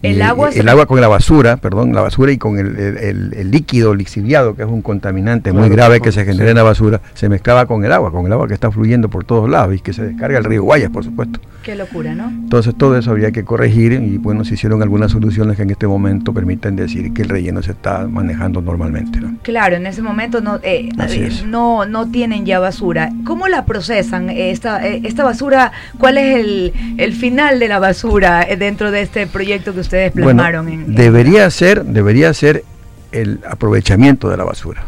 El 0.02 0.16
Y 0.18 0.20
agua 0.22 0.50
el, 0.52 0.68
agua 0.68 0.86
con 0.86 1.00
la 1.00 1.06
basura, 1.08 1.56
perdón, 1.58 1.94
la 1.94 2.00
basura 2.00 2.32
y 2.32 2.38
con 2.38 2.58
el, 2.58 2.76
el- 2.76 2.96
el- 2.98 3.34
el 3.34 3.50
líquido 3.52 3.94
lixiviado, 3.94 4.56
que 4.56 4.62
es 4.62 4.68
un 4.68 4.82
contaminante 4.82 5.52
muy 5.52 5.68
grave 5.68 6.00
que 6.00 6.10
se 6.10 6.24
genera 6.24 6.44
sí. 6.46 6.50
en 6.50 6.56
la 6.56 6.62
basura, 6.64 7.00
se 7.14 7.28
mezclaba 7.28 7.66
con 7.66 7.84
el 7.84 7.92
agua, 7.92 8.10
con 8.10 8.26
el 8.26 8.32
agua 8.32 8.48
que 8.48 8.54
está 8.54 8.70
fluyendo 8.72 9.08
por 9.08 9.24
todos 9.24 9.48
lados 9.48 9.74
y 9.76 9.78
que 9.80 9.92
se 9.92 10.02
descarga 10.02 10.38
al 10.38 10.44
río 10.44 10.64
Guayas, 10.64 10.90
por 10.90 11.04
supuesto. 11.04 11.40
Qué 11.62 11.76
locura, 11.76 12.16
¿no? 12.16 12.24
Entonces 12.28 12.74
todo 12.76 12.98
eso 12.98 13.12
había 13.12 13.30
que 13.30 13.44
corregir 13.44 13.92
y 13.92 14.18
bueno, 14.18 14.44
se 14.44 14.54
hicieron 14.54 14.82
algunas 14.82 15.12
soluciones 15.12 15.56
que 15.56 15.62
en 15.62 15.70
este 15.70 15.86
momento 15.86 16.32
permiten 16.34 16.74
decir 16.74 17.12
que 17.14 17.22
el 17.22 17.28
relleno 17.28 17.62
se 17.62 17.70
está 17.70 18.08
manejando 18.08 18.60
normalmente. 18.60 19.20
¿no? 19.20 19.36
Claro, 19.42 19.76
en 19.76 19.86
ese 19.86 20.02
momento 20.02 20.40
no, 20.40 20.56
eh, 20.64 20.88
eh, 21.08 21.30
no, 21.46 21.86
no 21.86 22.10
tienen 22.10 22.44
ya 22.44 22.58
basura. 22.58 23.10
¿Cómo 23.24 23.46
la 23.46 23.64
procesan 23.64 24.28
eh, 24.30 24.50
esta, 24.50 24.84
eh, 24.84 25.02
esta 25.04 25.22
basura? 25.22 25.70
¿Cuál 25.98 26.18
es 26.18 26.34
el, 26.36 26.72
el 26.98 27.12
final 27.12 27.60
de 27.60 27.68
la 27.68 27.78
basura 27.78 28.42
eh, 28.42 28.56
dentro 28.56 28.90
de 28.90 29.02
este 29.02 29.28
proyecto 29.28 29.72
que 29.72 29.80
ustedes 29.92 30.12
plasmaron? 30.12 30.64
Bueno, 30.66 30.82
en, 30.82 30.90
en- 30.90 30.94
debería 30.94 31.50
ser, 31.50 31.84
debería 31.84 32.32
ser 32.34 32.64
el 33.12 33.40
aprovechamiento 33.48 34.28
de 34.30 34.36
la 34.38 34.44
basura. 34.44 34.84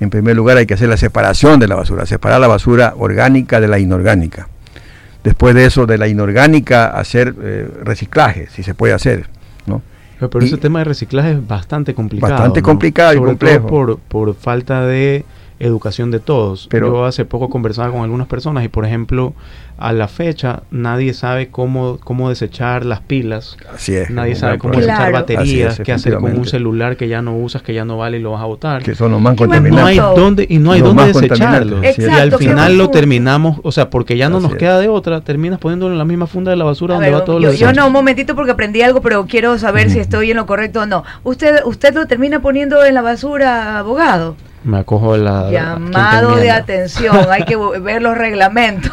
En 0.00 0.10
primer 0.10 0.36
lugar 0.36 0.56
hay 0.56 0.66
que 0.66 0.74
hacer 0.74 0.88
la 0.88 0.96
separación 0.96 1.58
de 1.60 1.68
la 1.68 1.74
basura, 1.76 2.06
separar 2.06 2.40
la 2.40 2.48
basura 2.48 2.94
orgánica 2.96 3.60
de 3.60 3.68
la 3.68 3.78
inorgánica. 3.78 4.48
Después 5.24 5.54
de 5.54 5.66
eso, 5.66 5.86
de 5.86 5.98
la 5.98 6.08
inorgánica, 6.08 6.86
hacer 6.86 7.34
eh, 7.40 7.68
reciclaje, 7.84 8.48
si 8.50 8.62
se 8.64 8.74
puede 8.74 8.92
hacer. 8.92 9.26
¿no? 9.66 9.80
Pero, 10.18 10.30
pero 10.30 10.44
Y- 10.44 10.48
ese 10.48 10.56
tema 10.56 10.80
de 10.80 10.84
reciclaje 10.86 11.32
es 11.32 11.46
bastante 11.46 11.94
complicado. 11.94 12.32
Bastante 12.32 12.60
¿no? 12.60 12.64
complicado 12.66 13.12
y 13.12 13.16
Sobre 13.18 13.30
complejo. 13.30 13.58
todo 13.60 13.68
por, 13.68 13.98
por 13.98 14.34
falta 14.34 14.84
de 14.84 15.24
educación 15.60 16.10
de 16.10 16.18
todos. 16.18 16.66
Pero- 16.70 16.88
Yo 16.88 17.04
hace 17.04 17.24
poco 17.24 17.48
conversaba 17.48 17.92
con 17.92 18.02
algunas 18.02 18.26
personas 18.26 18.64
y, 18.64 18.68
por 18.68 18.84
ejemplo, 18.84 19.34
a 19.82 19.92
la 19.92 20.06
fecha 20.08 20.62
nadie 20.70 21.12
sabe 21.12 21.48
cómo, 21.48 21.98
cómo 21.98 22.28
desechar 22.28 22.84
las 22.84 23.00
pilas. 23.00 23.56
Así 23.74 23.94
es. 23.96 24.10
Nadie 24.10 24.36
sabe 24.36 24.58
cómo 24.58 24.72
problema. 24.74 24.92
desechar 24.92 25.10
Claro. 25.10 25.26
baterías, 25.26 25.78
es, 25.80 25.84
qué 25.84 25.92
hacer 25.92 26.14
con 26.18 26.38
un 26.38 26.46
celular 26.46 26.96
que 26.96 27.08
ya 27.08 27.20
no 27.20 27.36
usas, 27.36 27.62
que 27.62 27.74
ya 27.74 27.84
no 27.84 27.98
vale 27.98 28.18
y 28.18 28.20
lo 28.22 28.30
vas 28.32 28.42
a 28.42 28.46
botar. 28.46 28.82
Que 28.82 28.94
son 28.94 29.10
los 29.10 29.20
más 29.20 29.34
buen 29.36 29.50
no 29.50 29.54
hay 29.56 29.62
contaminantes. 29.98 30.22
dónde 30.22 30.46
y 30.48 30.58
no 30.58 30.72
hay 30.72 30.80
Los 30.80 30.94
dónde 30.94 31.06
desecharlo. 31.12 31.72
contaminantes, 31.76 31.98
y 31.98 32.10
al 32.20 32.32
final 32.38 32.78
lo 32.78 32.90
terminamos, 32.90 33.58
o 33.64 33.72
sea, 33.72 33.90
porque 33.90 34.16
ya 34.16 34.28
no 34.28 34.36
Así 34.36 34.44
nos 34.44 34.52
es. 34.52 34.58
queda 34.58 34.78
de 34.78 34.88
otra, 34.88 35.20
terminas 35.22 35.58
poniéndolo 35.58 35.92
en 35.92 35.98
la 35.98 36.04
misma 36.04 36.26
funda 36.28 36.50
de 36.52 36.56
la 36.56 36.64
basura 36.64 36.94
A 36.94 36.96
donde 36.98 37.10
ver, 37.10 37.20
va 37.20 37.24
todo 37.24 37.40
yo, 37.40 37.48
lo 37.48 37.54
yo 37.54 37.72
no, 37.72 37.86
un 37.88 37.92
momentito 37.92 38.34
porque 38.36 38.52
aprendí 38.52 38.82
algo, 38.82 39.02
pero 39.02 39.26
quiero 39.26 39.58
saber 39.58 39.90
si 39.90 39.98
estoy 39.98 40.30
en 40.30 40.36
lo 40.36 40.46
correcto 40.46 40.82
o 40.82 40.86
no. 40.86 41.02
¿Usted 41.24 41.60
usted 41.64 41.94
lo 41.94 42.06
termina 42.06 42.40
poniendo 42.40 42.84
en 42.84 42.94
la 42.94 43.02
basura, 43.02 43.78
abogado? 43.78 44.36
Me 44.64 44.78
acojo 44.78 45.14
a 45.14 45.18
la 45.18 45.50
Llamado 45.50 46.36
de 46.36 46.52
atención, 46.52 47.16
hay 47.28 47.42
que 47.44 47.56
ver 47.80 48.00
los 48.00 48.16
reglamentos. 48.16 48.92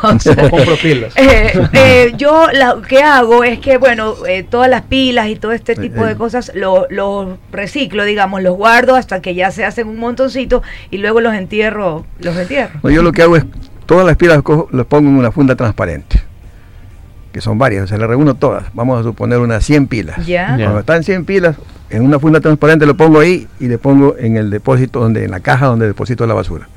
Pilas. 0.81 1.13
Eh, 1.15 1.67
eh, 1.73 2.13
yo 2.17 2.47
lo 2.53 2.81
que 2.81 3.01
hago 3.01 3.43
es 3.43 3.59
que, 3.59 3.77
bueno, 3.77 4.15
eh, 4.27 4.43
todas 4.43 4.69
las 4.69 4.83
pilas 4.83 5.27
y 5.29 5.35
todo 5.35 5.51
este 5.51 5.75
tipo 5.75 6.05
de 6.05 6.15
cosas 6.15 6.51
lo, 6.55 6.87
lo 6.89 7.37
reciclo, 7.51 8.03
digamos, 8.03 8.41
los 8.41 8.55
guardo 8.55 8.95
hasta 8.95 9.21
que 9.21 9.35
ya 9.35 9.51
se 9.51 9.65
hacen 9.65 9.87
un 9.87 9.97
montoncito 9.97 10.63
y 10.89 10.97
luego 10.97 11.21
los 11.21 11.33
entierro, 11.33 12.05
los 12.19 12.35
entierro. 12.37 12.79
No, 12.83 12.89
yo 12.89 13.01
lo 13.01 13.11
que 13.11 13.23
hago 13.23 13.35
es, 13.35 13.45
todas 13.85 14.05
las 14.05 14.15
pilas 14.17 14.41
las 14.71 14.85
pongo 14.85 15.09
en 15.09 15.15
una 15.15 15.31
funda 15.31 15.55
transparente, 15.55 16.21
que 17.31 17.41
son 17.41 17.57
varias, 17.57 17.83
o 17.83 17.87
sea, 17.87 17.97
las 17.97 18.09
reúno 18.09 18.35
todas. 18.35 18.65
Vamos 18.73 18.99
a 18.99 19.03
suponer 19.03 19.39
unas 19.39 19.65
100 19.65 19.87
pilas. 19.87 20.17
¿Ya? 20.25 20.55
Ya. 20.57 20.65
Cuando 20.65 20.79
están 20.79 21.03
100 21.03 21.25
pilas, 21.25 21.55
en 21.89 22.03
una 22.03 22.19
funda 22.19 22.39
transparente 22.39 22.85
lo 22.85 22.95
pongo 22.95 23.19
ahí 23.19 23.47
y 23.59 23.67
le 23.67 23.77
pongo 23.77 24.15
en 24.17 24.37
el 24.37 24.49
depósito, 24.49 24.99
donde 24.99 25.25
en 25.25 25.31
la 25.31 25.39
caja 25.39 25.65
donde 25.65 25.87
deposito 25.87 26.25
la 26.27 26.33
basura. 26.33 26.67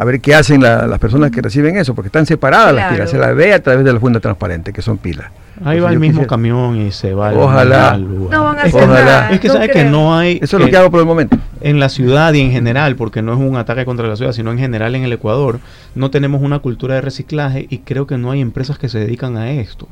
A 0.00 0.04
ver 0.04 0.20
qué 0.20 0.34
hacen 0.34 0.62
la- 0.62 0.86
las 0.86 0.98
personas 1.00 1.30
que 1.32 1.42
reciben 1.42 1.76
eso, 1.76 1.92
porque 1.94 2.06
están 2.06 2.24
separadas 2.24 2.72
las 2.72 2.92
pilas, 2.92 3.10
se 3.10 3.18
las 3.18 3.34
ve 3.34 3.52
a 3.52 3.60
través 3.62 3.84
de 3.84 3.92
la 3.92 3.98
funda 3.98 4.20
transparente, 4.20 4.72
que 4.72 4.80
son 4.80 4.96
pilas. 4.98 5.26
Ahí 5.64 5.78
Entonces 5.78 5.84
va 5.86 5.90
el 5.92 5.98
mismo 5.98 6.12
quisiera- 6.20 6.28
camión 6.28 6.76
y 6.80 6.92
se 6.92 7.14
va. 7.14 7.30
al 7.30 7.36
Ojalá. 7.36 7.96
mismo 7.98 8.14
lugar. 8.14 8.38
No 8.38 8.44
van 8.44 8.58
a 8.58 8.62
es 8.62 8.68
hacer 8.74 8.80
que, 8.80 8.86
nada, 8.94 9.30
es 9.32 9.40
que 9.40 9.48
no 9.48 9.54
sabe 9.54 9.70
que 9.70 9.84
no 9.84 10.16
hay. 10.16 10.38
Eso 10.40 10.56
es 10.56 10.60
lo 10.60 10.68
eh, 10.68 10.70
que 10.70 10.76
hago 10.76 10.90
por 10.92 11.00
el 11.00 11.06
momento. 11.06 11.36
en 11.60 11.80
la 11.80 11.88
ciudad 11.88 12.32
y 12.34 12.40
en 12.42 12.52
general, 12.52 12.94
porque 12.94 13.22
no 13.22 13.32
es 13.32 13.40
un 13.40 13.56
ataque 13.56 13.84
contra 13.84 14.06
la 14.06 14.14
ciudad, 14.14 14.30
sino 14.30 14.52
en 14.52 14.58
general 14.58 14.94
en 14.94 15.02
el 15.02 15.12
Ecuador, 15.12 15.58
no 15.96 16.12
tenemos 16.12 16.42
una 16.42 16.60
cultura 16.60 16.94
de 16.94 17.00
reciclaje 17.00 17.66
y 17.68 17.78
creo 17.78 18.06
que 18.06 18.16
no 18.18 18.30
hay 18.30 18.40
empresas 18.40 18.78
que 18.78 18.88
se 18.88 19.00
dedican 19.00 19.36
a 19.36 19.50
esto. 19.50 19.88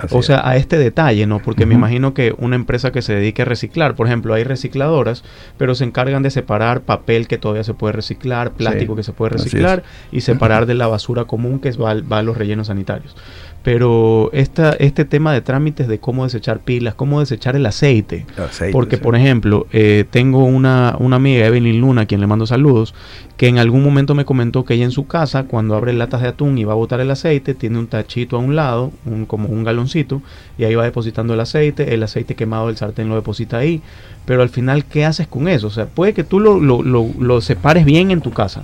Así 0.00 0.14
o 0.16 0.20
es. 0.20 0.26
sea, 0.26 0.48
a 0.48 0.56
este 0.56 0.78
detalle, 0.78 1.26
¿no? 1.26 1.40
Porque 1.40 1.66
me 1.66 1.74
imagino 1.74 2.14
que 2.14 2.34
una 2.38 2.56
empresa 2.56 2.92
que 2.92 3.02
se 3.02 3.14
dedique 3.14 3.42
a 3.42 3.44
reciclar, 3.44 3.94
por 3.94 4.06
ejemplo, 4.06 4.34
hay 4.34 4.44
recicladoras, 4.44 5.24
pero 5.58 5.74
se 5.74 5.84
encargan 5.84 6.22
de 6.22 6.30
separar 6.30 6.82
papel 6.82 7.28
que 7.28 7.38
todavía 7.38 7.64
se 7.64 7.74
puede 7.74 7.92
reciclar, 7.92 8.52
plástico 8.52 8.94
Sí, 8.94 8.96
que 8.96 9.02
se 9.02 9.12
puede 9.12 9.30
reciclar 9.30 9.82
y 10.10 10.22
separar 10.22 10.66
de 10.66 10.74
la 10.74 10.86
basura 10.86 11.24
común 11.24 11.60
que 11.60 11.70
va 11.72 12.18
a 12.18 12.22
los 12.22 12.36
rellenos 12.36 12.68
sanitarios. 12.68 13.16
Pero 13.62 14.30
esta, 14.32 14.72
este 14.72 15.04
tema 15.04 15.34
de 15.34 15.42
trámites 15.42 15.86
de 15.86 15.98
cómo 15.98 16.24
desechar 16.24 16.60
pilas, 16.60 16.94
cómo 16.94 17.20
desechar 17.20 17.56
el 17.56 17.66
aceite, 17.66 18.24
Aceite, 18.38 18.72
porque, 18.72 18.96
sí. 18.96 19.02
por 19.02 19.16
ejemplo, 19.16 19.66
eh, 19.72 20.06
tengo 20.10 20.44
una, 20.44 20.96
una 20.98 21.16
amiga, 21.16 21.46
Evelyn 21.46 21.80
Luna, 21.80 22.02
a 22.02 22.06
quien 22.06 22.22
le 22.22 22.26
mando 22.26 22.46
saludos, 22.46 22.94
que 23.36 23.48
en 23.48 23.58
algún 23.58 23.82
momento 23.82 24.14
me 24.14 24.24
comentó 24.24 24.64
que 24.64 24.74
ella 24.74 24.84
en 24.84 24.90
su 24.90 25.06
casa, 25.06 25.44
cuando 25.44 25.74
abre 25.74 25.92
latas 25.92 26.22
de 26.22 26.28
atún 26.28 26.56
y 26.56 26.64
va 26.64 26.72
a 26.72 26.76
botar 26.76 27.00
el 27.00 27.10
aceite, 27.10 27.54
tiene 27.54 27.78
un 27.78 27.86
tachito 27.86 28.36
a 28.36 28.38
un 28.38 28.56
lado, 28.56 28.92
un, 29.04 29.26
como 29.26 29.48
un 29.48 29.62
galoncito, 29.62 30.22
y 30.56 30.64
ahí 30.64 30.74
va 30.74 30.84
depositando 30.84 31.34
el 31.34 31.40
aceite, 31.40 31.92
el 31.94 32.02
aceite 32.02 32.34
quemado 32.34 32.68
del 32.68 32.76
sartén 32.76 33.08
lo 33.08 33.14
deposita 33.14 33.58
ahí, 33.58 33.82
pero 34.24 34.42
al 34.42 34.48
final, 34.48 34.84
¿qué 34.84 35.04
haces 35.04 35.26
con 35.26 35.48
eso? 35.48 35.66
O 35.66 35.70
sea, 35.70 35.86
puede 35.86 36.12
que 36.12 36.24
tú 36.24 36.40
lo, 36.40 36.60
lo, 36.60 36.82
lo, 36.82 37.08
lo 37.18 37.40
separes 37.40 37.84
bien 37.84 38.10
en 38.10 38.20
tu 38.20 38.30
casa, 38.32 38.62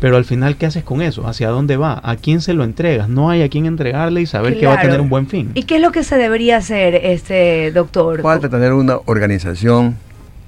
pero 0.00 0.16
al 0.16 0.24
final, 0.24 0.56
¿qué 0.56 0.66
haces 0.66 0.84
con 0.84 1.02
eso? 1.02 1.26
¿Hacia 1.26 1.48
dónde 1.48 1.76
va? 1.76 2.00
¿A 2.02 2.16
quién 2.16 2.40
se 2.40 2.54
lo 2.54 2.64
entregas? 2.64 3.08
No 3.08 3.30
hay 3.30 3.42
a 3.42 3.48
quién 3.48 3.66
entregarle 3.66 4.20
y 4.22 4.26
saber 4.26 4.58
que 4.58 4.66
va 4.66 4.74
a 4.74 4.80
tener 4.80 5.00
un 5.00 5.08
buen 5.08 5.26
fin. 5.26 5.50
¿Y 5.54 5.64
qué 5.64 5.76
es 5.76 5.82
lo 5.82 5.92
que 5.92 6.04
se 6.04 6.16
debería 6.16 6.56
hacer, 6.58 6.94
este 6.94 7.72
doctor? 7.72 8.22
Falta 8.22 8.48
tener 8.48 8.72
una 8.72 8.98
organización, 9.06 9.96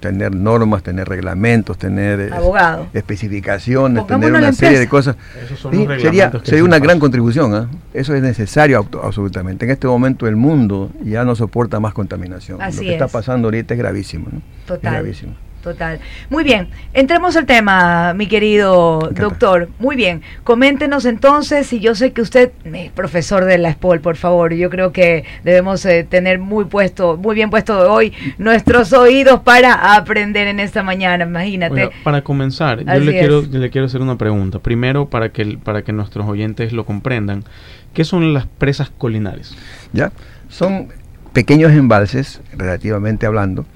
tener 0.01 0.35
normas, 0.35 0.83
tener 0.83 1.09
reglamentos, 1.09 1.79
tener 1.79 2.21
eh, 2.21 2.31
Abogado. 2.33 2.87
especificaciones, 2.93 4.07
tener 4.07 4.33
una 4.33 4.53
serie 4.53 4.79
de 4.79 4.89
cosas. 4.89 5.17
Esos 5.45 5.59
son 5.59 5.73
Sí, 5.73 5.87
los 5.87 6.03
sería 6.03 6.33
sería 6.43 6.65
una 6.65 6.79
gran 6.79 6.99
contribución, 6.99 7.55
¿ah? 7.55 7.69
eso 7.95 8.15
es 8.15 8.23
necesario 8.23 8.87
absolutamente. 9.03 9.65
En 9.65 9.71
este 9.71 9.87
momento 9.87 10.27
el 10.27 10.37
mundo 10.37 10.91
ya 11.05 11.25
no 11.25 11.37
soporta 11.37 11.79
más 11.81 11.93
contaminación. 11.95 12.61
Así 12.61 12.79
Lo 12.79 12.83
que 12.85 12.93
está 12.95 13.05
es. 13.07 13.13
pasando 13.13 13.49
ahorita 13.49 13.75
es 13.75 13.79
gravísimo. 13.79 14.27
¿no? 14.33 14.41
Total. 14.67 14.95
Es 14.95 15.01
gravísimo. 15.01 15.33
Total. 15.63 16.01
Muy 16.31 16.43
bien, 16.43 16.69
entremos 16.95 17.37
al 17.37 17.45
tema, 17.45 18.15
mi 18.15 18.27
querido 18.27 19.11
doctor. 19.13 19.69
Muy 19.79 19.95
bien, 19.95 20.23
coméntenos 20.43 21.05
entonces, 21.05 21.71
y 21.75 21.81
yo 21.81 21.95
sé 21.95 22.13
que 22.13 22.23
usted 22.23 22.53
es 22.65 22.91
profesor 22.93 23.45
de 23.45 23.59
la 23.59 23.73
SPOL, 23.73 24.01
por 24.01 24.17
favor, 24.17 24.55
yo 24.55 24.71
creo 24.71 24.91
que 24.93 25.25
debemos 25.45 25.85
eh, 25.85 26.07
tener 26.09 26.39
muy 26.39 26.65
puesto, 26.65 27.19
muy 27.19 27.35
bien 27.35 27.51
puesto 27.51 27.93
hoy 27.93 28.15
nuestros 28.39 28.95
oídos 28.95 29.41
para 29.41 29.97
aprender 29.97 30.49
en 30.49 30.61
esta 30.61 30.83
mañana, 30.83 31.25
imagínate. 31.25 31.85
Oiga, 31.85 31.91
para 32.05 32.23
comenzar, 32.23 32.83
yo 32.83 33.01
le 33.01 33.13
quiero, 33.13 33.45
yo 33.45 33.59
le 33.59 33.69
quiero 33.69 33.87
hacer 33.87 34.01
una 34.01 34.17
pregunta. 34.17 34.61
Primero, 34.61 35.11
para 35.11 35.29
que, 35.29 35.59
para 35.63 35.83
que 35.83 35.93
nuestros 35.93 36.27
oyentes 36.27 36.73
lo 36.73 36.87
comprendan, 36.87 37.45
¿qué 37.93 38.05
son 38.05 38.33
las 38.33 38.47
presas 38.47 38.91
colinares? 38.91 39.55
¿ya? 39.93 40.11
Son 40.49 40.89
pequeños 41.35 41.73
embalses, 41.73 42.41
relativamente 42.57 43.27
hablando, 43.27 43.67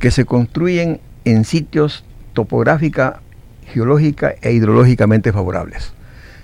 que 0.00 0.10
se 0.10 0.24
construyen 0.24 1.00
en 1.24 1.44
sitios 1.44 2.04
topográfica, 2.32 3.20
geológica 3.66 4.34
e 4.40 4.52
hidrológicamente 4.52 5.32
favorables, 5.32 5.92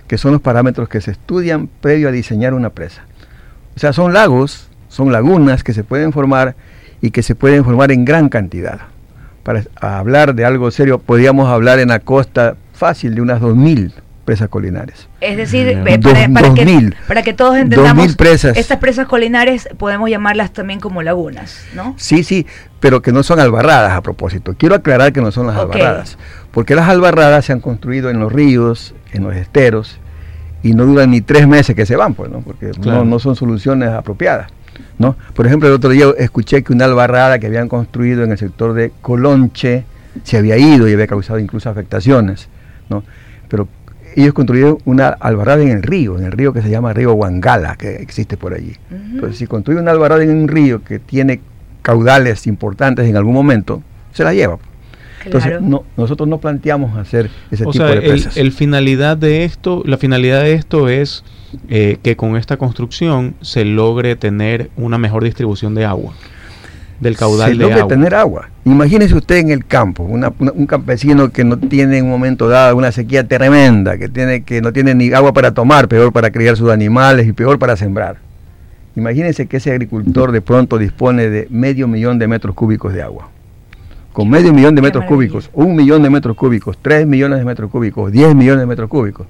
que 0.07 0.19
son 0.19 0.33
los 0.33 0.41
parámetros 0.41 0.89
que 0.89 1.01
se 1.01 1.13
estudian 1.13 1.69
previo 1.81 2.09
a 2.09 2.13
diseñar 2.13 2.55
una 2.55 2.71
presa. 2.71 3.03
O 3.77 3.79
sea, 3.79 3.93
son 3.93 4.13
lagos, 4.13 4.69
son 4.89 5.13
lagunas 5.13 5.63
que 5.65 5.75
se 5.75 5.85
pueden 5.85 6.13
formar 6.13 6.57
y 7.01 7.11
que 7.11 7.23
se 7.23 7.35
pueden 7.35 7.65
formar 7.65 7.93
en 7.93 8.05
gran 8.05 8.29
cantidad. 8.29 8.81
Para 9.43 9.63
hablar 9.81 10.35
de 10.35 10.45
algo 10.45 10.71
serio, 10.71 10.99
podríamos 10.99 11.49
hablar 11.49 11.79
en 11.79 11.89
la 11.89 12.01
costa 12.01 12.57
fácil 12.73 13.15
de 13.15 13.21
unas 13.21 13.41
2.000 13.41 13.93
presas 14.27 14.51
colinares. 14.51 15.09
Es 15.23 15.39
decir, 15.39 15.79
Dos- 16.01 16.13
eh, 16.15 16.29
para, 16.35 16.53
que, 16.53 16.65
2000. 16.67 16.97
para 17.09 17.23
que 17.23 17.33
todos 17.33 17.57
entendamos, 17.57 17.97
2000 17.97 18.17
presas. 18.17 18.57
estas 18.59 18.79
presas 18.79 19.07
colinares 19.07 19.69
podemos 19.79 20.11
llamarlas 20.11 20.53
también 20.53 20.81
como 20.81 21.03
lagunas, 21.03 21.65
¿no? 21.75 21.95
Sí, 21.97 22.23
sí, 22.25 22.47
pero 22.81 23.01
que 23.01 23.13
no 23.13 23.23
son 23.23 23.41
albarradas 23.41 23.93
a 23.93 24.03
propósito. 24.03 24.55
Quiero 24.59 24.75
aclarar 24.75 25.15
que 25.15 25.23
no 25.23 25.33
son 25.33 25.47
las 25.47 25.57
Ok. 25.57 25.63
albarradas, 25.77 26.19
porque 26.51 26.75
las 26.75 26.89
albarradas 26.91 27.47
se 27.47 27.53
han 27.55 27.61
construido 27.61 28.11
en 28.11 28.21
los 28.21 28.31
ríos, 28.31 28.95
en 29.13 29.23
los 29.25 29.35
esteros, 29.35 29.99
y 30.63 30.75
no 30.75 30.85
duran 30.85 31.11
ni 31.13 31.21
tres 31.23 31.47
meses 31.49 31.75
que 31.77 31.87
se 31.87 31.97
van, 31.97 32.13
pues, 32.15 32.31
¿no? 32.31 32.41
Porque 32.41 32.71
Claro. 32.73 32.99
no, 32.99 33.05
no 33.05 33.19
son 33.21 33.37
soluciones 33.37 33.89
apropiadas, 33.91 34.51
¿no? 34.99 35.17
Por 35.35 35.47
ejemplo, 35.47 35.69
el 35.69 35.75
otro 35.75 35.91
día 35.91 36.07
escuché 36.19 36.63
que 36.65 36.73
una 36.73 36.85
albarrada 36.87 37.39
que 37.39 37.47
habían 37.47 37.69
construido 37.69 38.25
en 38.25 38.33
el 38.33 38.39
sector 38.39 38.75
de 38.75 38.91
Colonche 39.01 39.85
se 40.25 40.37
había 40.37 40.57
ido 40.59 40.89
y 40.89 40.93
había 40.95 41.07
causado 41.07 41.39
incluso 41.39 41.71
afectaciones, 41.71 42.49
¿no? 42.89 43.05
Pero 43.49 43.69
ellos 44.23 44.35
construyeron 44.35 44.79
una 44.85 45.09
albarrada 45.09 45.63
en 45.63 45.69
el 45.69 45.83
río, 45.83 46.19
en 46.19 46.25
el 46.25 46.33
río 46.33 46.53
que 46.53 46.63
se 46.63 46.71
llama 46.71 46.93
río 46.93 47.13
Huangala, 47.15 47.77
que 47.77 47.97
existe 47.97 48.37
por 48.37 48.55
allí. 48.55 48.73
Entonces, 48.91 49.39
si 49.39 49.47
construye 49.47 49.81
una 49.81 49.91
albarrada 49.91 50.23
en 50.23 50.31
un 50.31 50.49
río 50.49 50.83
que 50.83 50.99
tiene 50.99 51.41
caudales 51.83 52.47
importantes 52.47 53.09
en 53.09 53.17
algún 53.17 53.35
momento, 53.35 53.83
se 54.13 54.25
la 54.25 54.33
lleva. 54.35 54.59
Entonces, 55.25 55.51
Claro. 55.51 55.67
no, 55.67 55.85
nosotros 55.97 56.29
no 56.29 56.39
planteamos 56.39 56.97
hacer 56.97 57.31
ese 57.51 57.65
O 57.65 57.73
tipo 57.73 57.85
sea, 57.85 57.87
de 57.95 57.99
el, 58.05 58.09
presas. 58.11 58.37
el 58.37 58.53
finalidad 58.53 59.17
de 59.17 59.45
esto, 59.45 59.83
la 59.85 59.97
finalidad 59.99 60.43
de 60.43 60.53
esto 60.53 60.89
es 60.89 61.25
eh, 61.69 61.99
que 62.03 62.15
con 62.17 62.37
esta 62.37 62.57
construcción 62.59 63.35
se 63.41 63.65
logre 63.65 64.15
tener 64.15 64.71
una 64.77 64.99
mejor 64.99 65.25
distribución 65.25 65.75
de 65.75 65.85
agua, 65.85 66.13
del 67.01 67.17
caudal 67.17 67.51
se 67.53 67.59
de 67.59 67.73
agua. 67.73 67.89
tener 67.89 68.15
agua. 68.15 68.49
Imagínese 68.65 69.15
usted 69.15 69.37
en 69.37 69.51
el 69.51 69.67
campo, 69.67 70.03
una- 70.03 70.33
una- 70.39 70.53
un 70.53 70.67
campesino 70.67 71.31
que 71.31 71.45
no 71.45 71.59
tiene 71.59 71.99
en 71.99 72.05
un 72.07 72.11
momento 72.11 72.49
dado 72.49 72.77
una 72.77 72.91
sequía 72.93 73.27
tremenda, 73.29 73.99
que, 73.99 74.09
tiene, 74.09 74.43
que 74.43 74.61
no 74.63 74.73
tiene 74.73 74.95
ni 74.95 75.13
agua 75.13 75.33
para 75.33 75.53
tomar, 75.53 75.89
peor 75.89 76.13
para 76.13 76.31
criar 76.31 76.57
sus 76.57 76.71
animales 76.71 77.27
y 77.27 77.33
peor 77.33 77.59
para 77.59 77.77
sembrar. 77.77 78.17
Imagínense 78.97 79.47
que 79.47 79.59
ese 79.59 79.71
agricultor 79.73 80.33
de 80.33 80.41
pronto 80.41 80.79
dispone 80.79 81.29
de 81.29 81.47
medio 81.51 81.87
millón 81.87 82.19
de 82.19 82.29
metros 82.29 82.55
cúbicos 82.55 82.95
de 82.95 83.03
agua. 83.03 83.29
Con 84.13 84.31
medio 84.31 84.55
millón 84.55 84.75
de 84.75 84.81
metros 84.81 85.05
cúbicos, 85.05 85.51
un 85.53 85.77
millón 85.77 86.03
de 86.03 86.09
metros 86.09 86.35
cúbicos, 86.35 86.79
tres 86.81 87.07
millones 87.07 87.39
de 87.39 87.45
metros 87.45 87.71
cúbicos, 87.71 88.11
diez 88.11 88.35
millones 88.35 88.61
de 88.61 88.67
metros 88.67 88.89
cúbicos, 88.89 89.27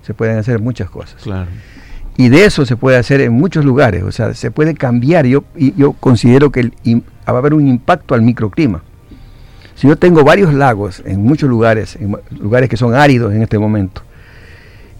se 0.00 0.14
pueden 0.14 0.38
hacer 0.38 0.58
muchas 0.60 0.88
cosas. 0.88 1.22
Claro. 1.22 1.50
Y 2.20 2.28
de 2.28 2.44
eso 2.44 2.66
se 2.66 2.76
puede 2.76 2.98
hacer 2.98 3.22
en 3.22 3.32
muchos 3.32 3.64
lugares, 3.64 4.02
o 4.02 4.12
sea, 4.12 4.34
se 4.34 4.50
puede 4.50 4.74
cambiar. 4.74 5.24
Yo, 5.24 5.42
yo 5.56 5.94
considero 5.94 6.52
que 6.52 6.60
el 6.60 6.74
va 7.26 7.34
a 7.34 7.38
haber 7.38 7.54
un 7.54 7.66
impacto 7.66 8.14
al 8.14 8.20
microclima. 8.20 8.82
Si 9.74 9.88
yo 9.88 9.96
tengo 9.96 10.22
varios 10.22 10.52
lagos 10.52 11.02
en 11.06 11.22
muchos 11.22 11.48
lugares, 11.48 11.96
en 11.96 12.14
lugares 12.38 12.68
que 12.68 12.76
son 12.76 12.94
áridos 12.94 13.32
en 13.32 13.42
este 13.42 13.58
momento, 13.58 14.02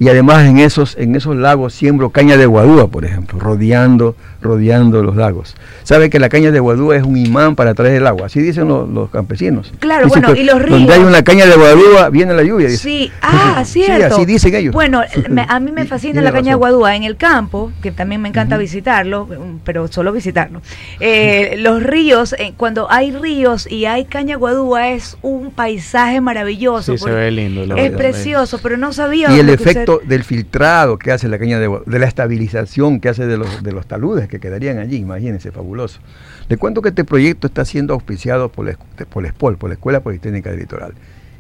y 0.01 0.09
además 0.09 0.47
en 0.47 0.59
esos, 0.59 0.97
en 0.99 1.15
esos 1.15 1.37
lagos 1.37 1.75
siembro 1.75 2.09
caña 2.09 2.39
de 2.39 2.47
guadúa, 2.47 2.89
por 2.89 3.05
ejemplo, 3.05 3.39
rodeando, 3.39 4.17
rodeando 4.41 5.03
los 5.03 5.15
lagos. 5.15 5.55
Sabe 5.83 6.09
que 6.09 6.19
la 6.19 6.31
caña 6.31 6.51
de 6.51 6.59
guadúa 6.59 6.97
es 6.97 7.03
un 7.03 7.19
imán 7.19 7.55
para 7.55 7.75
traer 7.75 7.97
el 7.97 8.07
agua, 8.07 8.27
así 8.27 8.41
dicen 8.41 8.67
los, 8.67 8.89
los 8.89 9.11
campesinos. 9.11 9.73
Claro, 9.79 10.07
Dicen 10.07 10.23
bueno, 10.23 10.35
que 10.35 10.41
y 10.41 10.45
los 10.45 10.63
ríos. 10.63 10.79
Donde 10.79 10.95
hay 10.95 11.01
una 11.03 11.23
caña 11.23 11.45
de 11.45 11.55
guadúa 11.55 12.09
viene 12.09 12.33
la 12.33 12.43
lluvia. 12.43 12.69
dice. 12.69 12.83
Sí, 12.83 13.13
ah, 13.21 13.63
cierto. 13.67 14.17
así 14.17 14.25
dicen 14.25 14.55
ellos. 14.55 14.73
Bueno, 14.73 15.03
me- 15.29 15.45
a 15.47 15.61
mí 15.61 15.71
me 15.71 15.85
fascina 15.85 16.23
la 16.23 16.33
caña 16.33 16.53
de 16.53 16.57
guadúa 16.57 16.97
en 16.97 17.05
el 17.05 17.17
campo, 17.17 17.71
que 17.83 17.93
también 17.93 18.23
me 18.23 18.31
encanta 18.31 18.57
visitarlo, 18.57 19.25
um, 19.25 19.59
pero 19.63 19.87
solo 19.89 20.13
visitarlo. 20.15 20.63
Eh, 21.01 21.57
los 21.61 21.83
ríos, 21.83 22.35
eh, 22.39 22.55
cuando 22.57 22.91
hay 22.91 23.13
ríos 23.13 23.71
y 23.71 23.85
hay 23.85 24.07
caña 24.07 24.37
de 24.37 24.37
guadúa 24.37 24.89
es 24.89 25.19
un 25.21 25.51
paisaje 25.51 26.23
maravilloso. 26.23 26.97
Sí, 26.97 27.05
se 27.05 27.11
ve 27.11 27.31
lindo. 27.31 27.67
la 27.67 27.75
Es 27.77 27.83
verdad. 27.93 27.99
precioso, 27.99 28.59
pero 28.63 28.79
no 28.79 28.95
sabía. 28.95 29.31
Y 29.31 29.41
el 29.41 29.47
lo 29.47 29.53
del 29.99 30.25
filtrado 30.25 30.99
que 30.99 31.13
hace 31.13 31.29
la 31.29 31.39
caña 31.39 31.59
de, 31.59 31.69
la 31.87 32.07
estabilización 32.07 33.01
que 33.01 33.09
hace 33.09 33.27
de 33.27 33.37
los, 33.37 33.63
de 33.63 33.73
los 33.73 33.87
taludes 33.87 34.29
que 34.29 34.41
quedarían 34.41 34.79
allí, 34.79 34.97
imagínense, 34.97 35.53
fabuloso. 35.53 36.01
Le 36.49 36.57
cuento 36.57 36.83
que 36.83 36.91
este 36.91 37.05
proyecto 37.05 37.47
está 37.47 37.65
siendo 37.65 37.95
auspiciado 37.95 38.51
por 38.51 38.67
la, 38.67 38.79
por 39.09 39.23
la 39.23 39.29
ESPOL, 39.29 39.57
por 39.57 39.71
la 39.71 39.75
Escuela 39.75 40.01
Politécnica 40.01 40.51
del 40.51 40.61
Litoral. 40.61 40.95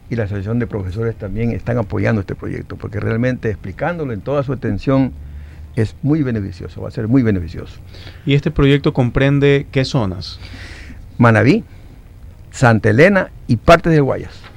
Y 0.08 0.16
la 0.16 0.24
Asociación 0.24 0.58
de 0.58 0.66
Profesores 0.66 1.16
también 1.16 1.52
están 1.52 1.78
apoyando 1.78 2.20
este 2.20 2.34
proyecto, 2.34 2.76
porque 2.76 2.98
realmente 2.98 3.48
explicándolo 3.48 4.12
en 4.12 4.20
toda 4.20 4.42
su 4.42 4.52
extensión 4.52 5.12
es 5.76 5.94
muy 6.02 6.22
beneficioso, 6.22 6.82
va 6.82 6.88
a 6.88 6.92
ser 6.92 7.08
muy 7.08 7.22
beneficioso. 7.22 7.78
¿Y 8.26 8.34
este 8.34 8.50
proyecto 8.50 8.92
comprende 8.92 9.66
qué 9.70 9.84
zonas? 9.84 10.40
Manaví, 11.18 11.64
Santa 12.50 12.90
Elena 12.90 13.30
y 13.46 13.56
partes 13.56 13.92
de 13.92 14.00
Guayas. 14.00 14.49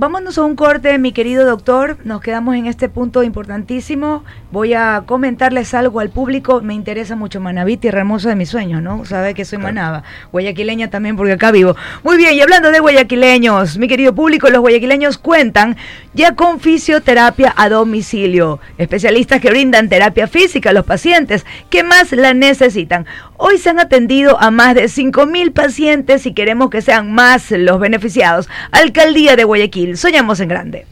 Vámonos 0.00 0.38
a 0.38 0.44
un 0.44 0.54
corte, 0.54 0.96
mi 0.96 1.10
querido 1.10 1.44
doctor. 1.44 1.98
Nos 2.04 2.20
quedamos 2.20 2.54
en 2.54 2.66
este 2.66 2.88
punto 2.88 3.24
importantísimo. 3.24 4.22
Voy 4.52 4.72
a 4.72 5.02
comentarles 5.06 5.74
algo 5.74 5.98
al 5.98 6.10
público. 6.10 6.60
Me 6.60 6.72
interesa 6.72 7.16
mucho 7.16 7.40
Manaví, 7.40 7.76
tierra 7.78 7.98
hermosa 7.98 8.28
de 8.28 8.36
mis 8.36 8.48
sueños, 8.48 8.80
¿no? 8.80 9.04
Sabe 9.04 9.34
que 9.34 9.44
soy 9.44 9.58
manaba. 9.58 10.04
Guayaquileña 10.30 10.88
también, 10.88 11.16
porque 11.16 11.32
acá 11.32 11.50
vivo. 11.50 11.74
Muy 12.04 12.16
bien, 12.16 12.34
y 12.34 12.40
hablando 12.40 12.70
de 12.70 12.78
guayaquileños, 12.78 13.76
mi 13.76 13.88
querido 13.88 14.14
público, 14.14 14.48
los 14.50 14.60
guayaquileños 14.60 15.18
cuentan 15.18 15.76
ya 16.14 16.36
con 16.36 16.60
fisioterapia 16.60 17.52
a 17.56 17.68
domicilio. 17.68 18.60
Especialistas 18.78 19.40
que 19.40 19.50
brindan 19.50 19.88
terapia 19.88 20.28
física 20.28 20.70
a 20.70 20.74
los 20.74 20.84
pacientes 20.84 21.44
que 21.70 21.82
más 21.82 22.12
la 22.12 22.34
necesitan. 22.34 23.04
Hoy 23.36 23.58
se 23.58 23.70
han 23.70 23.78
atendido 23.78 24.36
a 24.40 24.50
más 24.50 24.74
de 24.74 24.84
5.000 24.84 25.52
pacientes 25.52 26.26
y 26.26 26.34
queremos 26.34 26.70
que 26.70 26.82
sean 26.82 27.12
más 27.12 27.50
los 27.52 27.78
beneficiados. 27.78 28.48
Alcaldía 28.72 29.36
de 29.36 29.44
Guayaquil, 29.44 29.87
soñamos 29.96 30.40
en 30.40 30.48
grande. 30.48 30.86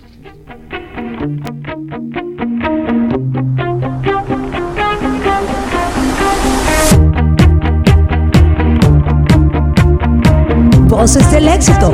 Voces 10.89 11.31
del 11.31 11.49
éxito. 11.49 11.93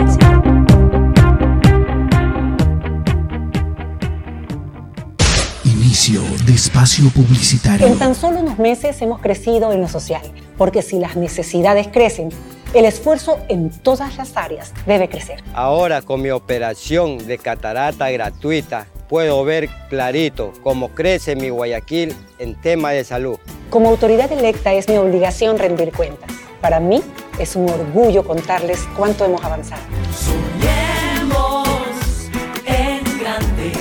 Inicio 5.64 6.22
de 6.46 6.52
espacio 6.54 7.10
publicitario. 7.10 7.86
En 7.86 7.98
tan 7.98 8.14
solo 8.14 8.40
unos 8.40 8.58
meses 8.58 9.00
hemos 9.02 9.20
crecido 9.20 9.72
en 9.72 9.80
lo 9.80 9.88
social, 9.88 10.22
porque 10.56 10.82
si 10.82 10.98
las 10.98 11.16
necesidades 11.16 11.88
crecen, 11.88 12.28
el 12.74 12.84
esfuerzo 12.84 13.38
en 13.48 13.70
todas 13.70 14.16
las 14.16 14.36
áreas 14.36 14.72
debe 14.86 15.08
crecer. 15.08 15.42
Ahora 15.54 16.02
con 16.02 16.22
mi 16.22 16.30
operación 16.30 17.18
de 17.26 17.38
catarata 17.38 18.10
gratuita 18.10 18.86
puedo 19.08 19.44
ver 19.44 19.68
clarito 19.90 20.52
cómo 20.62 20.88
crece 20.88 21.36
mi 21.36 21.50
Guayaquil 21.50 22.14
en 22.38 22.60
tema 22.60 22.92
de 22.92 23.04
salud. 23.04 23.38
Como 23.70 23.90
autoridad 23.90 24.30
electa 24.32 24.72
es 24.72 24.88
mi 24.88 24.96
obligación 24.96 25.58
rendir 25.58 25.92
cuentas. 25.92 26.30
Para 26.60 26.80
mí 26.80 27.02
es 27.38 27.56
un 27.56 27.68
orgullo 27.68 28.24
contarles 28.24 28.80
cuánto 28.96 29.24
hemos 29.24 29.42
avanzado. 29.42 29.82
Soñemos 30.14 31.68
en 32.64 33.02
grande, 33.18 33.72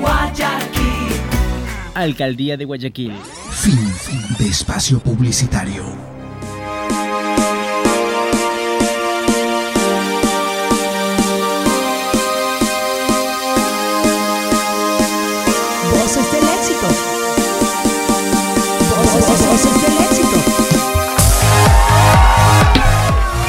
Guayaquil. 0.00 1.20
Alcaldía 1.94 2.56
de 2.56 2.64
Guayaquil. 2.64 3.14
Fin 3.50 3.92
de 4.38 4.48
espacio 4.48 5.00
publicitario. 5.00 6.17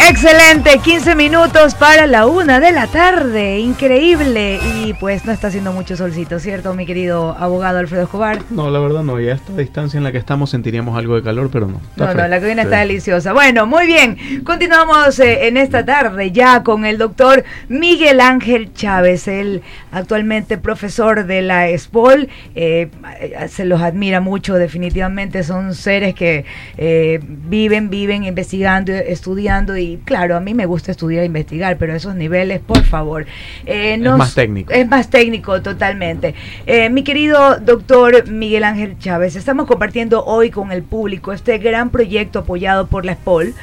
Excelente, 0.09 0.79
15 0.83 1.13
minutos 1.13 1.75
para 1.75 2.07
la 2.07 2.25
una 2.25 2.59
de 2.59 2.71
la 2.71 2.87
tarde, 2.87 3.59
increíble. 3.59 4.59
Y 4.83 4.93
pues 4.95 5.23
no 5.23 5.31
está 5.31 5.49
haciendo 5.49 5.71
mucho 5.71 5.95
solcito, 5.95 6.39
¿cierto, 6.39 6.73
mi 6.73 6.87
querido 6.87 7.35
abogado 7.39 7.77
Alfredo 7.77 8.03
Escobar? 8.05 8.39
No, 8.49 8.71
la 8.71 8.79
verdad 8.79 9.03
no. 9.03 9.19
Y 9.21 9.29
a 9.29 9.35
esta 9.35 9.53
distancia 9.55 9.99
en 9.99 10.03
la 10.03 10.11
que 10.11 10.17
estamos 10.17 10.49
sentiríamos 10.49 10.97
algo 10.97 11.13
de 11.15 11.21
calor, 11.21 11.51
pero 11.51 11.67
no. 11.67 11.79
Está 11.91 12.07
No, 12.07 12.21
no, 12.23 12.27
la 12.27 12.41
cabina 12.41 12.63
está 12.63 12.81
Sí. 12.81 12.87
deliciosa. 12.87 13.33
Bueno, 13.33 13.67
muy 13.67 13.85
bien. 13.85 14.17
Continuamos 14.43 15.19
eh, 15.19 15.47
en 15.47 15.57
esta 15.57 15.85
tarde 15.85 16.31
ya 16.31 16.63
con 16.63 16.85
el 16.85 16.97
doctor 16.97 17.43
Miguel 17.67 18.19
Ángel 18.19 18.73
Chávez, 18.73 19.27
el 19.27 19.61
actualmente 19.91 20.57
profesor 20.57 21.27
de 21.27 21.43
la 21.43 21.69
ESPOL. 21.69 22.29
Eh, 22.55 22.89
eh, 23.21 23.47
se 23.47 23.63
los 23.63 23.79
admira 23.81 24.21
mucho, 24.21 24.55
definitivamente. 24.55 25.43
Son 25.43 25.75
seres 25.75 26.15
que 26.15 26.45
eh, 26.77 27.19
viven, 27.21 27.91
viven 27.91 28.23
investigando, 28.23 28.91
estudiando. 28.91 29.77
Y 29.77 29.98
claro, 30.05 30.35
a 30.35 30.39
mí 30.39 30.53
me 30.53 30.65
gusta 30.65 30.91
estudiar 30.91 31.23
e 31.23 31.25
investigar, 31.25 31.77
pero 31.77 31.93
esos 31.95 32.15
niveles, 32.15 32.59
por 32.59 32.83
favor. 32.83 33.25
eh, 33.65 33.95
Es 33.95 34.01
más 34.01 34.33
técnico. 34.35 34.71
es 34.73 34.87
más 34.87 35.09
técnico 35.09 35.61
totalmente. 35.61 36.35
Eh, 36.65 36.89
mi 36.89 37.03
querido 37.03 37.57
doctor 37.59 38.27
Miguel 38.29 38.63
Ángel 38.63 38.97
Chávez, 38.99 39.35
estamos 39.35 39.65
compartiendo 39.67 40.23
hoy 40.25 40.49
con 40.49 40.71
el 40.71 40.83
público 40.83 41.33
este 41.33 41.57
gran 41.57 41.89
proyecto 41.89 42.39
apoyado 42.39 42.87
por 42.87 43.05
la 43.05 43.13
SPOL, 43.13 43.53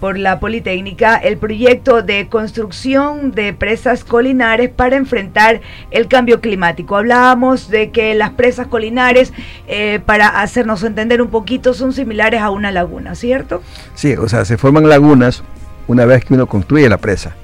por 0.00 0.18
la 0.18 0.40
Politécnica, 0.40 1.16
el 1.16 1.38
proyecto 1.38 2.02
de 2.02 2.28
construcción 2.28 3.32
de 3.32 3.54
presas 3.54 4.04
colinares 4.04 4.68
para 4.68 4.96
enfrentar 4.96 5.62
el 5.90 6.06
cambio 6.06 6.42
climático. 6.42 6.96
Hablábamos 6.98 7.70
de 7.70 7.90
que 7.90 8.14
las 8.14 8.28
presas 8.30 8.66
colinares, 8.66 9.32
eh, 9.68 10.00
para 10.04 10.28
hacernos 10.28 10.82
entender 10.82 11.22
un 11.22 11.28
poquito, 11.28 11.72
son 11.72 11.94
similares 11.94 12.42
a 12.42 12.50
una 12.50 12.72
laguna, 12.72 13.14
¿cierto? 13.14 13.62
Sí, 13.94 14.12
o 14.16 14.28
sea, 14.28 14.44
se 14.44 14.58
forman 14.58 14.86
lagunas 14.86 15.42
una 15.88 16.04
vez 16.04 16.24
que 16.24 16.34
uno 16.34 16.46
construye 16.46 16.88
la 16.88 16.98
presa. 16.98 17.34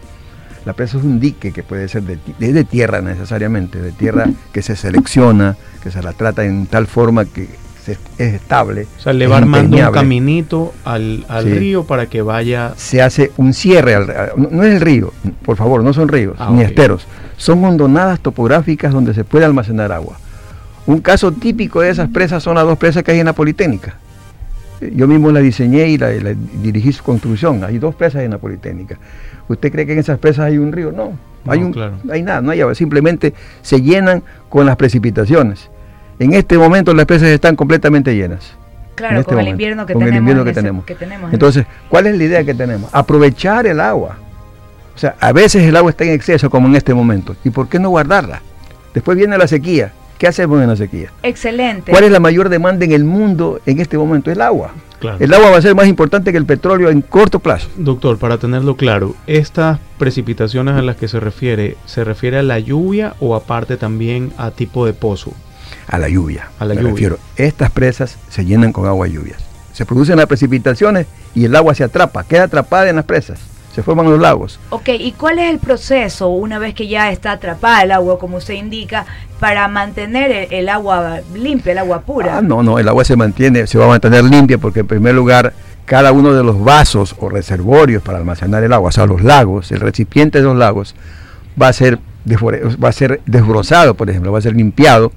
La 0.65 0.73
presa 0.75 0.99
es 0.99 1.05
un 1.05 1.19
dique 1.19 1.53
que 1.53 1.63
puede 1.63 1.89
ser 1.89 2.03
de, 2.05 2.19
de- 2.39 2.65
tierra 2.65 3.01
necesariamente, 3.01 3.81
de 3.83 3.91
tierra 3.93 4.27
que 4.53 4.63
se 4.63 4.77
selecciona, 4.77 5.57
que 5.83 5.91
se 5.91 6.01
la 6.03 6.13
trata 6.13 6.45
en 6.45 6.67
tal 6.67 6.87
forma 6.87 7.25
que 7.25 7.49
se- 7.85 7.99
es 8.19 8.35
estable. 8.35 8.87
O 8.97 9.01
sea, 9.01 9.13
le 9.13 9.27
va 9.27 9.39
armando 9.39 9.77
un 9.77 9.93
caminito 9.93 10.73
al, 10.85 11.25
al 11.29 11.45
Sí. 11.45 11.55
río 11.55 11.85
para 11.85 12.07
que 12.07 12.23
vaya. 12.23 12.75
Se 12.77 13.03
hace 13.03 13.33
un 13.39 13.55
cierre, 13.55 13.97
al- 13.97 14.33
no, 14.37 14.49
no 14.53 14.63
es 14.63 14.75
el 14.75 14.81
río, 14.81 15.13
por 15.45 15.57
favor, 15.57 15.83
no 15.83 15.93
son 15.93 16.07
ríos 16.07 16.37
Ah, 16.39 16.51
ni 16.53 16.63
esteros, 16.63 17.07
son 17.37 17.65
hondonadas 17.65 18.21
topográficas 18.21 18.93
donde 18.93 19.15
se 19.15 19.25
puede 19.25 19.45
almacenar 19.45 19.91
agua. 19.91 20.17
Un 20.87 21.01
caso 21.01 21.33
típico 21.33 21.81
de 21.81 21.91
esas 21.91 22.09
presas 22.09 22.41
son 22.43 22.55
las 22.55 22.65
dos 22.65 22.79
presas 22.79 23.03
que 23.03 23.11
hay 23.11 23.19
en 23.19 23.27
la 23.27 23.33
Politécnica. 23.33 23.97
Yo 24.95 25.07
mismo 25.07 25.31
la 25.31 25.41
diseñé 25.41 25.89
y 25.89 25.99
la, 25.99 26.11
la 26.11 26.35
dirigí 26.63 26.93
su 26.93 27.03
construcción. 27.03 27.63
Hay 27.65 27.79
dos 27.79 27.95
presas 27.95 28.23
en 28.23 28.31
la 28.33 28.39
Politécnica. 28.39 28.97
¿Usted 29.49 29.71
cree 29.71 29.87
que 29.87 29.93
en 29.93 29.99
esas 29.99 30.19
presas 30.19 30.47
hay 30.47 30.59
un 30.59 30.73
río? 30.73 30.93
No, 30.93 31.13
hay, 31.47 31.61
No, 31.61 31.67
un, 31.67 31.73
claro. 31.73 31.95
hay 32.11 32.23
nada, 32.23 32.41
no 32.41 32.51
hay 32.51 32.61
agua. 32.61 32.75
Simplemente 32.75 33.35
se 33.63 33.81
llenan 33.81 34.23
con 34.49 34.67
las 34.67 34.77
precipitaciones. 34.77 35.71
En 36.19 36.33
este 36.35 36.57
momento 36.59 36.95
las 36.95 37.07
presas 37.07 37.29
están 37.29 37.57
completamente 37.57 38.15
llenas. 38.15 38.55
Claro, 38.95 39.21
este 39.21 39.31
con 39.35 39.41
el 39.41 39.49
invierno 39.49 39.87
que 39.87 39.95
con 39.95 40.03
el 40.03 40.09
tenemos. 40.11 40.21
invierno 40.21 40.45
que 40.45 40.53
tenemos. 40.53 40.85
que 40.85 40.95
tenemos 40.95 41.29
en- 41.31 41.35
Entonces, 41.35 41.67
¿cuál 41.89 42.07
es 42.07 42.17
la 42.17 42.25
idea 42.25 42.45
que 42.45 42.55
tenemos? 42.55 42.91
Aprovechar 42.93 43.67
el 43.67 43.81
agua. 43.81 44.17
O 44.95 44.99
sea, 44.99 45.17
a 45.19 45.33
veces 45.33 45.63
el 45.65 45.75
agua 45.77 45.91
está 45.91 46.05
en 46.05 46.11
exceso, 46.13 46.51
como 46.51 46.69
en 46.69 46.77
este 46.77 46.93
momento. 46.93 47.35
¿Y 47.45 47.51
por 47.51 47.69
qué 47.69 47.79
no 47.79 47.89
guardarla? 47.89 48.43
Después 48.93 49.17
viene 49.17 49.39
la 49.39 49.47
sequía. 49.49 49.93
¿Qué 50.23 50.29
hacemos 50.29 50.63
en 50.63 50.69
la 50.69 50.77
sequía? 50.77 51.11
Excelente. 51.25 51.91
¿Cuál 51.91 52.05
es 52.05 52.13
la 52.13 52.21
mayor 52.21 52.49
demanda 52.49 52.85
en 52.85 52.93
el 52.93 53.03
mundo 53.03 53.61
en 53.67 53.81
este 53.81 53.99
momento? 53.99 54.31
El 54.31 54.41
agua. 54.41 54.71
Claro. 55.01 55.17
El 55.19 55.35
agua 55.35 55.51
va 55.51 55.57
a 55.57 55.63
ser 55.63 55.75
más 55.75 55.89
importante 55.89 56.31
que 56.31 56.39
el 56.39 56.47
petróleo 56.47 56.91
en 56.91 57.01
corto 57.01 57.41
plazo. 57.41 57.69
Doctor, 57.75 58.19
para 58.19 58.39
tenerlo 58.39 58.77
claro, 58.77 59.17
¿estas 59.27 59.81
precipitaciones 59.99 60.77
a 60.77 60.83
las 60.83 60.95
que 60.95 61.09
se 61.09 61.19
refiere, 61.19 61.77
se 61.87 62.05
refiere 62.05 62.39
a 62.39 62.45
la 62.45 62.61
lluvia 62.61 63.15
o 63.19 63.35
aparte 63.35 63.77
también 63.77 64.33
a 64.39 64.53
tipo 64.53 64.87
de 64.87 64.93
pozo? 64.93 65.33
A 65.89 65.99
la 65.99 66.09
lluvia. 66.09 66.51
A 66.61 66.67
la 66.67 66.75
me 66.75 66.83
lluvia. 66.83 66.93
refiero. 66.93 67.19
Estas 67.35 67.73
presas 67.73 68.17
se 68.29 68.45
llenan 68.45 68.73
con 68.73 68.87
agua 68.87 69.09
y 69.09 69.15
lluvias. 69.15 69.43
Se 69.73 69.85
producen 69.85 70.19
las 70.19 70.27
precipitaciones 70.27 71.09
y 71.35 71.47
el 71.47 71.57
agua 71.57 71.75
se 71.75 71.83
atrapa, 71.83 72.23
queda 72.23 72.45
atrapada 72.45 72.89
en 72.89 72.95
las 72.95 73.07
presas. 73.07 73.41
Se 73.75 73.83
forman 73.83 74.11
los 74.11 74.21
lagos. 74.21 74.61
Ok, 74.71 74.89
¿y 74.99 75.13
cuál 75.13 75.39
es 75.39 75.51
el 75.51 75.59
proceso 75.59 76.29
una 76.29 76.59
vez 76.59 76.75
que 76.75 76.89
ya 76.89 77.11
está 77.11 77.33
atrapada 77.33 77.83
el 77.83 77.93
agua, 77.93 78.19
como 78.19 78.37
usted 78.37 78.55
indica, 78.55 79.07
para 79.41 79.67
mantener 79.69 80.31
el, 80.31 80.53
el 80.53 80.69
agua 80.69 81.21
limpia, 81.35 81.73
el 81.73 81.79
agua 81.79 82.03
pura? 82.03 82.39
Ah, 82.39 82.43
no, 82.43 82.63
no, 82.63 82.79
el 82.79 82.89
agua 82.89 83.05
se 83.05 83.17
mantiene, 83.17 83.67
se 83.67 83.79
va 83.79 83.87
a 83.87 83.89
mantener 83.89 84.25
limpia 84.25 84.59
porque 84.59 84.81
en 84.81 84.87
primer 84.87 85.15
lugar 85.15 85.53
cada 85.85 86.13
uno 86.13 86.33
de 86.33 86.45
los 86.45 86.63
vasos 86.63 87.17
o 87.19 87.29
reservorios 87.29 88.03
para 88.03 88.19
almacenar 88.19 88.63
el 88.63 88.73
agua, 88.73 88.91
o 88.91 88.93
sea, 88.93 89.07
los 89.07 89.23
lagos, 89.23 89.73
el 89.73 89.81
recipiente 89.81 90.39
de 90.39 90.45
los 90.45 90.57
lagos 90.57 90.95
va 91.61 91.69
a 91.69 91.73
ser 91.73 91.99
va 92.25 92.89
a 92.89 92.93
ser 92.93 93.21
desbrozado, 93.27 93.95
por 93.95 94.09
ejemplo, 94.09 94.31
va 94.31 94.39
a 94.39 94.43
ser 94.43 94.55
limpiado 94.55 95.11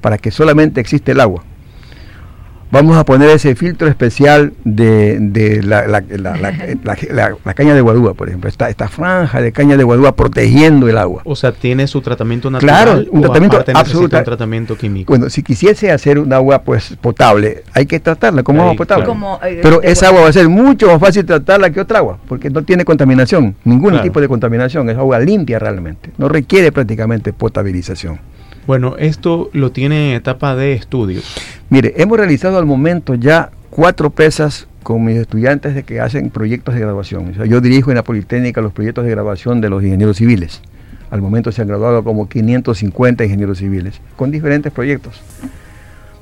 para 0.00 0.18
que 0.18 0.30
solamente 0.30 0.80
existe 0.80 1.12
el 1.12 1.20
agua. 1.20 1.42
Vamos 2.72 2.96
a 2.96 3.04
poner 3.04 3.28
ese 3.28 3.54
filtro 3.54 3.86
especial 3.86 4.54
de, 4.64 5.18
de 5.20 5.62
la, 5.62 5.86
la- 5.86 6.00
la- 6.08 6.36
la- 6.38 6.52
la- 6.84 6.96
la- 7.10 7.36
la 7.44 7.54
caña 7.54 7.74
de 7.74 7.82
guadúa, 7.82 8.14
por 8.14 8.28
ejemplo, 8.28 8.48
esta, 8.48 8.70
esta 8.70 8.88
franja 8.88 9.42
de 9.42 9.52
caña 9.52 9.76
de 9.76 9.84
guadúa 9.84 10.16
protegiendo 10.16 10.88
el 10.88 10.96
agua. 10.96 11.20
O 11.26 11.36
sea, 11.36 11.52
tiene 11.52 11.86
su 11.86 12.00
tratamiento 12.00 12.50
natural. 12.50 12.82
Claro, 12.84 13.04
un 13.10 13.18
o 13.18 13.22
tratamiento 13.30 13.58
un 14.00 14.08
tratamiento 14.08 14.76
químico. 14.78 15.12
Bueno, 15.12 15.28
si 15.28 15.42
quisiese 15.42 15.92
hacer 15.92 16.18
un 16.18 16.32
agua 16.32 16.62
pues 16.62 16.96
potable, 16.98 17.62
hay 17.74 17.84
que 17.84 18.00
tratarla 18.00 18.42
como 18.42 18.62
Ahí, 18.62 18.68
agua 18.68 18.76
potable. 18.78 19.04
claro. 19.04 19.20
Como, 19.20 19.38
eh, 19.44 19.60
Pero 19.62 19.82
esa 19.82 20.06
agua. 20.06 20.20
agua 20.20 20.22
va 20.22 20.28
a 20.30 20.32
ser 20.32 20.48
mucho 20.48 20.86
más 20.86 20.98
fácil 20.98 21.26
tratarla 21.26 21.68
que 21.68 21.78
otra 21.78 21.98
agua, 21.98 22.18
porque 22.26 22.48
no 22.48 22.62
tiene 22.62 22.86
contaminación, 22.86 23.54
ningún 23.64 23.90
Claro. 23.90 24.02
tipo 24.04 24.18
de 24.18 24.28
contaminación, 24.28 24.88
es 24.88 24.96
agua 24.96 25.18
limpia 25.18 25.58
realmente, 25.58 26.08
no 26.16 26.26
requiere 26.30 26.72
prácticamente 26.72 27.34
potabilización. 27.34 28.18
Bueno, 28.66 28.96
esto 28.98 29.50
lo 29.52 29.72
tiene 29.72 30.10
en 30.10 30.16
etapa 30.16 30.54
de 30.54 30.72
estudios. 30.74 31.34
Mire, 31.68 31.94
hemos 31.96 32.16
realizado 32.16 32.58
al 32.58 32.66
momento 32.66 33.14
ya 33.14 33.50
cuatro 33.70 34.10
pesas 34.10 34.68
con 34.82 35.04
mis 35.04 35.16
estudiantes 35.16 35.74
de 35.74 35.82
que 35.82 36.00
hacen 36.00 36.30
proyectos 36.30 36.74
de 36.74 36.80
graduación. 36.80 37.32
Yo 37.32 37.60
dirijo 37.60 37.90
en 37.90 37.96
la 37.96 38.04
Politécnica 38.04 38.60
los 38.60 38.72
proyectos 38.72 39.04
de 39.04 39.10
graduación 39.10 39.60
de 39.60 39.70
los 39.70 39.82
ingenieros 39.82 40.16
civiles. 40.16 40.60
Al 41.10 41.20
momento 41.20 41.50
se 41.52 41.62
han 41.62 41.68
graduado 41.68 42.04
como 42.04 42.28
550 42.28 43.24
ingenieros 43.24 43.58
civiles, 43.58 44.00
con 44.16 44.30
diferentes 44.30 44.72
proyectos. 44.72 45.20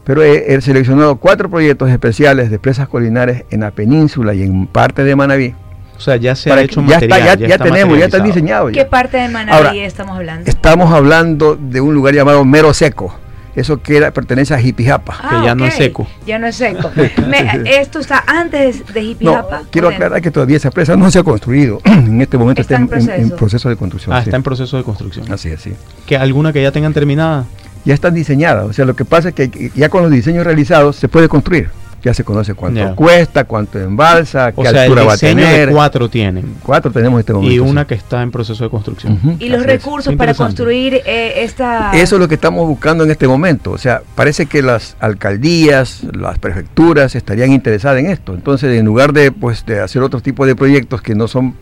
Pero 0.04 0.22
he, 0.22 0.54
he 0.54 0.60
seleccionado 0.60 1.16
cuatro 1.16 1.50
proyectos 1.50 1.90
especiales 1.90 2.50
de 2.50 2.58
presas 2.58 2.88
colinares 2.88 3.44
en 3.50 3.60
la 3.60 3.70
península 3.70 4.34
y 4.34 4.42
en 4.42 4.66
parte 4.66 5.04
de 5.04 5.14
Manabí. 5.14 5.54
O 6.00 6.02
sea, 6.02 6.16
ya 6.16 6.34
se 6.34 6.50
ha 6.50 6.56
que- 6.56 6.62
hecho 6.62 6.80
ya 6.80 6.94
material. 6.94 7.18
está, 7.20 7.34
ya, 7.36 7.46
ya 7.48 7.54
está 7.56 7.64
tenemos, 7.64 7.98
ya 7.98 8.04
está 8.06 8.20
diseñado. 8.20 8.70
ya. 8.70 8.82
¿Qué 8.82 8.88
parte 8.88 9.18
de 9.18 9.28
Manaví 9.28 9.54
Ahora, 9.68 9.74
estamos 9.74 10.16
hablando? 10.16 10.48
Estamos 10.50 10.90
hablando 10.90 11.56
de 11.60 11.82
un 11.82 11.92
lugar 11.92 12.14
llamado 12.14 12.42
Mero 12.46 12.72
Seco. 12.72 13.14
Eso 13.54 13.82
que 13.82 13.98
era- 13.98 14.10
pertenece 14.10 14.54
a 14.54 14.58
Jipijapa. 14.58 15.18
Ah, 15.22 15.42
ya 15.44 15.54
no 15.54 15.66
es 15.66 15.74
seco. 15.74 16.06
Ya 16.26 16.38
no 16.38 16.46
es 16.46 16.56
seco. 16.56 16.90
Me- 17.28 17.62
esto 17.80 17.98
está 17.98 18.24
antes 18.26 18.86
de 18.94 19.02
No, 19.02 19.08
Jipijapa. 19.08 19.62
quiero 19.70 19.88
aclarar 19.88 20.22
que 20.22 20.30
todavía 20.30 20.56
esa 20.56 20.70
presa 20.70 20.96
no 20.96 21.10
se 21.10 21.18
ha 21.18 21.22
construido. 21.22 21.80
en 21.84 22.22
este 22.22 22.38
momento 22.38 22.62
Está 22.62 22.76
está, 22.76 22.96
en 22.96 23.02
en, 23.02 23.10
en- 23.10 23.10
en 23.10 23.16
proceso. 23.28 23.36
proceso 23.36 23.68
de 23.68 23.76
construcción. 23.76 24.14
Ah, 24.16 24.22
sí. 24.22 24.30
está 24.30 24.36
en 24.38 24.42
proceso 24.42 24.76
de 24.78 24.84
construcción. 24.84 25.30
Así 25.30 25.50
es, 25.50 25.60
sí. 25.60 25.74
¿Que 26.06 26.16
alguna 26.16 26.52
que 26.54 26.62
ya 26.62 26.72
tengan 26.72 26.94
terminada? 26.94 27.44
Ya 27.84 27.92
están 27.92 28.14
diseñadas. 28.14 28.64
O 28.66 28.72
sea, 28.72 28.86
lo 28.86 28.96
que 28.96 29.04
pasa 29.04 29.28
es 29.30 29.34
que 29.34 29.70
ya 29.74 29.90
con 29.90 30.02
los 30.02 30.10
diseños 30.10 30.46
realizados 30.46 30.96
se 30.96 31.08
puede 31.08 31.28
construir. 31.28 31.68
Ya 32.02 32.14
se 32.14 32.24
conoce 32.24 32.54
cuánto 32.54 32.96
cuesta, 32.96 33.44
cuánto 33.44 33.78
embalsa, 33.78 34.52
O 34.56 34.62
qué 34.62 34.70
sea, 34.70 34.86
el 34.86 34.90
altura 34.90 35.04
va 35.04 35.12
a 35.12 35.16
tener. 35.18 35.68
de 35.68 35.74
cuatro 35.74 36.08
tienen. 36.08 36.54
Cuatro 36.62 36.90
tenemos 36.90 37.18
en 37.18 37.20
este 37.20 37.32
momento. 37.34 37.52
Y 37.52 37.56
sí. 37.56 37.60
una 37.60 37.86
que 37.86 37.94
está 37.94 38.22
en 38.22 38.30
proceso 38.30 38.64
de 38.64 38.70
construcción. 38.70 39.18
Y 39.38 39.48
los 39.50 39.60
Así 39.60 39.70
es. 39.70 39.82
recursos 39.84 40.14
para 40.16 40.32
construir 40.32 40.94
eh, 41.04 41.42
esta... 41.44 41.90
Eso 41.92 42.16
es 42.16 42.20
lo 42.20 42.26
que 42.26 42.36
estamos 42.36 42.66
buscando 42.66 43.04
en 43.04 43.10
este 43.10 43.28
momento. 43.28 43.70
O 43.72 43.78
sea, 43.78 44.00
parece 44.14 44.46
que 44.46 44.62
las 44.62 44.96
alcaldías, 45.00 46.02
las 46.18 46.38
prefecturas 46.38 47.14
estarían 47.14 47.52
interesadas 47.52 47.98
en 48.00 48.06
esto. 48.06 48.32
Entonces, 48.34 48.78
en 48.78 48.86
lugar 48.86 49.12
de, 49.12 49.30
pues, 49.32 49.66
de 49.66 49.80
hacer 49.80 50.02
otro 50.02 50.20
tipo 50.20 50.46
de 50.46 50.56
proyectos 50.56 51.02
que 51.02 51.14
no 51.14 51.28
son 51.28 51.54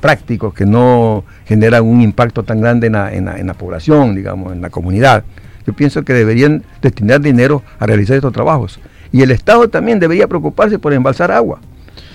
prácticos, 0.00 0.54
que 0.54 0.66
no 0.66 1.24
generan 1.46 1.84
un 1.84 2.00
impacto 2.02 2.42
tan 2.42 2.60
grande 2.60 2.86
en 2.88 2.92
la, 2.94 3.12
en 3.14 3.24
la- 3.26 3.38
en 3.38 3.46
la 3.46 3.54
población, 3.54 4.14
digamos, 4.14 4.52
en 4.52 4.60
la 4.62 4.70
comunidad, 4.70 5.24
yo 5.66 5.72
pienso 5.74 6.02
que 6.04 6.12
deberían 6.14 6.62
destinar 6.80 7.20
dinero 7.20 7.62
a 7.78 7.86
realizar 7.86 8.16
estos 8.16 8.32
trabajos. 8.32 8.78
Y 9.12 9.22
el 9.22 9.30
Estado 9.30 9.68
también 9.68 9.98
debería 9.98 10.26
preocuparse 10.28 10.78
por 10.78 10.92
embalsar 10.92 11.30
agua. 11.32 11.60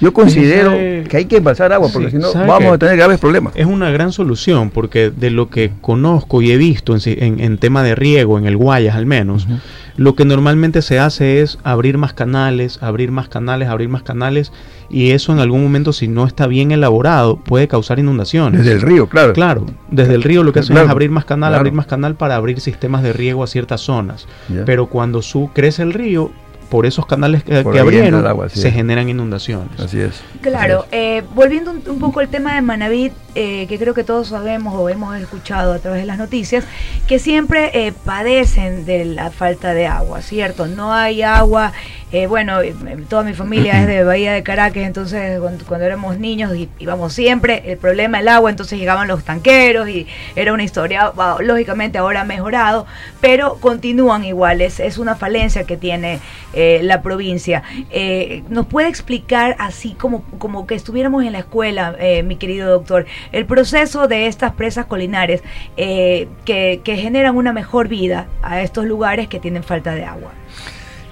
Yo 0.02 0.12
considero 0.12 0.72
que 1.08 1.18
hay 1.18 1.26
que 1.26 1.38
embalsar 1.38 1.72
agua, 1.72 1.89
porque 1.91 2.10
Sí, 2.10 2.18
si 2.18 2.22
no 2.22 2.32
¿sabe 2.32 2.48
vamos 2.48 2.74
a 2.74 2.78
tener 2.78 2.98
graves 2.98 3.18
problemas. 3.18 3.54
Es 3.56 3.66
una 3.66 3.91
gran 3.91 4.12
solución 4.12 4.70
porque 4.70 5.10
de 5.10 5.30
lo 5.30 5.50
que 5.50 5.72
conozco 5.80 6.41
y 6.41 6.52
he 6.52 6.58
visto 6.58 6.96
en, 6.96 7.02
en- 7.06 7.39
en 7.39 7.58
tema 7.58 7.82
de 7.82 7.96
riego, 7.96 8.38
en 8.38 8.46
el 8.46 8.58
Guayas 8.58 8.96
al 8.96 9.06
menos, 9.06 9.48
lo 9.96 10.16
que 10.16 10.26
normalmente 10.26 10.82
se 10.82 11.00
hace 11.00 11.41
es 11.41 11.60
abrir 11.64 11.98
más 11.98 12.12
canales, 12.14 12.80
abrir 12.84 13.12
más 13.12 13.30
canales, 13.30 13.70
abrir 13.70 13.88
más 13.88 14.04
canales 14.04 14.52
y 14.89 15.12
eso 15.12 15.32
en 15.32 15.39
algún 15.39 15.64
momento 15.64 15.93
si 15.93 16.10
no 16.10 16.28
está 16.28 16.46
bien 16.48 16.72
elaborado 16.72 17.38
puede 17.38 17.70
causar 17.70 17.98
inundaciones. 17.98 18.60
Desde 18.66 18.74
el 18.74 18.82
río, 18.82 19.08
claro. 19.08 19.32
Claro, 19.32 19.66
desde 19.89 20.16
el 20.16 20.24
río 20.24 20.43
lo 20.43 20.52
que 20.52 20.60
hacen 20.60 20.74
Claro, 20.74 20.88
es 20.88 20.91
abrir 20.91 21.10
más 21.10 21.24
canal, 21.24 21.52
claro. 21.52 21.60
abrir 21.62 21.74
más 21.74 21.86
canal 21.86 22.16
para 22.16 22.36
abrir 22.36 22.60
sistemas 22.60 23.02
de 23.02 23.14
riego 23.14 23.43
a 23.43 23.48
ciertas 23.48 23.80
zonas. 23.80 24.28
Pero 24.66 24.88
cuando 24.88 25.22
su, 25.22 25.50
crece 25.54 25.84
el 25.84 25.93
río, 25.93 26.32
por 26.76 26.86
esos 26.86 27.06
canales 27.06 27.42
que, 27.42 27.64
que 27.64 27.80
abrieron, 27.80 28.28
agua, 28.28 28.50
se 28.50 28.68
es. 28.68 28.74
generan 28.74 29.08
inundaciones. 29.08 29.80
Así 29.80 30.02
es. 30.02 30.22
Claro, 30.42 30.86
eh, 30.92 31.24
volviendo 31.34 31.72
un, 31.72 31.82
un 31.88 32.00
poco 32.00 32.20
al 32.20 32.28
tema 32.28 32.54
de 32.54 32.62
Manaví, 32.62 33.14
eh, 33.34 33.66
que 33.68 33.80
creo 33.80 33.94
que 33.94 34.04
todos 34.04 34.28
sabemos 34.28 34.74
o 34.76 34.90
hemos 34.90 35.16
escuchado 35.18 35.72
a 35.72 35.80
través 35.80 36.02
de 36.02 36.06
las 36.06 36.18
noticias, 36.18 36.66
que 37.08 37.18
siempre 37.18 37.72
eh, 37.74 37.94
padecen 38.04 38.86
de 38.86 39.06
la 39.06 39.32
falta 39.32 39.74
de 39.74 39.88
agua, 39.88 40.22
¿cierto? 40.22 40.68
No 40.68 40.92
hay 40.92 41.22
agua, 41.22 41.72
eh, 42.16 42.28
bueno, 42.28 42.61
eh, 42.61 42.74
toda 43.09 43.24
mi 43.24 43.34
familia 43.34 43.82
es 43.82 43.88
de 43.88 44.05
Bahía 44.05 44.32
de 44.32 44.41
Caracas, 44.41 44.84
entonces 44.84 45.38
cuando, 45.68 45.86
éramos 45.86 46.18
niños 46.18 46.53
íbamos 46.80 47.11
siempre, 47.11 47.63
el 47.66 47.78
problema 47.78 48.22
el 48.22 48.30
agua, 48.30 48.49
entonces 48.49 48.80
llegaban 48.80 49.09
los 49.09 49.26
tanqueros 49.26 49.89
y 49.89 50.07
era 50.36 50.53
una 50.53 50.63
historia, 50.63 51.11
lógicamente 51.41 51.97
ahora 51.97 52.22
ha 52.22 52.24
mejorado, 52.24 52.86
pero 53.20 53.57
continúan 53.59 54.24
iguales, 54.24 54.80
es 54.80 54.97
una 54.97 55.16
falencia 55.16 55.66
que 55.66 55.76
tiene 55.76 56.20
eh, 56.53 56.80
la 56.84 57.01
provincia. 57.01 57.63
Eh, 57.91 58.43
¿Nos 58.47 58.66
puede 58.66 58.88
explicar 58.88 59.57
así 59.59 59.91
como, 59.91 60.24
como 60.38 60.68
que 60.68 60.76
estuviéramos 60.76 61.26
en 61.26 61.34
la 61.34 61.39
escuela, 61.39 61.95
eh, 61.99 62.24
mi 62.24 62.38
querido 62.38 62.70
doctor, 62.70 63.05
el 63.34 63.45
proceso 63.45 64.07
de 64.07 64.28
estas 64.28 64.53
presas 64.53 64.86
colinares 64.86 65.43
eh, 65.76 66.30
que, 66.45 66.80
que 66.82 66.95
generan 66.95 67.36
una 67.36 67.51
mejor 67.51 67.89
vida 67.89 68.28
a 68.41 68.61
estos 68.61 68.86
lugares 68.86 69.28
que 69.28 69.39
tienen 69.39 69.63
falta 69.63 69.93
de 69.93 70.05
agua? 70.05 70.32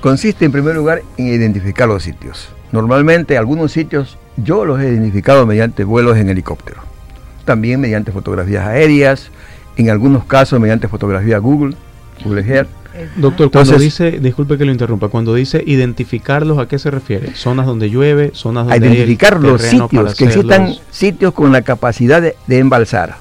Consiste 0.04 0.44
en 0.44 0.52
primer 0.52 0.76
lugar 0.76 1.02
en 1.18 1.28
identificar 1.28 1.88
los 1.88 2.04
sitios. 2.04 2.50
Normalmente 2.74 3.38
algunos 3.38 3.72
sitios 3.72 4.18
yo 4.36 4.66
los 4.66 4.82
he 4.82 4.90
identificado 4.90 5.46
mediante 5.46 5.86
vuelos 5.86 6.18
en 6.18 6.28
helicóptero. 6.28 6.82
También 7.46 7.80
mediante 7.80 8.12
fotografías 8.12 8.68
aéreas, 8.68 9.30
en 9.78 9.90
algunos 9.90 10.26
casos 10.26 10.60
mediante 10.60 10.90
fotografía 10.90 11.38
Google, 11.38 11.78
Google 12.22 12.42
Earth. 12.54 12.68
Doctor, 13.16 13.50
cuando 13.50 13.72
dice, 13.80 14.12
disculpe 14.20 14.58
que 14.58 14.66
lo 14.66 14.74
interrumpa, 14.74 15.08
cuando 15.08 15.34
dice 15.36 15.64
identificarlos, 15.66 16.58
¿a 16.60 16.68
qué 16.68 16.78
se 16.80 16.92
refiere? 16.92 17.34
¿Zonas 17.34 17.66
donde 17.66 17.90
llueve? 17.90 18.32
¿Zonas 18.34 18.68
A 18.68 18.72
donde 18.72 18.88
hay 18.88 18.94
el 18.94 18.98
identificar 19.00 19.40
los 19.40 19.62
terreno 19.62 19.88
para 19.88 20.10
sitios, 20.10 20.16
que 20.18 20.26
existan 20.26 20.76
sitios 20.92 21.34
con 21.34 21.54
la 21.54 21.62
capacidad 21.62 22.22
de, 22.22 22.36
de 22.46 22.60
embalsar. 22.60 23.16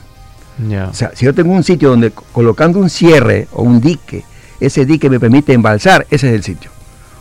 O 0.91 0.95
sea, 0.95 1.13
si 1.15 1.27
yo 1.27 1.33
tengo 1.33 1.53
un 1.53 1.63
sitio 1.63 1.91
donde 1.91 2.11
co- 2.11 2.25
colocando 2.33 2.81
un 2.81 2.91
cierre 2.91 3.47
o 3.53 3.63
un 3.63 3.81
dique, 3.81 4.25
ese 4.67 4.87
dique 4.87 5.11
me 5.11 5.21
permite 5.21 5.53
embalsar, 5.53 6.07
ese 6.11 6.29
es 6.29 6.35
el 6.35 6.43
sitio. 6.43 6.71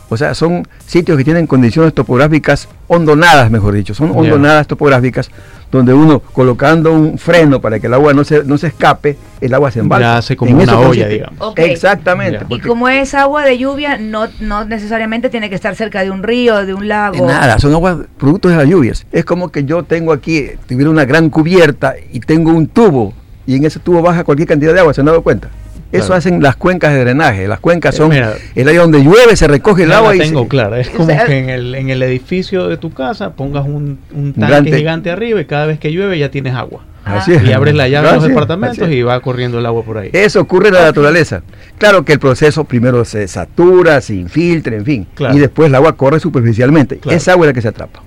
O 0.08 0.16
sea, 0.18 0.34
son 0.34 0.68
sitios 0.86 1.16
que 1.16 1.24
tienen 1.24 1.46
condiciones 1.46 1.94
topográficas 1.94 2.68
hondonadas, 2.86 3.50
mejor 3.50 3.72
dicho, 3.72 3.94
son 3.94 4.10
hondonadas 4.14 4.66
topográficas 4.66 5.30
donde 5.70 5.94
uno 5.94 6.20
colocando 6.20 6.92
un 6.92 7.16
freno 7.16 7.62
para 7.62 7.80
que 7.80 7.86
el 7.86 7.94
agua 7.94 8.12
no 8.12 8.22
se, 8.24 8.44
no 8.44 8.58
se 8.58 8.66
escape, 8.66 9.16
el 9.40 9.54
agua 9.54 9.70
se 9.70 9.80
embalsa. 9.80 10.02
Ya 10.02 10.18
hace 10.18 10.36
como 10.36 10.50
En 10.50 10.56
una 10.56 10.78
olla, 10.78 10.86
consiste. 10.86 11.08
digamos. 11.08 11.54
Exactamente. 11.56 12.44
Y 12.50 12.60
como 12.60 12.90
es 12.90 13.14
agua 13.14 13.42
de 13.46 13.56
lluvia, 13.56 13.96
no, 13.96 14.26
no 14.40 14.66
necesariamente 14.66 15.30
tiene 15.30 15.48
que 15.48 15.54
estar 15.54 15.74
cerca 15.76 16.04
de 16.04 16.10
un 16.10 16.22
río, 16.22 16.66
de 16.66 16.74
un 16.74 16.88
lago. 16.88 17.26
Nada, 17.26 17.58
son 17.58 17.72
aguas 17.72 17.96
productos 18.18 18.50
de 18.52 18.58
las 18.58 18.68
lluvias. 18.68 19.06
Es 19.12 19.24
como 19.24 19.50
que 19.50 19.64
yo 19.64 19.82
tengo 19.82 20.12
aquí, 20.12 20.50
tuviera 20.68 20.90
una 20.90 21.06
gran 21.06 21.30
cubierta 21.30 21.94
y 22.12 22.20
tengo 22.20 22.50
un 22.52 22.66
tubo 22.66 23.14
y 23.46 23.56
en 23.56 23.64
ese 23.64 23.78
tubo 23.80 24.02
baja 24.02 24.24
cualquier 24.24 24.48
cantidad 24.48 24.74
de 24.74 24.80
agua, 24.80 24.92
¿se 24.92 25.00
han 25.00 25.06
dado 25.06 25.22
cuenta? 25.22 25.48
Eso 25.92 26.06
Claro. 26.06 26.14
hacen 26.18 26.42
las 26.42 26.56
cuencas 26.56 26.92
de 26.94 27.00
drenaje. 27.00 27.46
Las 27.46 27.60
cuencas 27.60 27.94
Eh, 27.94 27.98
son 27.98 28.08
mira, 28.08 28.34
el 28.54 28.68
área 28.68 28.80
donde 28.80 29.02
llueve, 29.04 29.36
se 29.36 29.46
recoge 29.46 29.84
el 29.84 29.92
agua 29.92 30.10
la 30.10 30.16
y 30.16 30.18
tengo 30.28 30.42
se- 30.42 30.48
clara. 30.48 30.80
Es 30.80 30.88
como 30.88 31.06
sea, 31.06 31.26
que 31.26 31.38
en 31.38 31.50
el, 31.50 31.74
en 31.74 31.90
el 31.90 32.02
edificio 32.02 32.66
de 32.68 32.76
tu 32.78 32.92
casa 32.92 33.32
pongas 33.34 33.64
un, 33.66 33.98
un 34.14 34.32
tanque 34.32 34.48
Grande. 34.50 34.76
gigante 34.78 35.10
arriba 35.10 35.40
y 35.40 35.44
cada 35.44 35.66
vez 35.66 35.78
que 35.78 35.92
llueve 35.92 36.18
ya 36.18 36.30
tienes 36.30 36.54
agua. 36.54 36.84
Así 37.04 37.32
es. 37.32 37.42
Y 37.44 37.52
abres 37.52 37.74
la 37.74 37.88
llave 37.88 38.06
de 38.08 38.14
los 38.14 38.28
departamentos 38.28 38.88
y 38.88 39.02
va 39.02 39.18
corriendo 39.20 39.58
el 39.58 39.66
agua 39.66 39.82
por 39.82 39.98
ahí. 39.98 40.10
Eso 40.12 40.40
ocurre 40.40 40.68
en 40.68 40.74
la 40.74 40.82
naturaleza. 40.82 41.42
Claro 41.76 42.04
que 42.04 42.12
el 42.12 42.20
proceso 42.20 42.62
primero 42.64 43.04
se 43.04 43.26
satura, 43.26 44.00
se 44.00 44.14
infiltra, 44.14 44.76
en 44.76 44.84
fin. 44.84 45.06
Claro. 45.16 45.36
Y 45.36 45.40
después 45.40 45.68
el 45.68 45.74
agua 45.74 45.96
corre 45.96 46.20
superficialmente. 46.20 46.98
Claro. 46.98 47.16
Esa 47.16 47.32
agua 47.32 47.46
es 47.46 47.48
la 47.48 47.54
que 47.54 47.62
se 47.62 47.68
atrapa. 47.68 48.02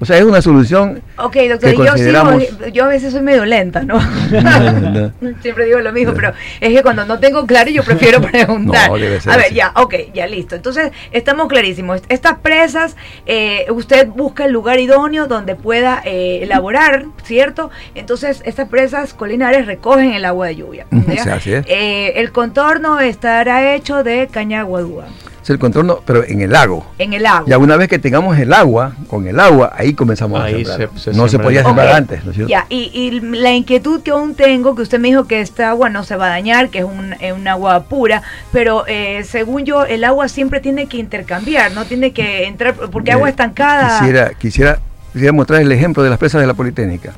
O 0.00 0.06
sea, 0.06 0.16
es 0.16 0.24
una 0.24 0.40
solución 0.40 1.02
Ok, 1.18 1.36
doctor, 1.48 1.70
que 1.72 1.76
yo, 1.76 1.86
consideramos... 1.86 2.42
sigo- 2.42 2.68
yo 2.68 2.84
a 2.84 2.88
veces 2.88 3.12
soy 3.12 3.20
medio 3.22 3.44
lenta, 3.44 3.82
¿no? 3.82 4.00
No, 4.30 5.12
Siempre 5.42 5.66
digo 5.66 5.78
lo 5.80 5.92
mismo, 5.92 6.14
pero 6.14 6.32
es 6.60 6.72
que 6.74 6.82
cuando 6.82 7.04
no 7.04 7.18
tengo 7.18 7.46
claro 7.46 7.70
yo 7.70 7.82
prefiero 7.84 8.20
preguntar. 8.30 8.88
No, 8.90 8.96
debe 8.96 9.20
ser 9.20 9.32
a 9.32 9.36
ver, 9.36 9.46
así. 9.46 9.54
ya, 9.56 9.72
ok, 9.76 9.94
ya 10.14 10.26
listo. 10.26 10.54
Entonces, 10.56 10.90
estamos 11.12 11.48
clarísimos. 11.48 12.00
Estas 12.08 12.38
presas, 12.38 12.96
eh, 13.26 13.66
usted 13.70 14.08
busca 14.08 14.46
el 14.46 14.52
lugar 14.52 14.80
idóneo 14.80 15.26
donde 15.26 15.54
pueda 15.54 16.00
eh, 16.04 16.40
elaborar, 16.42 17.04
¿cierto? 17.24 17.70
Entonces, 17.94 18.40
estas 18.46 18.68
presas 18.68 19.12
colinares 19.14 19.66
recogen 19.66 20.12
el 20.14 20.24
agua 20.24 20.46
de 20.46 20.56
lluvia. 20.56 20.86
Así 21.30 21.52
es. 21.52 21.64
Eh, 21.68 22.14
el 22.16 22.32
contorno 22.32 23.00
estará 23.00 23.74
hecho 23.74 24.02
de 24.02 24.28
caña 24.28 24.62
guadúa, 24.62 25.04
Es 25.50 25.54
el 25.54 25.58
contorno, 25.58 25.98
pero 26.06 26.22
en 26.22 26.42
el 26.42 26.52
lago. 26.52 26.86
en 26.96 27.12
el 27.12 27.26
agua. 27.26 27.42
Ya 27.48 27.58
una 27.58 27.76
vez 27.76 27.88
que 27.88 27.98
tengamos 27.98 28.38
el 28.38 28.52
agua, 28.52 28.92
con 29.08 29.26
el 29.26 29.40
agua, 29.40 29.72
ahí 29.76 29.94
comenzamos 29.94 30.40
Ahí 30.40 30.62
a 30.62 30.64
sembrar. 30.64 30.90
se- 30.96 31.10
se 31.10 31.18
no 31.18 31.26
se 31.26 31.40
podía 31.40 31.64
sembrar 31.64 31.88
antes, 31.88 32.24
¿no 32.24 32.30
es 32.30 32.36
cierto? 32.36 32.48
Ya, 32.50 32.66
y, 32.68 32.92
y 32.94 33.18
la 33.20 33.50
inquietud 33.50 34.00
que 34.02 34.12
aún 34.12 34.36
tengo, 34.36 34.76
que 34.76 34.82
usted 34.82 35.00
me 35.00 35.08
dijo 35.08 35.24
que 35.24 35.40
esta 35.40 35.70
agua 35.70 35.88
no 35.90 36.04
se 36.04 36.14
va 36.14 36.26
a 36.26 36.28
dañar, 36.28 36.68
que 36.70 36.78
es 36.78 36.84
un, 36.84 37.14
es 37.14 37.32
un 37.32 37.48
agua 37.48 37.82
pura, 37.82 38.22
pero 38.52 38.84
eh, 38.86 39.24
según 39.24 39.64
yo, 39.64 39.84
el 39.84 40.04
agua 40.04 40.28
siempre 40.28 40.60
tiene 40.60 40.86
que 40.86 40.98
intercambiar, 40.98 41.72
no 41.72 41.84
tiene 41.84 42.12
que 42.12 42.46
entrar, 42.46 42.74
porque 42.74 43.10
Eh, 43.10 43.14
agua 43.14 43.28
estancada. 43.28 43.98
Quisiera, 43.98 44.30
quisiera, 44.38 44.78
quisiera 45.12 45.32
mostrar 45.32 45.60
el 45.62 45.72
ejemplo 45.72 46.04
de 46.04 46.10
las 46.10 46.18
presas 46.20 46.40
de 46.40 46.46
la 46.46 46.54
Politécnica. 46.54 47.10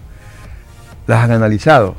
Las 1.06 1.22
han 1.22 1.32
analizado. 1.32 1.96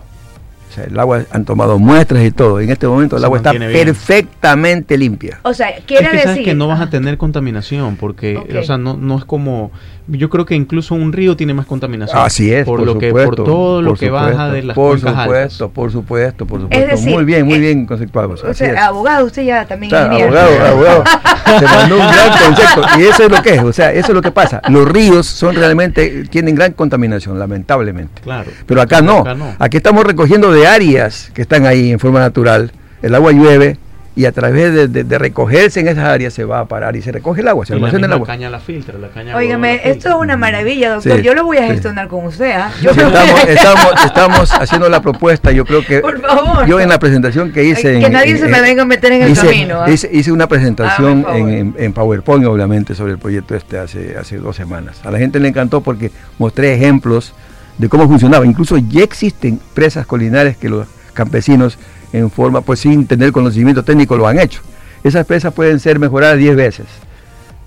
O 0.73 0.75
sea, 0.75 0.85
el 0.85 0.99
agua 0.99 1.23
han 1.29 1.45
tomado 1.45 1.77
muestras 1.77 2.23
y 2.23 2.31
todo. 2.31 2.59
En 2.59 2.71
este 2.71 2.87
momento 2.87 3.15
el 3.15 3.19
Se 3.21 3.25
agua 3.27 3.37
está 3.37 3.51
bien. 3.51 3.71
perfectamente 3.71 4.97
limpia. 4.97 5.39
O 5.43 5.53
sea, 5.53 5.67
quiere 5.85 6.05
es 6.05 6.09
que 6.11 6.17
sabes 6.17 6.29
decir. 6.29 6.45
que 6.45 6.55
no 6.55 6.67
vas 6.67 6.81
a 6.81 6.89
tener 6.89 7.19
contaminación 7.19 7.95
porque 7.95 8.37
o 8.59 8.63
sea 8.63 8.79
no, 8.79 8.97
no 8.97 9.17
es 9.19 9.23
como 9.25 9.71
yo 10.07 10.29
creo 10.29 10.45
que 10.45 10.55
incluso 10.55 10.95
un 10.95 11.13
río 11.13 11.37
tiene 11.37 11.53
más 11.53 11.65
contaminación 11.65 12.19
Así 12.19 12.53
es, 12.53 12.65
por, 12.65 12.79
por, 12.79 12.87
lo 12.87 12.97
que 12.97 13.11
por 13.11 13.35
todo 13.35 13.81
lo 13.81 13.93
que 13.93 14.07
supuesto, 14.07 14.29
baja 14.29 14.51
de 14.51 14.63
las 14.63 14.75
Por 14.75 14.99
cuencas 14.99 15.09
altas. 15.09 15.23
supuesto, 15.23 15.69
por 15.69 15.91
supuesto, 15.91 16.45
por 16.45 16.61
supuesto. 16.61 16.87
decir, 16.87 17.13
muy 17.13 17.23
bien, 17.23 17.45
muy 17.45 17.55
eh, 17.55 17.59
bien 17.59 17.85
conceptuado. 17.85 18.33
Así 18.33 18.65
es. 18.65 18.77
abogado, 18.77 19.25
usted 19.25 19.43
ya 19.43 19.65
también 19.65 19.93
ingeniero. 19.93 20.37
abogado, 20.37 20.65
abogado. 20.65 21.03
Se 21.59 21.65
mandó 21.65 21.95
un 21.95 22.07
gran 22.07 22.29
concepto. 22.45 22.99
Y 22.99 23.03
eso 23.03 23.23
es 23.23 23.31
lo 23.31 23.41
que 23.41 23.55
es. 23.55 23.63
O 23.63 23.73
sea, 23.73 23.91
eso 23.91 24.07
es 24.07 24.13
lo 24.13 24.21
que 24.21 24.31
pasa. 24.31 24.61
Los 24.69 24.87
ríos 24.87 25.25
son 25.27 25.55
realmente, 25.55 26.23
tienen 26.29 26.55
gran 26.55 26.73
contaminación, 26.73 27.39
lamentablemente. 27.39 28.21
Claro. 28.21 28.51
Pero 28.65 28.81
acá 28.81 29.01
no. 29.01 29.19
Acá 29.19 29.35
no. 29.35 29.55
Aquí 29.59 29.77
estamos 29.77 30.03
recogiendo 30.03 30.51
de 30.51 30.67
áreas 30.67 31.31
que 31.33 31.41
están 31.41 31.65
ahí 31.65 31.91
en 31.91 31.99
forma 31.99 32.19
natural. 32.19 32.71
El 33.01 33.15
agua 33.15 33.31
llueve 33.31 33.77
y 34.15 34.25
a 34.25 34.31
través 34.31 34.71
de, 34.73 34.87
de- 34.87 35.03
de 35.03 35.17
recogerse 35.17 35.79
en 35.79 35.87
esas 35.87 36.05
áreas 36.05 36.33
se 36.35 36.43
va 36.45 36.59
a 36.59 36.65
parar 36.65 36.95
y 36.95 37.01
se 37.01 37.11
recoge 37.11 37.41
el 37.41 37.47
agua, 37.47 37.65
se 37.65 37.73
Y 37.73 37.79
la 37.79 37.87
almacena 37.87 38.05
el 38.07 38.13
agua. 38.13 38.27
caña 38.27 38.49
la 38.49 38.59
filtra 38.59 38.95
la 38.99 39.07
caña 39.09 39.35
Óigame, 39.35 39.81
esto 39.89 40.09
es 40.09 40.15
una 40.15 40.37
maravilla, 40.37 40.93
doctor. 40.93 41.17
Sí, 41.17 41.23
yo 41.23 41.33
lo 41.33 41.43
voy 41.45 41.57
a 41.57 41.61
sí. 41.63 41.67
gestionar 41.69 42.07
con 42.07 42.25
usted. 42.25 42.51
¿ah? 42.51 42.71
Yo 42.81 42.93
Sí, 42.93 42.99
estamos, 42.99 43.43
estamos, 43.47 44.05
estamos 44.05 44.51
haciendo 44.53 44.87
la 44.89 45.01
propuesta. 45.01 45.51
Yo 45.51 45.65
creo 45.65 45.83
que 45.83 45.99
Por 46.01 46.21
favor. 46.21 46.67
yo 46.67 46.79
en 46.79 46.89
la 46.89 46.99
presentación 46.99 47.51
que 47.51 47.63
hice. 47.63 47.99
Que 47.99 48.05
en- 48.05 48.13
nadie 48.13 48.31
en- 48.33 48.37
se 48.39 48.47
me 48.47 48.57
en- 48.59 48.63
venga 48.63 48.81
a 48.83 48.85
meter 48.85 49.11
en 49.13 49.23
el 49.23 49.29
hice, 49.31 49.47
camino, 49.47 49.81
¿ah? 49.81 49.89
hice- 49.89 50.09
hice 50.13 50.31
una 50.31 50.47
presentación 50.47 51.25
el 51.29 51.35
en, 51.35 51.49
en- 51.49 51.75
en 51.79 51.93
PowerPoint, 51.93 52.45
obviamente, 52.45 52.93
sobre 52.93 53.13
el 53.13 53.17
proyecto 53.17 53.55
este 53.55 53.79
hace, 53.79 54.15
hace 54.15 54.37
dos 54.37 54.55
semanas. 54.55 54.99
A 55.03 55.09
la 55.09 55.17
gente 55.17 55.39
le 55.39 55.47
encantó 55.47 55.81
porque 55.81 56.11
mostré 56.37 56.73
ejemplos 56.75 57.33
de 57.79 57.89
cómo 57.89 58.07
funcionaba. 58.07 58.45
Incluso 58.45 58.77
ya 58.77 59.01
existen 59.03 59.59
presas 59.73 60.05
colinares 60.05 60.55
que 60.55 60.69
los 60.69 60.85
campesinos, 61.15 61.77
en 62.13 62.29
forma, 62.31 62.61
pues 62.61 62.79
sin 62.79 63.05
tener 63.07 63.31
conocimiento 63.31 63.83
técnico, 63.83 64.15
lo 64.15 64.27
han 64.27 64.39
hecho. 64.39 64.61
Esas 65.03 65.25
presas 65.25 65.53
pueden 65.53 65.79
ser 65.79 65.99
mejoradas 65.99 66.37
10 66.37 66.55
veces 66.55 66.85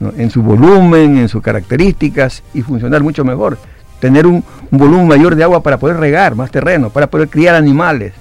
¿no? 0.00 0.12
en 0.16 0.30
su 0.30 0.42
volumen, 0.42 1.18
en 1.18 1.28
sus 1.28 1.42
características 1.42 2.42
y 2.54 2.62
funcionar 2.62 3.02
mucho 3.02 3.24
mejor. 3.24 3.58
Tener 4.00 4.26
un, 4.26 4.44
un 4.70 4.78
volumen 4.78 5.06
mayor 5.08 5.34
de 5.36 5.42
agua 5.44 5.62
para 5.62 5.78
poder 5.78 5.96
regar 5.98 6.34
más 6.34 6.50
terreno, 6.50 6.90
para 6.90 7.08
poder 7.08 7.28
criar 7.28 7.54
animales, 7.54 8.12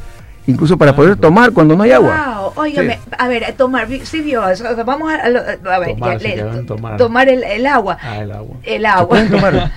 incluso 0.48 0.78
para 0.78 0.96
poder 0.96 1.16
tomar 1.18 1.52
cuando 1.52 1.76
no 1.76 1.84
hay 1.84 1.92
agua. 1.92 2.52
Wow, 2.56 2.64
óigame, 2.64 3.00
a 3.18 3.28
ver, 3.28 3.54
tomar, 3.58 3.88
sí 4.04 4.22
vio 4.22 4.48
eso, 4.50 4.64
o 4.70 4.76
sea, 4.76 4.84
vamos 4.84 5.12
a, 5.12 5.16
a 5.18 5.80
ver, 5.80 5.90
Tomar, 5.96 6.18
ya, 6.20 6.28
le- 6.30 6.64
tomar. 6.64 6.98
tomar 6.98 7.30
el, 7.30 7.44
el 7.44 7.66
agua. 7.68 7.98
Ah, 8.02 8.20
el 8.20 8.32
agua. 8.32 8.56
El 8.64 8.86
agua. 8.86 9.20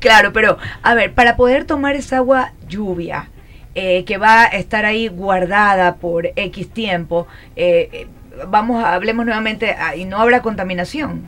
claro, 0.00 0.32
pero 0.32 0.58
a 0.82 0.94
ver, 0.94 1.12
para 1.12 1.36
poder 1.36 1.64
tomar 1.64 1.96
esa 1.96 2.18
agua 2.18 2.52
lluvia, 2.68 3.28
eh, 3.80 4.04
que 4.04 4.18
va 4.18 4.42
a 4.42 4.46
estar 4.46 4.84
ahí 4.84 5.06
guardada 5.06 5.94
por 5.98 6.30
X 6.34 6.68
tiempo, 6.68 7.28
eh, 7.54 7.88
eh, 7.92 8.06
vamos, 8.50 8.82
a, 8.82 8.94
hablemos 8.94 9.24
nuevamente, 9.24 9.76
ah, 9.78 9.94
y 9.94 10.04
no 10.04 10.18
habrá 10.18 10.42
contaminación. 10.42 11.22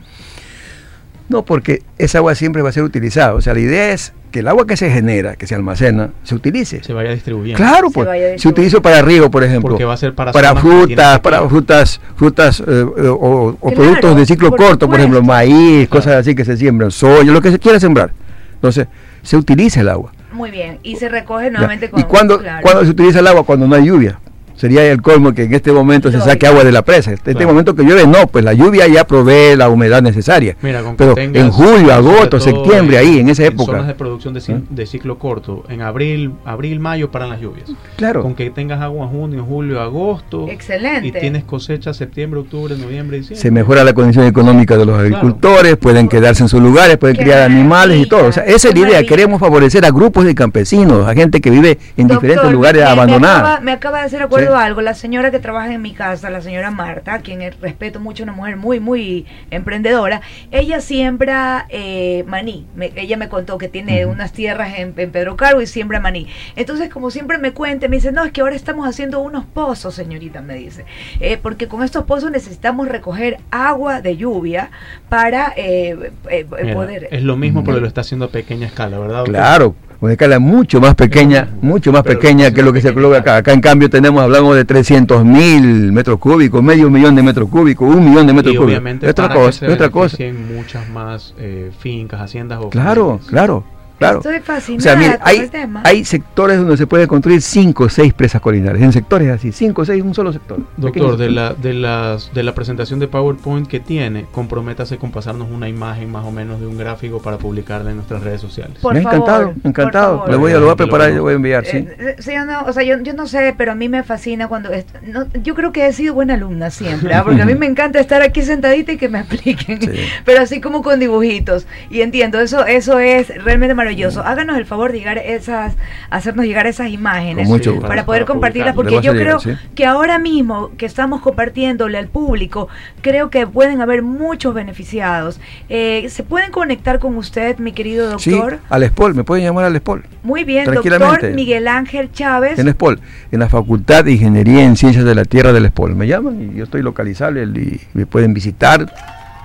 No, 1.29 1.45
porque 1.45 1.81
esa 1.97 2.17
agua 2.17 2.35
siempre 2.35 2.61
va 2.61 2.67
a 2.67 2.71
ser 2.73 2.83
utilizada. 2.83 3.35
O 3.35 3.41
sea, 3.41 3.53
la 3.53 3.61
idea 3.61 3.93
es 3.93 4.11
que 4.31 4.39
el 4.39 4.49
agua 4.49 4.67
que 4.67 4.75
se 4.75 4.91
genera, 4.91 5.37
que 5.37 5.47
se 5.47 5.55
almacena, 5.55 6.09
se 6.23 6.35
utilice. 6.35 6.83
se 6.83 6.91
vaya 6.91 7.11
distribuyendo 7.11 7.55
Claro, 7.55 7.87
Se 7.87 7.93
pues. 7.93 8.41
Se 8.41 8.49
utiliza 8.49 8.81
para 8.81 9.01
riego, 9.01 9.31
por 9.31 9.45
ejemplo. 9.45 9.69
Porque 9.69 9.85
va 9.85 9.93
a 9.93 9.97
ser 9.97 10.13
para 10.13 10.33
para 10.33 10.53
frutas, 10.53 11.21
para 11.21 11.47
frutas, 11.47 12.01
frutas 12.17 12.59
eh, 12.59 12.63
eh, 12.67 13.07
o, 13.07 13.55
o 13.57 13.57
Claro, 13.61 13.75
productos 13.75 14.17
de 14.17 14.25
ciclo 14.25 14.49
por 14.49 14.59
corto, 14.59 14.89
por 14.89 14.99
ejemplo, 14.99 15.23
maíz, 15.23 15.87
cosas 15.87 16.15
así 16.15 16.35
que 16.35 16.43
se 16.43 16.57
siembran, 16.57 16.91
soya, 16.91 17.31
lo 17.31 17.41
que 17.41 17.51
se 17.51 17.59
quiera 17.59 17.79
sembrar. 17.79 18.11
Entonces, 18.55 18.87
se 19.23 19.37
utiliza 19.37 19.79
el 19.79 19.87
agua. 19.87 20.11
Muy 20.41 20.49
bien, 20.49 20.79
y 20.81 20.95
se 20.95 21.07
recoge 21.07 21.51
nuevamente 21.51 21.91
con 21.91 21.99
¿Y 21.99 22.03
cuándo, 22.05 22.39
claro. 22.39 22.63
cuándo 22.63 22.83
se 22.83 22.89
utiliza 22.89 23.19
el 23.19 23.27
agua? 23.27 23.45
Cuando 23.45 23.67
no 23.67 23.75
hay 23.75 23.85
lluvia. 23.85 24.19
Sería 24.61 24.85
el 24.91 25.01
colmo 25.01 25.33
que 25.33 25.45
en 25.45 25.55
este 25.55 25.71
momento 25.71 26.11
se 26.11 26.21
saque 26.21 26.45
agua 26.45 26.63
de 26.63 26.71
la 26.71 26.83
presa. 26.83 27.09
En 27.09 27.15
este 27.15 27.31
Claro. 27.31 27.47
momento 27.47 27.73
que 27.75 27.81
llueve, 27.81 28.05
no, 28.05 28.27
pues 28.27 28.45
la 28.45 28.53
lluvia 28.53 28.87
ya 28.87 29.05
provee 29.07 29.55
la 29.57 29.69
humedad 29.69 30.03
necesaria. 30.03 30.55
Mira, 30.61 30.83
con 30.83 30.91
que 30.91 30.97
Pero 30.97 31.15
tengas, 31.15 31.43
en 31.43 31.49
julio, 31.51 31.91
agosto, 31.91 32.39
septiembre, 32.39 32.99
ahí, 32.99 33.17
en 33.19 33.29
esa 33.29 33.43
época. 33.43 33.71
zonas 33.71 33.87
de 33.87 33.95
producción 33.95 34.35
de, 34.35 34.39
¿Eh? 34.39 34.61
de 34.69 34.85
ciclo 34.85 35.17
corto, 35.17 35.63
en 35.67 35.81
abril, 35.81 36.33
abril, 36.45 36.79
mayo 36.79 37.09
paran 37.09 37.29
las 37.31 37.41
lluvias. 37.41 37.71
Claro. 37.95 38.21
Con 38.21 38.35
que 38.35 38.51
tengas 38.51 38.79
agua 38.81 39.05
en 39.05 39.11
junio, 39.11 39.43
julio, 39.43 39.81
agosto. 39.81 40.45
Excelente. 40.47 41.07
Y 41.07 41.11
tienes 41.11 41.43
cosecha 41.43 41.91
septiembre, 41.95 42.39
octubre, 42.41 42.75
noviembre, 42.77 43.17
diciembre. 43.17 43.41
se 43.41 43.49
mejora 43.49 43.83
la 43.83 43.93
condición 43.93 44.25
económica 44.25 44.77
de 44.77 44.85
los 44.85 44.99
agricultores, 44.99 45.75
pueden 45.77 46.07
quedarse 46.07 46.43
en 46.43 46.49
sus 46.49 46.61
lugares, 46.61 46.97
pueden 46.97 47.15
Qué 47.17 47.23
criar 47.23 47.41
animales 47.41 47.97
y 47.99 48.05
todo. 48.07 48.27
O 48.27 48.31
sea, 48.31 48.43
esa 48.43 48.67
es 48.69 48.73
la 48.75 48.79
idea. 48.79 48.89
maravilla. 48.89 49.09
Queremos 49.09 49.39
favorecer 49.39 49.85
a 49.85 49.89
grupos 49.89 50.23
de 50.25 50.35
campesinos, 50.35 51.07
a 51.07 51.13
gente 51.15 51.41
que 51.41 51.49
vive 51.49 51.79
en 51.97 52.07
Doctor, 52.07 52.21
diferentes 52.21 52.51
lugares 52.51 52.81
me- 52.81 52.85
me 52.85 52.91
abandonados. 52.91 53.39
acaba- 53.41 53.59
Me 53.61 53.71
acaba, 53.71 53.99
de 54.01 54.05
hacer 54.05 54.21
acuerdo 54.21 54.50
Algo. 54.55 54.81
La 54.81 54.93
señora 54.93 55.31
que 55.31 55.39
trabaja 55.39 55.73
en 55.73 55.81
mi 55.81 55.93
casa, 55.93 56.29
la 56.29 56.41
señora 56.41 56.71
Marta, 56.71 57.13
a 57.15 57.19
quien 57.19 57.41
eh, 57.41 57.51
respeto 57.61 57.99
mucho, 57.99 58.23
una 58.23 58.33
mujer 58.33 58.57
muy, 58.57 58.79
muy 58.79 59.25
emprendedora, 59.49 60.21
ella 60.51 60.81
siembra 60.81 61.65
eh, 61.69 62.23
maní. 62.27 62.65
Me- 62.75 62.91
ella 62.95 63.17
me 63.17 63.29
contó 63.29 63.57
que 63.57 63.67
tiene 63.67 64.05
unas 64.05 64.31
tierras 64.33 64.77
en, 64.77 64.93
en 64.97 65.11
Pedro 65.11 65.35
Cargo 65.35 65.61
y 65.61 65.67
siembra 65.67 65.99
maní. 65.99 66.27
Entonces, 66.55 66.89
como 66.89 67.11
siempre 67.11 67.37
me 67.37 67.51
cuenta, 67.53 67.87
me 67.87 67.97
dice, 67.97 68.11
no, 68.11 68.23
es 68.23 68.31
que 68.31 68.41
ahora 68.41 68.55
estamos 68.55 68.87
haciendo 68.87 69.19
unos 69.21 69.45
pozos, 69.45 69.95
señorita, 69.95 70.41
me 70.41 70.55
dice. 70.55 70.85
Eh, 71.19 71.37
porque 71.41 71.67
con 71.67 71.83
estos 71.83 72.05
pozos 72.05 72.31
necesitamos 72.31 72.87
recoger 72.87 73.37
agua 73.51 74.01
de 74.01 74.17
lluvia 74.17 74.71
para 75.09 75.53
eh, 75.55 76.11
eh, 76.29 76.45
Mira, 76.61 76.73
poder... 76.73 77.07
Es 77.11 77.23
lo 77.23 77.37
mismo, 77.37 77.63
pero 77.63 77.79
lo 77.79 77.87
está 77.87 78.01
haciendo 78.01 78.25
a 78.25 78.29
pequeña 78.29 78.67
escala, 78.67 78.99
¿verdad? 78.99 79.25
doctor? 79.25 79.90
Claro, 80.01 80.07
una 80.07 80.11
escala 80.13 80.39
mucho 80.39 80.81
más 80.81 80.95
pequeña, 80.95 81.47
mucho 81.61 81.91
más 81.91 82.01
Pero 82.03 82.19
pequeña 82.19 82.51
que 82.51 82.63
lo 82.63 82.73
que 82.73 82.81
se 82.81 82.91
coloca 82.93 83.17
acá. 83.17 83.37
Acá 83.37 83.53
en 83.53 83.61
cambio 83.61 83.87
tenemos, 83.89 84.21
hablamos 84.23 84.55
de 84.55 84.65
300 84.65 85.23
mil 85.23 85.91
metros 85.91 86.17
cúbicos, 86.17 86.61
medio 86.63 86.89
millón 86.89 87.15
de 87.15 87.21
metros 87.23 87.49
cúbicos, 87.49 87.87
un 87.95 88.09
millón 88.09 88.25
de 88.25 88.33
metros 88.33 88.53
y 88.55 88.57
cúbicos. 88.57 88.73
obviamente 88.79 89.05
Es 89.05 89.11
otra 89.11 89.31
cosa, 89.33 89.67
otra 89.71 89.89
cosa. 89.89 90.17
muchas 90.55 90.89
más 90.89 91.33
eh, 91.37 91.71
fincas, 91.79 92.19
haciendas 92.19 92.59
o 92.61 92.69
Claro, 92.69 93.05
familias. 93.09 93.29
claro, 93.29 93.63
claro. 94.01 94.17
Estoy 94.19 94.37
O 94.37 94.41
fascinada 94.43 94.81
sea, 94.83 94.95
mire, 94.95 95.17
con 95.17 95.27
hay, 95.27 95.37
el 95.37 95.49
tema. 95.49 95.81
hay 95.85 96.05
sectores 96.05 96.57
donde 96.57 96.77
se 96.77 96.87
puede 96.87 97.07
construir 97.07 97.41
cinco 97.41 97.85
o 97.85 97.89
seis 97.89 98.13
presas 98.13 98.41
colinares, 98.41 98.81
en 98.81 98.91
sectores 98.91 99.29
así, 99.29 99.51
cinco 99.51 99.81
o 99.83 99.85
seis, 99.85 100.03
un 100.03 100.13
solo 100.13 100.33
sector. 100.33 100.59
Doctor, 100.77 101.17
de 101.17 101.29
la, 101.31 101.53
de, 101.53 101.73
las, 101.73 102.33
de 102.33 102.43
la 102.43 102.53
presentación 102.53 102.99
de 102.99 103.07
PowerPoint 103.07 103.67
que 103.67 103.79
tiene, 103.79 104.25
comprométase 104.31 104.97
con 104.97 105.11
pasarnos 105.11 105.49
una 105.51 105.69
imagen 105.69 106.11
más 106.11 106.25
o 106.25 106.31
menos 106.31 106.59
de 106.59 106.67
un 106.67 106.77
gráfico 106.77 107.21
para 107.21 107.37
publicarla 107.37 107.89
en 107.91 107.97
nuestras 107.97 108.23
redes 108.23 108.41
sociales. 108.41 108.77
Por 108.81 108.93
Me 108.93 108.99
ha 108.99 109.03
encantado, 109.03 109.53
encantado. 109.63 110.19
por 110.21 110.29
Le 110.31 110.35
voy 110.37 110.51
a, 110.51 110.55
lo 110.55 110.61
voy 110.65 110.73
a 110.73 110.75
preparar 110.75 111.11
y 111.11 111.15
lo 111.15 111.23
voy 111.23 111.33
a 111.33 111.35
enviar, 111.35 111.65
sí. 111.65 111.77
Eh, 111.77 111.95
eh, 111.99 112.15
sí, 112.19 112.31
no, 112.45 112.63
o 112.65 112.73
sea, 112.73 112.83
yo, 112.83 112.99
yo 113.01 113.13
no 113.13 113.27
sé, 113.27 113.53
pero 113.57 113.71
a 113.71 113.75
mí 113.75 113.87
me 113.89 114.03
fascina 114.03 114.47
cuando... 114.47 114.71
est- 114.71 114.95
no, 115.03 115.25
yo 115.43 115.55
creo 115.55 115.71
que 115.71 115.85
he 115.87 115.93
sido 115.93 116.13
buena 116.13 116.33
alumna 116.33 116.69
siempre, 116.71 117.13
¿ah? 117.13 117.23
porque 117.25 117.41
a 117.41 117.45
mí 117.45 117.55
me 117.55 117.65
encanta 117.67 117.99
estar 117.99 118.21
aquí 118.21 118.41
sentadita 118.41 118.91
y 118.93 118.97
que 118.97 119.09
me 119.09 119.19
expliquen, 119.21 119.79
Sí. 119.81 119.89
pero 120.25 120.41
así 120.41 120.59
como 120.61 120.81
con 120.81 120.99
dibujitos. 120.99 121.67
Y 121.89 122.01
entiendo, 122.01 122.39
eso 122.39 122.65
eso 122.65 122.99
es 122.99 123.27
realmente 123.43 123.73
maravilloso. 123.75 123.90
Háganos 124.25 124.57
el 124.57 124.65
favor 124.65 124.91
de 124.91 124.99
llegar 124.99 125.17
esas, 125.17 125.73
hacernos 126.09 126.45
llegar 126.45 126.67
esas 126.67 126.89
imágenes 126.89 127.47
Con 127.47 127.57
mucho 127.57 127.71
Sí, 127.71 127.75
gusto. 127.75 127.87
para 127.87 128.05
poder 128.05 128.21
para 128.23 128.33
compartirlas, 128.33 128.75
porque 128.75 129.01
yo 129.01 129.11
creo 129.13 129.39
sí. 129.39 129.51
que 129.75 129.85
ahora 129.85 130.19
mismo 130.19 130.71
que 130.77 130.85
estamos 130.85 131.21
compartiéndole 131.21 131.97
al 131.97 132.07
público, 132.07 132.67
creo 133.01 133.29
que 133.29 133.45
pueden 133.47 133.81
haber 133.81 134.01
muchos 134.01 134.53
beneficiados. 134.53 135.39
Eh, 135.69 136.07
¿Se 136.09 136.23
pueden 136.23 136.51
conectar 136.51 136.99
con 136.99 137.15
usted, 137.17 137.57
mi 137.59 137.71
querido 137.71 138.17
Sí, 138.19 138.31
doctor? 138.31 138.59
al 138.69 138.83
SPOL, 138.87 139.15
me 139.15 139.23
pueden 139.23 139.43
llamar 139.45 139.65
al 139.65 139.75
SPOL. 139.77 140.03
Muy 140.23 140.43
bien, 140.43 140.65
doctor. 140.65 141.31
Miguel 141.33 141.67
Ángel 141.67 142.11
Chávez. 142.11 142.59
En 142.59 142.69
SPOL, 142.71 142.99
en 143.31 143.39
la 143.39 143.49
Facultad 143.49 144.05
de 144.05 144.13
Ingeniería 144.13 144.63
en 144.63 144.75
Ciencias 144.75 145.05
de 145.05 145.15
la 145.15 145.25
Tierra 145.25 145.53
del 145.53 145.67
SPOL. 145.67 145.95
Me 145.95 146.07
llaman 146.07 146.51
y 146.53 146.57
yo 146.57 146.63
estoy 146.63 146.81
localizable 146.81 147.43
y 147.43 147.81
me 147.93 148.05
pueden 148.05 148.33
visitar 148.33 148.91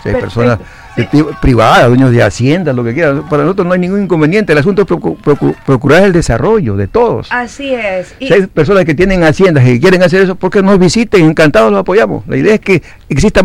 Si 0.03 0.09
hay 0.11 0.14
Perfecto. 0.14 0.40
personas 0.40 0.59
privadas, 1.40 1.88
dueños 1.88 2.11
de 2.11 2.22
haciendas, 2.22 2.74
lo 2.74 2.82
que 2.84 2.94
quieran. 2.94 3.28
Para 3.28 3.42
nosotros 3.42 3.66
no 3.66 3.72
hay 3.74 3.78
ningún 3.78 4.03
inconveniente. 4.03 4.53
El 4.53 4.59
asunto 4.59 4.82
es 4.82 4.88
procu- 4.88 5.16
procu- 5.18 5.55
procurar 5.66 6.05
el 6.05 6.12
desarrollo 6.12 6.76
de 6.76 6.86
todos. 6.88 7.28
Así 7.30 7.74
es. 7.74 8.14
Y- 8.18 8.28
Si 8.28 8.32
hay 8.34 8.47
personas 8.47 8.84
que 8.84 8.94
tienen 8.94 9.22
haciendas 9.24 9.64
y 9.66 9.74
que 9.74 9.80
quieren 9.80 10.03
hacer 10.03 10.22
eso, 10.22 10.34
porque 10.36 10.62
nos 10.62 10.78
visiten, 10.78 11.24
encantados 11.24 11.70
los 11.70 11.80
apoyamos. 11.80 12.26
La 12.26 12.36
idea 12.36 12.55
es 12.55 12.61
que 12.61 12.82
exista 13.09 13.34